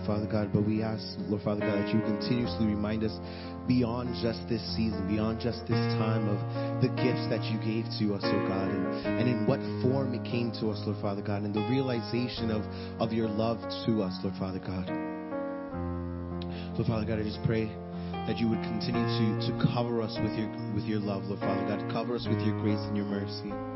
Father 0.06 0.26
God, 0.26 0.50
but 0.52 0.66
we 0.66 0.82
ask, 0.82 1.02
Lord 1.28 1.42
Father 1.42 1.60
God, 1.60 1.82
that 1.82 1.94
you 1.94 2.00
continuously 2.00 2.66
remind 2.66 3.04
us 3.04 3.12
beyond 3.66 4.14
just 4.20 4.46
this 4.48 4.62
season, 4.76 5.08
beyond 5.08 5.40
just 5.40 5.60
this 5.66 5.80
time 5.96 6.28
of 6.28 6.38
the 6.82 6.88
gifts 7.00 7.24
that 7.32 7.42
you 7.48 7.56
gave 7.64 7.88
to 7.98 8.14
us, 8.14 8.22
oh 8.24 8.42
God, 8.48 8.68
and, 8.68 9.20
and 9.20 9.28
in 9.28 9.46
what 9.46 9.60
form 9.82 10.12
it 10.12 10.24
came 10.24 10.52
to 10.60 10.70
us, 10.70 10.80
Lord 10.84 11.00
Father 11.00 11.22
God, 11.22 11.42
and 11.42 11.54
the 11.54 11.64
realization 11.68 12.50
of, 12.50 12.62
of 13.00 13.12
your 13.12 13.28
love 13.28 13.58
to 13.86 14.02
us, 14.02 14.12
Lord 14.22 14.36
Father 14.36 14.60
God. 14.60 14.88
Lord 16.76 16.86
Father 16.86 17.06
God, 17.06 17.18
I 17.18 17.24
just 17.24 17.42
pray 17.44 17.66
that 18.26 18.38
you 18.38 18.48
would 18.48 18.62
continue 18.62 19.04
to, 19.04 19.48
to 19.48 19.52
cover 19.74 20.02
us 20.02 20.16
with 20.22 20.32
your 20.38 20.48
with 20.74 20.84
your 20.84 21.00
love, 21.00 21.24
Lord 21.24 21.40
Father 21.40 21.64
God. 21.68 21.92
Cover 21.92 22.16
us 22.16 22.26
with 22.28 22.40
your 22.40 22.58
grace 22.60 22.80
and 22.88 22.96
your 22.96 23.06
mercy. 23.06 23.73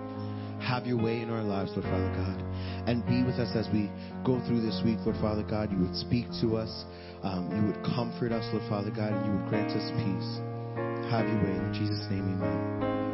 Have 0.60 0.86
your 0.86 1.00
way 1.02 1.20
in 1.22 1.30
our 1.30 1.42
lives, 1.42 1.70
Lord 1.72 1.84
Father 1.84 2.12
God. 2.16 2.42
And 2.88 3.04
be 3.06 3.22
with 3.22 3.36
us 3.36 3.54
as 3.54 3.68
we 3.72 3.90
go 4.24 4.40
through 4.46 4.60
this 4.60 4.80
week, 4.84 4.98
Lord 5.04 5.16
Father 5.20 5.42
God. 5.42 5.70
You 5.70 5.78
would 5.78 5.96
speak 5.96 6.26
to 6.40 6.56
us. 6.56 6.84
Um, 7.22 7.50
you 7.50 7.72
would 7.72 7.82
comfort 7.96 8.32
us, 8.32 8.44
Lord 8.52 8.68
Father 8.68 8.90
God, 8.90 9.12
and 9.12 9.26
you 9.26 9.32
would 9.32 9.48
grant 9.48 9.70
us 9.70 9.90
peace. 9.98 10.40
Have 11.10 11.26
your 11.26 11.42
way. 11.42 11.56
In 11.56 11.72
Jesus' 11.74 12.06
name, 12.10 12.40
amen. 12.42 13.07